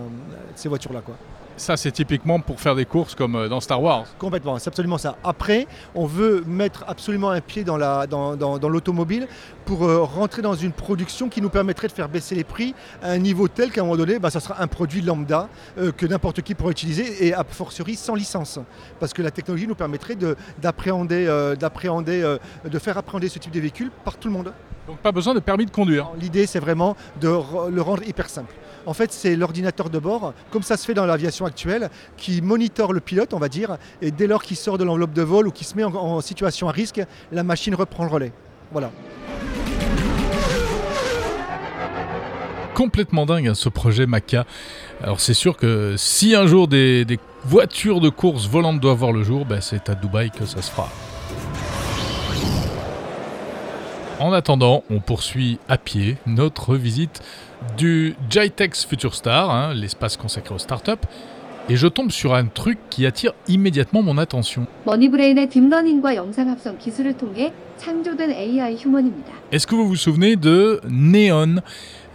ces 0.54 0.68
voitures-là. 0.68 1.00
Quoi. 1.00 1.14
Ça, 1.56 1.76
c'est 1.76 1.92
typiquement 1.92 2.40
pour 2.40 2.60
faire 2.60 2.74
des 2.74 2.84
courses 2.84 3.14
comme 3.14 3.36
euh, 3.36 3.48
dans 3.48 3.60
Star 3.60 3.80
Wars. 3.80 4.06
Complètement, 4.18 4.58
c'est 4.58 4.68
absolument 4.68 4.98
ça. 4.98 5.16
Après, 5.22 5.68
on 5.94 6.04
veut 6.04 6.42
mettre 6.46 6.84
absolument 6.88 7.30
un 7.30 7.40
pied 7.40 7.62
dans 7.62 7.76
la- 7.76 8.06
dans, 8.08 8.34
dans- 8.36 8.58
dans 8.58 8.68
l'automobile 8.68 9.28
pour 9.64 9.84
euh, 9.84 10.02
rentrer 10.02 10.42
dans 10.42 10.54
une 10.54 10.72
production 10.72 11.28
qui 11.28 11.40
nous 11.40 11.48
permettrait 11.50 11.86
de 11.88 11.92
faire 11.92 12.08
baisser 12.08 12.34
les 12.34 12.42
prix 12.44 12.74
à 13.02 13.10
un 13.12 13.18
niveau 13.18 13.46
tel 13.46 13.70
qu'à 13.70 13.80
un 13.82 13.84
moment 13.84 13.96
donné, 13.96 14.18
bah, 14.18 14.30
ça 14.30 14.40
sera 14.40 14.60
un 14.60 14.66
produit 14.66 15.00
lambda 15.00 15.48
euh, 15.78 15.92
que 15.92 16.06
n'importe 16.06 16.42
qui 16.42 16.54
pourra 16.56 16.72
utiliser 16.72 17.24
et 17.26 17.32
a 17.34 17.44
fortiori 17.48 17.94
sans 17.94 18.16
licence. 18.16 18.58
Parce 18.98 19.12
que 19.14 19.22
la 19.22 19.30
technologie 19.30 19.68
nous 19.68 19.76
permettrait 19.76 20.16
de- 20.16 20.36
d'appréhender, 20.60 21.26
euh, 21.28 21.54
d'appréhender, 21.54 22.36
de 22.64 22.78
faire 22.80 22.98
appréhender 22.98 23.28
ce 23.28 23.38
type 23.38 23.52
de 23.52 23.60
véhicule 23.60 23.90
par 24.04 24.16
tout 24.16 24.26
le 24.28 24.34
monde. 24.34 24.52
Donc 24.86 24.98
pas 24.98 25.12
besoin 25.12 25.34
de 25.34 25.40
permis 25.40 25.66
de 25.66 25.70
conduire. 25.70 26.10
L'idée, 26.20 26.46
c'est 26.46 26.60
vraiment 26.60 26.96
de 27.20 27.28
le 27.70 27.82
rendre 27.82 28.02
hyper 28.06 28.28
simple. 28.28 28.54
En 28.86 28.92
fait, 28.92 29.12
c'est 29.12 29.34
l'ordinateur 29.34 29.88
de 29.88 29.98
bord, 29.98 30.34
comme 30.50 30.62
ça 30.62 30.76
se 30.76 30.84
fait 30.84 30.92
dans 30.92 31.06
l'aviation 31.06 31.46
actuelle, 31.46 31.88
qui 32.18 32.42
monitore 32.42 32.92
le 32.92 33.00
pilote, 33.00 33.32
on 33.32 33.38
va 33.38 33.48
dire, 33.48 33.78
et 34.02 34.10
dès 34.10 34.26
lors 34.26 34.42
qu'il 34.42 34.58
sort 34.58 34.76
de 34.76 34.84
l'enveloppe 34.84 35.14
de 35.14 35.22
vol 35.22 35.48
ou 35.48 35.50
qu'il 35.50 35.66
se 35.66 35.74
met 35.74 35.84
en, 35.84 35.94
en 35.94 36.20
situation 36.20 36.68
à 36.68 36.72
risque, 36.72 37.00
la 37.32 37.42
machine 37.42 37.74
reprend 37.74 38.04
le 38.04 38.10
relais. 38.10 38.32
Voilà. 38.72 38.90
Complètement 42.74 43.24
dingue 43.24 43.48
hein, 43.48 43.54
ce 43.54 43.68
projet 43.68 44.04
Maca. 44.04 44.44
Alors 45.00 45.20
c'est 45.20 45.32
sûr 45.32 45.56
que 45.56 45.94
si 45.96 46.34
un 46.34 46.46
jour 46.46 46.66
des, 46.66 47.04
des 47.04 47.20
voitures 47.44 48.00
de 48.00 48.08
course 48.08 48.48
volantes 48.48 48.80
doivent 48.80 48.98
voir 48.98 49.12
le 49.12 49.22
jour, 49.22 49.46
ben, 49.46 49.60
c'est 49.60 49.88
à 49.88 49.94
Dubaï 49.94 50.30
que 50.30 50.44
ça 50.44 50.60
se 50.60 50.70
fera. 50.70 50.88
En 54.20 54.32
attendant, 54.32 54.84
on 54.90 55.00
poursuit 55.00 55.58
à 55.68 55.76
pied 55.76 56.16
notre 56.26 56.76
visite 56.76 57.20
du 57.76 58.14
Jitex 58.30 58.84
Future 58.84 59.14
Star, 59.14 59.50
hein, 59.50 59.74
l'espace 59.74 60.16
consacré 60.16 60.54
aux 60.54 60.58
startups, 60.58 60.92
et 61.68 61.76
je 61.76 61.88
tombe 61.88 62.12
sur 62.12 62.34
un 62.34 62.46
truc 62.46 62.78
qui 62.90 63.06
attire 63.06 63.32
immédiatement 63.48 64.02
mon 64.02 64.16
attention. 64.18 64.66
Est-ce 69.50 69.66
que 69.66 69.74
vous 69.74 69.88
vous 69.88 69.96
souvenez 69.96 70.36
de 70.36 70.80
Neon? 70.88 71.56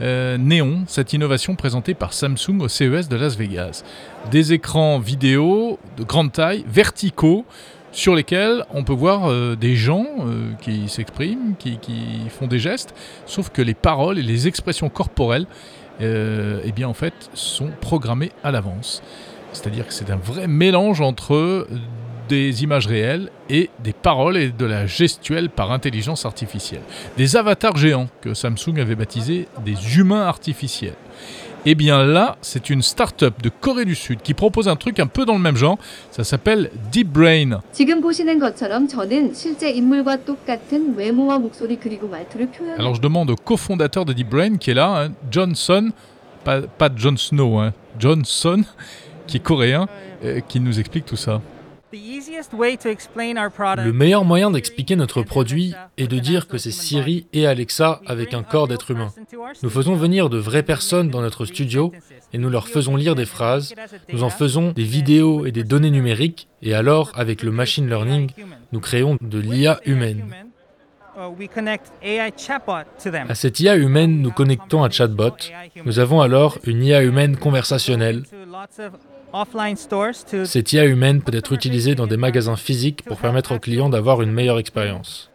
Euh, 0.02 0.38
Neon, 0.38 0.84
cette 0.88 1.12
innovation 1.12 1.56
présentée 1.56 1.96
par 1.96 2.14
Samsung 2.14 2.62
au 2.62 2.70
CES 2.70 3.10
de 3.10 3.18
Las 3.18 3.36
Vegas. 3.36 3.84
Des 4.32 4.54
écrans 4.54 5.00
vidéo 5.00 5.80
de 5.98 6.04
grande 6.04 6.32
taille, 6.32 6.64
verticaux, 6.66 7.44
sur 7.92 8.16
lesquels 8.16 8.64
on 8.72 8.84
peut 8.84 8.94
voir 8.94 9.30
euh, 9.30 9.56
des 9.56 9.76
gens 9.76 10.06
euh, 10.20 10.52
qui 10.62 10.90
s'expriment, 10.90 11.56
qui, 11.58 11.80
font 12.30 12.48
des 12.48 12.60
gestes, 12.60 12.94
sauf 13.26 13.50
que 13.50 13.62
les 13.62 13.74
paroles 13.74 14.20
et 14.20 14.24
les 14.24 14.48
expressions 14.48 14.90
corporelles, 14.90 15.48
euh, 16.02 16.62
eh 16.64 16.72
bien 16.72 16.88
en 16.88 16.94
fait, 16.94 17.14
sont 17.34 17.72
programmées 17.82 18.32
à 18.44 18.52
l'avance. 18.52 19.02
C'est-à-dire 19.52 19.88
que 19.88 19.94
c'est 19.94 20.12
un 20.12 20.18
vrai 20.18 20.48
mélange 20.48 21.02
entre 21.02 21.68
des 22.30 22.64
images 22.64 22.86
réelles 22.86 23.32
et 23.50 23.72
des 23.84 23.94
paroles 23.94 24.38
et 24.38 24.52
de 24.52 24.66
la 24.66 24.86
gestuelle 24.86 25.50
par 25.50 25.72
intelligence 25.72 26.26
artificielle. 26.26 26.84
Des 27.18 27.36
avatars 27.36 27.76
géants 27.76 28.08
que 28.22 28.36
Samsung 28.36 28.78
avait 28.80 28.96
baptisés 28.96 29.48
des 29.66 29.98
humains 29.98 30.28
artificiels. 30.28 30.94
Eh 31.66 31.76
bien 31.76 32.06
là, 32.06 32.38
c'est 32.42 32.70
une 32.70 32.82
start-up 32.82 33.42
de 33.42 33.50
Corée 33.50 33.84
du 33.84 33.96
Sud 33.96 34.22
qui 34.22 34.34
propose 34.34 34.70
un 34.70 34.78
truc 34.78 35.00
un 35.00 35.08
peu 35.08 35.26
dans 35.26 35.34
le 35.34 35.40
même 35.40 35.58
genre. 35.58 35.78
Ça 36.10 36.24
s'appelle 36.24 36.72
Deep 36.90 37.10
Brain. 37.10 37.60
Alors 42.78 42.96
je 42.96 43.02
demande 43.02 43.30
au 43.30 43.36
cofondateur 43.36 44.06
de 44.06 44.14
Deep 44.14 44.30
Brain 44.30 44.56
qui 44.58 44.72
est 44.72 44.76
là, 44.76 45.04
hein, 45.04 45.12
Johnson, 45.30 45.92
pas, 46.46 46.62
John 46.96 47.18
Snow, 47.18 47.60
hein, 47.60 47.74
Johnson, 48.00 48.64
qui 49.28 49.38
est 49.38 49.42
coréen, 49.42 49.88
euh, 50.24 50.40
qui 50.48 50.62
nous 50.62 50.80
explique 50.80 51.06
tout 51.06 51.18
ça. 51.18 51.42
Le 51.92 53.92
meilleur 53.92 54.24
moyen 54.24 54.52
d'expliquer 54.52 54.96
notre 54.96 55.24
produit 55.24 55.74
est 55.98 56.08
de 56.08 56.20
dire 56.20 56.48
que 56.48 56.60
c'est 56.60 56.72
Siri 56.72 57.26
et 57.34 57.48
Alexa 57.48 58.02
avec 58.06 58.34
un 58.34 58.44
corps 58.44 58.68
d'être 58.68 58.92
humain. 58.92 59.12
Nous 59.64 59.70
faisons 59.70 59.96
venir 59.96 60.30
de 60.30 60.38
vraies 60.38 60.64
personnes 60.64 61.10
dans 61.10 61.22
notre 61.22 61.46
studio 61.46 61.92
et 62.32 62.38
nous 62.38 62.50
leur 62.50 62.68
faisons 62.68 62.96
lire 62.96 63.16
des 63.16 63.26
phrases, 63.26 63.74
nous 64.14 64.24
en 64.24 64.30
faisons 64.30 64.72
des 64.72 64.84
vidéos 64.84 65.46
et 65.46 65.52
des 65.52 65.64
données 65.64 65.92
numériques 65.92 66.48
et 66.62 66.74
alors, 66.74 67.12
avec 67.16 67.42
le 67.42 67.52
machine 67.52 67.88
learning, 67.88 68.32
nous 68.72 68.80
créons 68.80 69.18
de 69.22 69.40
l'IA 69.40 69.80
humaine. 69.86 70.26
À 73.28 73.36
cette 73.36 73.60
IA 73.60 73.76
humaine, 73.76 74.22
nous 74.22 74.32
connectons 74.32 74.84
un 74.84 74.90
chatbot. 74.90 75.36
Nous 75.86 76.00
avons 76.00 76.22
alors 76.22 76.60
une 76.66 76.84
IA 76.84 77.04
humaine 77.04 77.36
conversationnelle. 77.36 78.24
Cette 80.46 80.74
IA 80.74 80.86
humaine 80.86 81.22
peut 81.22 81.36
être 81.36 81.54
utilisée 81.54 81.96
dans 81.96 82.08
des 82.08 82.18
magasins 82.18 82.56
physiques 82.56 83.04
pour 83.04 83.18
permettre 83.18 83.56
aux 83.56 83.60
clients 83.60 83.90
d'avoir 83.90 84.22
une 84.22 84.32
meilleure 84.32 84.60
expérience. 84.60 85.30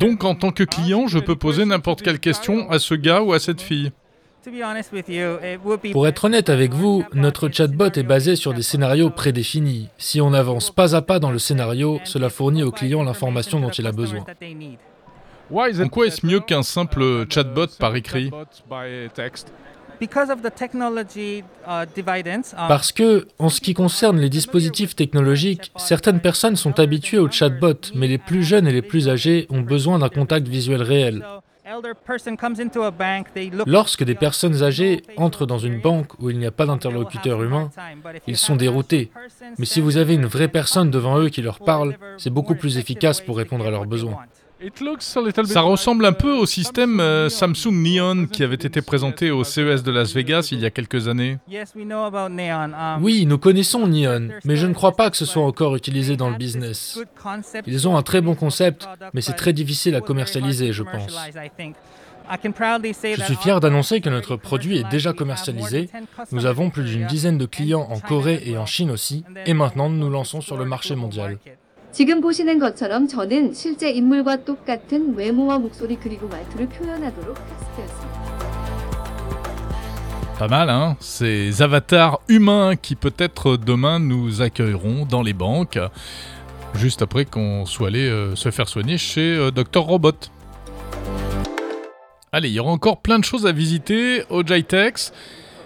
Donc 0.00 0.24
en 0.24 0.34
tant 0.34 0.50
que 0.50 0.64
client, 0.64 1.06
je 1.06 1.18
peux 1.18 1.36
poser 1.36 1.64
n'importe 1.64 2.02
quelle 2.02 2.18
question 2.18 2.70
à 2.70 2.78
ce 2.78 2.94
gars 2.94 3.22
ou 3.22 3.32
à 3.32 3.38
cette 3.38 3.60
fille. 3.60 3.92
Pour 5.92 6.08
être 6.08 6.24
honnête 6.24 6.48
avec 6.48 6.72
vous, 6.72 7.04
notre 7.12 7.48
chatbot 7.48 7.90
est 7.94 8.02
basé 8.02 8.34
sur 8.34 8.54
des 8.54 8.62
scénarios 8.62 9.10
prédéfinis. 9.10 9.88
Si 9.98 10.20
on 10.20 10.32
avance 10.32 10.70
pas 10.70 10.96
à 10.96 11.02
pas 11.02 11.18
dans 11.18 11.30
le 11.30 11.38
scénario, 11.38 12.00
cela 12.04 12.30
fournit 12.30 12.62
au 12.62 12.70
client 12.70 13.02
l'information 13.02 13.60
dont 13.60 13.70
il 13.70 13.86
a 13.86 13.92
besoin. 13.92 14.24
En 15.50 15.88
quoi 15.88 16.06
est-ce 16.06 16.26
mieux 16.26 16.40
qu'un 16.40 16.62
simple 16.62 17.26
chatbot 17.28 17.66
par 17.78 17.96
écrit? 17.96 18.30
Parce 22.68 22.92
que, 22.92 23.26
en 23.38 23.48
ce 23.48 23.60
qui 23.60 23.74
concerne 23.74 24.18
les 24.18 24.28
dispositifs 24.28 24.94
technologiques, 24.94 25.72
certaines 25.76 26.20
personnes 26.20 26.56
sont 26.56 26.78
habituées 26.80 27.18
au 27.18 27.30
chatbot, 27.30 27.92
mais 27.94 28.08
les 28.08 28.18
plus 28.18 28.42
jeunes 28.42 28.66
et 28.66 28.72
les 28.72 28.82
plus 28.82 29.08
âgés 29.08 29.46
ont 29.50 29.60
besoin 29.62 29.98
d'un 29.98 30.08
contact 30.08 30.48
visuel 30.48 30.82
réel. 30.82 31.24
Lorsque 33.66 34.04
des 34.04 34.14
personnes 34.14 34.62
âgées 34.62 35.02
entrent 35.16 35.46
dans 35.46 35.58
une 35.58 35.80
banque 35.80 36.18
où 36.18 36.30
il 36.30 36.38
n'y 36.38 36.46
a 36.46 36.50
pas 36.50 36.64
d'interlocuteur 36.64 37.42
humain, 37.42 37.70
ils 38.26 38.38
sont 38.38 38.56
déroutés. 38.56 39.10
Mais 39.58 39.66
si 39.66 39.80
vous 39.80 39.98
avez 39.98 40.14
une 40.14 40.26
vraie 40.26 40.48
personne 40.48 40.90
devant 40.90 41.18
eux 41.18 41.28
qui 41.28 41.42
leur 41.42 41.58
parle, 41.58 41.96
c'est 42.16 42.30
beaucoup 42.30 42.54
plus 42.54 42.78
efficace 42.78 43.20
pour 43.20 43.36
répondre 43.36 43.66
à 43.66 43.70
leurs 43.70 43.86
besoins. 43.86 44.16
Ça 45.44 45.60
ressemble 45.60 46.04
un 46.04 46.12
peu 46.12 46.32
au 46.32 46.44
système 46.44 46.98
euh, 47.00 47.28
Samsung 47.28 47.72
Neon 47.72 48.26
qui 48.26 48.42
avait 48.42 48.56
été 48.56 48.82
présenté 48.82 49.30
au 49.30 49.44
CES 49.44 49.82
de 49.84 49.92
Las 49.92 50.12
Vegas 50.12 50.48
il 50.50 50.58
y 50.58 50.66
a 50.66 50.70
quelques 50.70 51.06
années. 51.06 51.38
Oui, 53.00 53.26
nous 53.26 53.38
connaissons 53.38 53.86
Neon, 53.86 54.28
mais 54.44 54.56
je 54.56 54.66
ne 54.66 54.74
crois 54.74 54.96
pas 54.96 55.10
que 55.10 55.16
ce 55.16 55.24
soit 55.24 55.44
encore 55.44 55.76
utilisé 55.76 56.16
dans 56.16 56.28
le 56.28 56.36
business. 56.36 56.98
Ils 57.66 57.86
ont 57.86 57.96
un 57.96 58.02
très 58.02 58.20
bon 58.20 58.34
concept, 58.34 58.88
mais 59.14 59.20
c'est 59.20 59.34
très 59.34 59.52
difficile 59.52 59.94
à 59.94 60.00
commercialiser, 60.00 60.72
je 60.72 60.82
pense. 60.82 61.16
Je 62.44 63.22
suis 63.24 63.36
fier 63.36 63.60
d'annoncer 63.60 64.00
que 64.00 64.10
notre 64.10 64.36
produit 64.36 64.78
est 64.78 64.88
déjà 64.90 65.12
commercialisé. 65.12 65.88
Nous 66.32 66.46
avons 66.46 66.70
plus 66.70 66.84
d'une 66.84 67.06
dizaine 67.06 67.38
de 67.38 67.46
clients 67.46 67.86
en 67.90 68.00
Corée 68.00 68.42
et 68.44 68.58
en 68.58 68.66
Chine 68.66 68.90
aussi, 68.90 69.24
et 69.46 69.54
maintenant 69.54 69.88
nous 69.88 69.98
nous 69.98 70.10
lançons 70.10 70.40
sur 70.40 70.56
le 70.56 70.64
marché 70.64 70.94
mondial. 70.94 71.38
지금 71.91 72.21
보시는 72.21 72.57
것처럼 72.57 73.07
저는 73.07 73.53
실제 73.53 73.91
인물과 73.91 74.45
똑같은 74.45 75.15
외모와 75.15 75.59
목소리 75.59 75.95
그리고 75.95 76.27
말투를 76.27 76.67
표현하도록 76.69 77.35
테스트했습니다. 77.35 78.23
Pas 80.39 80.49
mal, 80.49 80.69
hein 80.69 80.95
Ces 80.99 81.61
avatars 81.61 82.17
humains 82.27 82.75
qui 82.75 82.95
peut-être 82.95 83.57
demain 83.57 83.99
nous 83.99 84.41
accueilleront 84.41 85.05
dans 85.05 85.21
les 85.21 85.33
banques, 85.33 85.79
juste 86.73 87.03
après 87.03 87.25
qu'on 87.25 87.65
soit 87.67 87.89
allé 87.89 88.09
euh, 88.09 88.35
se 88.35 88.49
faire 88.49 88.67
soigner 88.67 88.97
chez 88.97 89.37
euh, 89.37 89.51
Dr 89.51 89.81
Robot. 89.81 90.31
Allez, 92.31 92.49
il 92.49 92.55
y 92.55 92.59
aura 92.59 92.71
encore 92.71 93.01
plein 93.01 93.19
de 93.19 93.23
choses 93.23 93.45
à 93.45 93.51
visiter 93.51 94.23
au 94.31 94.41
Jitex, 94.43 95.13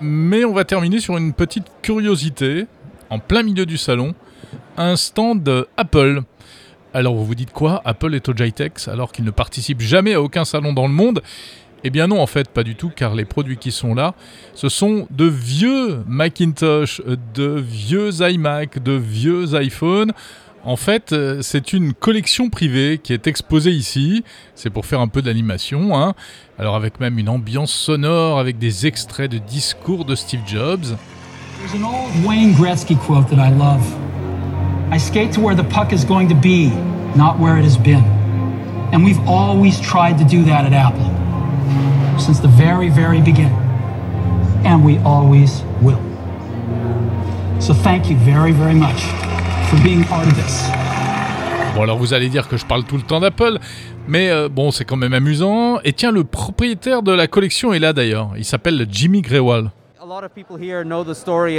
mais 0.01 0.43
on 0.43 0.53
va 0.53 0.65
terminer 0.65 0.99
sur 0.99 1.15
une 1.15 1.31
petite 1.31 1.67
curiosité, 1.81 2.65
en 3.09 3.19
plein 3.19 3.43
milieu 3.43 3.65
du 3.65 3.77
salon, 3.77 4.13
un 4.76 4.96
stand 4.96 5.66
Apple. 5.76 6.22
Alors 6.94 7.14
vous 7.14 7.24
vous 7.24 7.34
dites 7.34 7.52
quoi? 7.52 7.80
Apple 7.84 8.14
est 8.14 8.28
au 8.28 8.36
Jitex 8.36 8.88
alors 8.88 9.12
qu'il 9.12 9.24
ne 9.24 9.30
participe 9.30 9.80
jamais 9.80 10.14
à 10.14 10.22
aucun 10.22 10.44
salon 10.44 10.72
dans 10.72 10.86
le 10.86 10.92
monde? 10.92 11.22
Eh 11.84 11.90
bien 11.90 12.06
non, 12.06 12.20
en 12.20 12.26
fait, 12.26 12.48
pas 12.48 12.62
du 12.62 12.76
tout, 12.76 12.92
car 12.94 13.14
les 13.14 13.24
produits 13.24 13.56
qui 13.56 13.72
sont 13.72 13.94
là, 13.94 14.14
ce 14.54 14.68
sont 14.68 15.08
de 15.10 15.24
vieux 15.24 16.04
Macintosh, 16.06 17.02
de 17.34 17.58
vieux 17.58 18.10
iMac, 18.20 18.82
de 18.82 18.92
vieux 18.92 19.54
iPhone. 19.54 20.12
En 20.64 20.76
fait, 20.76 21.12
euh, 21.12 21.42
c'est 21.42 21.72
une 21.72 21.92
collection 21.92 22.48
privée 22.48 23.00
qui 23.02 23.12
est 23.12 23.26
exposée 23.26 23.72
ici. 23.72 24.22
C'est 24.54 24.70
pour 24.70 24.86
faire 24.86 25.00
un 25.00 25.08
peu 25.08 25.20
d'animation, 25.20 25.98
hein. 25.98 26.14
Alors 26.56 26.76
avec 26.76 27.00
même 27.00 27.18
une 27.18 27.28
ambiance 27.28 27.72
sonore, 27.72 28.38
avec 28.38 28.58
des 28.58 28.86
extraits 28.86 29.28
de 29.28 29.38
discours 29.38 30.04
de 30.04 30.14
Steve 30.14 30.42
Jobs. 30.46 30.96
There's 31.58 31.74
an 31.74 31.84
old 31.84 32.24
Wayne 32.24 32.54
Gretzky 32.54 32.96
quote 32.96 33.28
that 33.30 33.44
I 33.44 33.50
love. 33.50 33.82
I 34.92 34.98
skate 34.98 35.32
to 35.32 35.40
where 35.40 35.54
the 35.54 35.64
puck 35.64 35.90
is 35.94 36.04
going 36.04 36.28
to 36.28 36.34
be, 36.34 36.68
not 37.16 37.38
where 37.38 37.56
it 37.56 37.64
has 37.64 37.78
been. 37.78 38.04
And 38.92 39.02
we've 39.02 39.26
always 39.26 39.80
tried 39.80 40.18
to 40.18 40.24
do 40.24 40.44
that 40.44 40.66
at 40.66 40.74
Apple. 40.74 41.08
Since 42.20 42.40
the 42.40 42.48
very, 42.48 42.90
very 42.90 43.22
beginning. 43.22 43.56
And 44.66 44.84
we 44.84 44.98
always 44.98 45.62
will. 45.80 46.02
So 47.58 47.72
thank 47.72 48.10
you 48.10 48.18
very, 48.18 48.52
very 48.52 48.74
much 48.74 49.00
for 49.70 49.82
being 49.82 50.04
part 50.04 50.26
of 50.26 50.34
this. 50.36 50.68
Bon 51.74 51.84
alors 51.84 51.96
vous 51.96 52.12
allez 52.12 52.28
dire 52.28 52.46
que 52.46 52.58
je 52.58 52.66
parle 52.66 52.84
tout 52.84 52.98
le 52.98 53.02
temps 53.02 53.20
d'Apple, 53.20 53.60
mais 54.06 54.28
euh, 54.28 54.50
bon 54.50 54.70
c'est 54.72 54.84
quand 54.84 54.98
même 54.98 55.14
amusant. 55.14 55.80
Et 55.84 55.94
tiens, 55.94 56.12
le 56.12 56.24
propriétaire 56.24 57.02
de 57.02 57.12
la 57.12 57.28
collection 57.28 57.72
est 57.72 57.78
là 57.78 57.94
d'ailleurs. 57.94 58.32
Il 58.36 58.44
s'appelle 58.44 58.86
Jimmy 58.90 59.22
Grewal. 59.22 59.70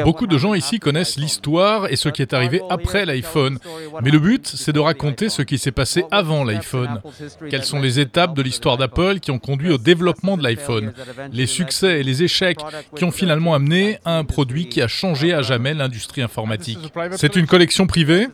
Beaucoup 0.03 0.27
de 0.27 0.37
gens 0.37 0.53
ici 0.53 0.79
connaissent 0.79 1.17
l'histoire 1.17 1.91
et 1.91 1.95
ce 1.95 2.09
qui 2.09 2.21
est 2.21 2.33
arrivé 2.33 2.61
après 2.69 3.05
l'iPhone. 3.05 3.59
Mais 4.01 4.11
le 4.11 4.19
but, 4.19 4.47
c'est 4.47 4.73
de 4.73 4.79
raconter 4.79 5.29
ce 5.29 5.41
qui 5.41 5.57
s'est 5.57 5.71
passé 5.71 6.05
avant 6.11 6.43
l'iPhone. 6.43 7.01
Quelles 7.49 7.63
sont 7.63 7.79
les 7.79 7.99
étapes 7.99 8.35
de 8.35 8.41
l'histoire 8.41 8.77
d'Apple 8.77 9.19
qui 9.19 9.31
ont 9.31 9.39
conduit 9.39 9.71
au 9.71 9.77
développement 9.77 10.37
de 10.37 10.43
l'iPhone? 10.43 10.93
Les 11.31 11.47
succès 11.47 11.99
et 11.99 12.03
les 12.03 12.23
échecs 12.23 12.59
qui 12.95 13.03
ont 13.03 13.11
finalement 13.11 13.53
amené 13.53 13.99
à 14.05 14.17
un 14.17 14.23
produit 14.23 14.69
qui 14.69 14.81
a 14.81 14.87
changé 14.87 15.33
à 15.33 15.41
jamais 15.41 15.73
l'industrie 15.73 16.21
informatique. 16.21 16.79
C'est 17.11 17.35
une 17.35 17.47
collection 17.47 17.87
privée? 17.87 18.27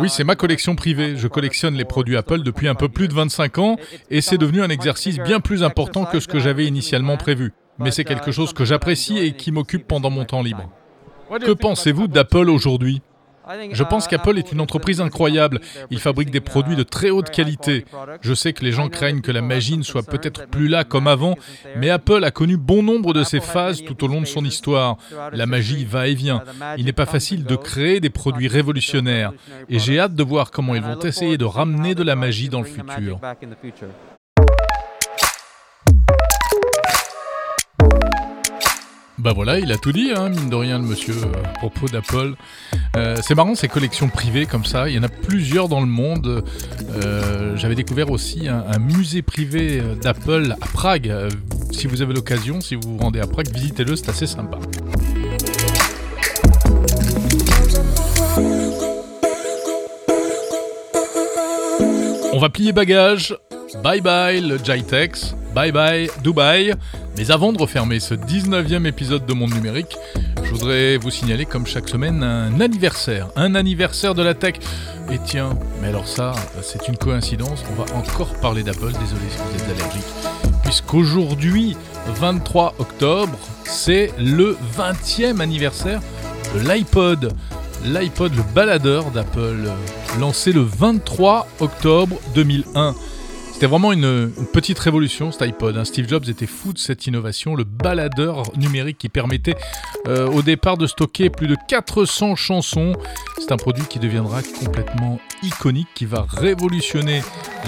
Oui, 0.00 0.08
c'est 0.08 0.24
ma 0.24 0.36
collection 0.36 0.76
privée. 0.76 1.16
Je 1.16 1.28
collectionne 1.28 1.74
les 1.74 1.84
produits 1.84 2.16
Apple 2.16 2.42
depuis 2.42 2.68
un 2.68 2.74
peu 2.74 2.88
plus 2.88 3.08
de 3.08 3.14
25 3.14 3.58
ans 3.58 3.76
et 4.10 4.20
c'est 4.20 4.38
devenu 4.38 4.62
un 4.62 4.70
exercice 4.70 5.18
bien 5.18 5.40
plus 5.40 5.62
important 5.62 6.04
que 6.04 6.20
ce 6.20 6.28
que 6.28 6.38
j'avais 6.38 6.66
initialement 6.66 7.16
prévu 7.16 7.52
mais 7.78 7.90
c'est 7.90 8.04
quelque 8.04 8.32
chose 8.32 8.52
que 8.52 8.64
j'apprécie 8.64 9.18
et 9.18 9.32
qui 9.32 9.52
m'occupe 9.52 9.86
pendant 9.86 10.10
mon 10.10 10.24
temps 10.24 10.42
libre. 10.42 10.70
Que 11.40 11.52
pensez-vous 11.52 12.08
d'Apple 12.08 12.48
aujourd'hui? 12.50 13.02
Je 13.70 13.84
pense 13.84 14.08
qu'Apple 14.08 14.38
est 14.38 14.50
une 14.50 14.60
entreprise 14.60 15.00
incroyable. 15.00 15.60
Il 15.90 16.00
fabrique 16.00 16.30
des 16.30 16.40
produits 16.40 16.74
de 16.74 16.82
très 16.82 17.10
haute 17.10 17.30
qualité. 17.30 17.84
Je 18.20 18.34
sais 18.34 18.52
que 18.52 18.64
les 18.64 18.72
gens 18.72 18.88
craignent 18.88 19.20
que 19.20 19.30
la 19.30 19.42
magie 19.42 19.76
ne 19.76 19.84
soit 19.84 20.02
peut-être 20.02 20.48
plus 20.48 20.66
là 20.66 20.82
comme 20.82 21.06
avant, 21.06 21.36
mais 21.76 21.90
Apple 21.90 22.24
a 22.24 22.32
connu 22.32 22.56
bon 22.56 22.82
nombre 22.82 23.12
de 23.12 23.22
ces 23.22 23.40
phases 23.40 23.84
tout 23.84 24.02
au 24.04 24.08
long 24.08 24.20
de 24.20 24.26
son 24.26 24.44
histoire. 24.44 24.96
La 25.32 25.46
magie 25.46 25.84
va 25.84 26.08
et 26.08 26.14
vient. 26.14 26.42
Il 26.76 26.86
n'est 26.86 26.92
pas 26.92 27.06
facile 27.06 27.44
de 27.44 27.56
créer 27.56 28.00
des 28.00 28.10
produits 28.10 28.48
révolutionnaires. 28.48 29.32
Et 29.68 29.78
j'ai 29.78 30.00
hâte 30.00 30.14
de 30.14 30.24
voir 30.24 30.50
comment 30.50 30.74
ils 30.74 30.82
vont 30.82 30.98
essayer 31.00 31.38
de 31.38 31.44
ramener 31.44 31.94
de 31.94 32.02
la 32.02 32.16
magie 32.16 32.48
dans 32.48 32.60
le 32.60 32.66
futur. 32.66 33.20
Bah 39.18 39.32
voilà, 39.34 39.58
il 39.58 39.72
a 39.72 39.78
tout 39.78 39.92
dit, 39.92 40.10
hein, 40.14 40.28
mine 40.28 40.50
de 40.50 40.54
rien, 40.54 40.78
le 40.78 40.84
monsieur, 40.84 41.14
euh, 41.14 41.42
à 41.42 41.48
propos 41.58 41.86
d'Apple. 41.88 42.34
Euh, 42.96 43.16
c'est 43.22 43.34
marrant 43.34 43.54
ces 43.54 43.66
collections 43.66 44.08
privées 44.08 44.44
comme 44.44 44.66
ça, 44.66 44.90
il 44.90 44.94
y 44.94 44.98
en 44.98 45.02
a 45.02 45.08
plusieurs 45.08 45.68
dans 45.68 45.80
le 45.80 45.86
monde. 45.86 46.44
Euh, 46.90 47.56
j'avais 47.56 47.74
découvert 47.74 48.10
aussi 48.10 48.46
un, 48.48 48.78
musée 48.78 49.22
privé 49.22 49.82
d'Apple 50.02 50.54
à 50.60 50.66
Prague. 50.66 51.12
si 51.70 51.86
vous 51.86 52.02
avez 52.02 52.12
l'occasion, 52.12 52.60
si 52.60 52.74
vous 52.74 52.82
vous 52.92 52.98
rendez 52.98 53.20
à 53.20 53.26
Prague, 53.26 53.48
visitez-le, 53.54 53.96
c'est 53.96 54.10
assez 54.10 54.26
sympa. 54.26 54.58
On 62.34 62.38
va 62.38 62.50
plier 62.50 62.72
bagages. 62.72 63.34
Bye 63.82 64.02
bye 64.02 64.42
le 64.42 64.58
Jitex. 64.58 65.34
Bye 65.56 65.72
bye 65.72 66.10
Dubaï. 66.22 66.74
Mais 67.16 67.30
avant 67.30 67.50
de 67.50 67.58
refermer 67.58 67.98
ce 67.98 68.12
19e 68.12 68.84
épisode 68.84 69.24
de 69.24 69.32
Monde 69.32 69.54
Numérique, 69.54 69.96
je 70.44 70.50
voudrais 70.50 70.98
vous 70.98 71.10
signaler 71.10 71.46
comme 71.46 71.66
chaque 71.66 71.88
semaine 71.88 72.22
un 72.22 72.60
anniversaire. 72.60 73.28
Un 73.36 73.54
anniversaire 73.54 74.14
de 74.14 74.22
la 74.22 74.34
tech. 74.34 74.56
Et 75.10 75.18
tiens, 75.24 75.58
mais 75.80 75.88
alors 75.88 76.06
ça, 76.06 76.32
c'est 76.60 76.88
une 76.88 76.98
coïncidence, 76.98 77.64
on 77.70 77.82
va 77.82 77.96
encore 77.96 78.34
parler 78.34 78.64
d'Apple, 78.64 78.92
désolé 79.00 79.22
si 79.30 79.38
vous 79.38 79.62
êtes 79.62 79.80
allergique. 79.80 80.04
Puisqu'aujourd'hui, 80.62 81.74
23 82.06 82.74
octobre, 82.78 83.38
c'est 83.64 84.12
le 84.18 84.58
20e 84.76 85.40
anniversaire 85.40 86.02
de 86.54 86.68
l'iPod. 86.68 87.32
L'iPod, 87.86 88.34
le 88.36 88.42
baladeur 88.54 89.10
d'Apple, 89.10 89.70
lancé 90.20 90.52
le 90.52 90.60
23 90.60 91.48
octobre 91.60 92.18
2001. 92.34 92.94
C'était 93.56 93.68
vraiment 93.68 93.90
une, 93.90 94.30
petite 94.52 94.78
révolution 94.78 95.32
cet 95.32 95.40
iPod. 95.40 95.78
Hein. 95.78 95.86
Steve 95.86 96.06
Jobs 96.06 96.28
était 96.28 96.44
fou 96.44 96.74
de 96.74 96.78
cette 96.78 97.06
innovation, 97.06 97.54
le 97.54 97.64
baladeur 97.64 98.42
numérique 98.54 98.98
qui 98.98 99.08
permettait 99.08 99.56
euh, 100.06 100.28
au 100.28 100.42
départ 100.42 100.76
de 100.76 100.86
stocker 100.86 101.30
plus 101.30 101.46
de 101.46 101.56
400 101.66 102.36
chansons. 102.36 102.92
C'est 103.38 103.52
un 103.52 103.56
produit 103.56 103.86
qui 103.86 103.98
deviendra 103.98 104.42
complètement 104.42 105.18
iconique, 105.42 105.88
qui 105.94 106.04
va 106.04 106.26
révolutionner 106.28 107.22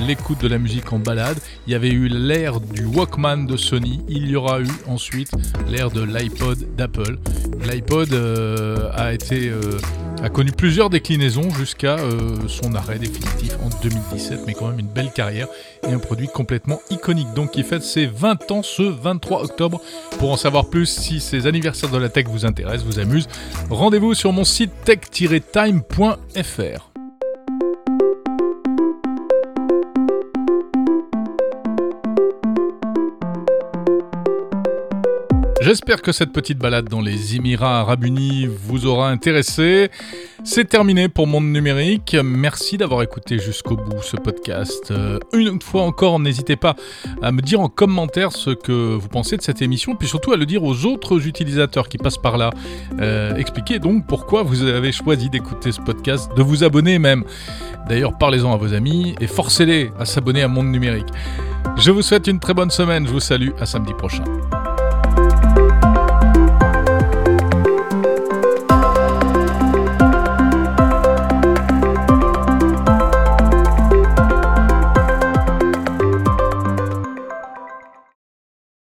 l'écoute 0.07 0.43
de 0.43 0.49
la 0.49 0.59
musique 0.59 0.93
en 0.93 0.99
balade. 0.99 1.39
Il 1.67 1.73
y 1.73 1.75
avait 1.75 1.89
eu 1.89 2.09
l'ère 2.09 2.61
du 2.61 2.85
Walkman 2.85 3.47
de 3.47 3.57
Sony, 3.57 4.03
il 4.11 4.29
y 4.29 4.37
aura 4.37 4.61
eu 4.61 4.69
ensuite 4.89 5.31
l'ère 5.69 5.91
de 5.91 6.03
l'iPod 6.03 6.77
d'Apple. 6.77 7.17
L'iPod 7.65 8.13
euh, 8.13 8.91
euh, 8.97 9.79
a 10.23 10.29
connu 10.29 10.53
plusieurs 10.53 10.91
déclinaisons 10.91 11.51
jusqu'à 11.51 11.97
son 12.47 12.75
arrêt 12.75 12.99
définitif 12.99 13.57
en 13.63 13.69
2017, 13.83 14.41
mais 14.47 14.55
quand 14.55 14.69
même 14.69 14.81
une 14.81 14.87
belle 14.89 15.13
carrière 15.13 15.49
et 15.89 15.93
un 15.93 15.99
produit 15.99 16.29
complètement 16.29 16.81
iconique. 16.91 17.33
Donc 17.35 17.53
qui 17.53 17.63
fête 17.63 17.83
ses 17.83 18.07
20 18.07 18.51
ans 18.51 18.63
ce 18.63 18.83
23 18.83 19.45
octobre. 19.45 19.81
Pour 20.19 20.33
en 20.33 20.37
savoir 20.37 20.69
plus, 20.71 20.87
si 20.87 21.21
ces 21.21 21.47
anniversaires 21.47 21.91
de 21.91 21.99
la 21.99 22.09
tech 22.09 22.27
vous 22.29 22.45
intéressent, 22.47 22.85
vous 22.85 22.99
amusent, 22.99 23.29
rendez-vous 23.71 24.15
sur 24.15 24.33
mon 24.33 24.45
site 24.45 24.73
tech-time.fr. 24.85 25.79
J'espère 35.69 36.01
que 36.01 36.13
cette 36.13 36.33
petite 36.33 36.57
balade 36.57 36.89
dans 36.89 37.03
les 37.03 37.37
Émirats 37.37 37.81
arabes 37.81 38.05
unis 38.05 38.47
vous 38.47 38.87
aura 38.87 39.11
intéressé. 39.11 39.91
C'est 40.43 40.65
terminé 40.67 41.11
pour 41.11 41.27
Monde 41.27 41.45
Numérique. 41.45 42.17
Merci 42.25 42.79
d'avoir 42.79 43.03
écouté 43.03 43.39
jusqu'au 43.39 43.77
bout 43.77 44.03
ce 44.03 44.17
podcast. 44.17 44.91
Euh, 44.91 45.19
une 45.35 45.61
fois 45.61 45.83
encore, 45.83 46.21
n'hésitez 46.21 46.57
pas 46.57 46.75
à 47.21 47.33
me 47.33 47.43
dire 47.43 47.61
en 47.61 47.69
commentaire 47.69 48.33
ce 48.33 48.49
que 48.49 48.95
vous 48.95 49.09
pensez 49.09 49.37
de 49.37 49.43
cette 49.43 49.61
émission, 49.61 49.95
puis 49.95 50.09
surtout 50.09 50.33
à 50.33 50.39
le 50.39 50.47
dire 50.47 50.65
aux 50.65 50.87
autres 50.87 51.27
utilisateurs 51.27 51.91
qui 51.91 51.99
passent 51.99 52.17
par 52.17 52.39
là. 52.39 52.49
Euh, 52.99 53.37
expliquez 53.37 53.79
donc 53.79 54.07
pourquoi 54.07 54.45
vous 54.45 54.63
avez 54.63 54.91
choisi 54.91 55.29
d'écouter 55.29 55.71
ce 55.73 55.83
podcast, 55.83 56.31
de 56.35 56.43
vous 56.43 56.65
abonner 56.65 56.99
même. 56.99 57.25
D'ailleurs, 57.91 58.17
parlez-en 58.17 58.55
à 58.55 58.57
vos 58.57 58.73
amis 58.73 59.17
et 59.21 59.27
forcez-les 59.27 59.91
à 60.01 60.07
s'abonner 60.07 60.41
à 60.41 60.49
Monde 60.49 60.69
Numérique. 60.69 61.09
Je 61.77 61.91
vous 61.91 62.01
souhaite 62.01 62.27
une 62.27 62.41
très 62.41 62.55
bonne 62.55 62.71
semaine. 62.71 63.07
Je 63.07 63.13
vous 63.13 63.21
salue. 63.21 63.51
À 63.61 63.67
samedi 63.67 63.93
prochain. 63.93 64.25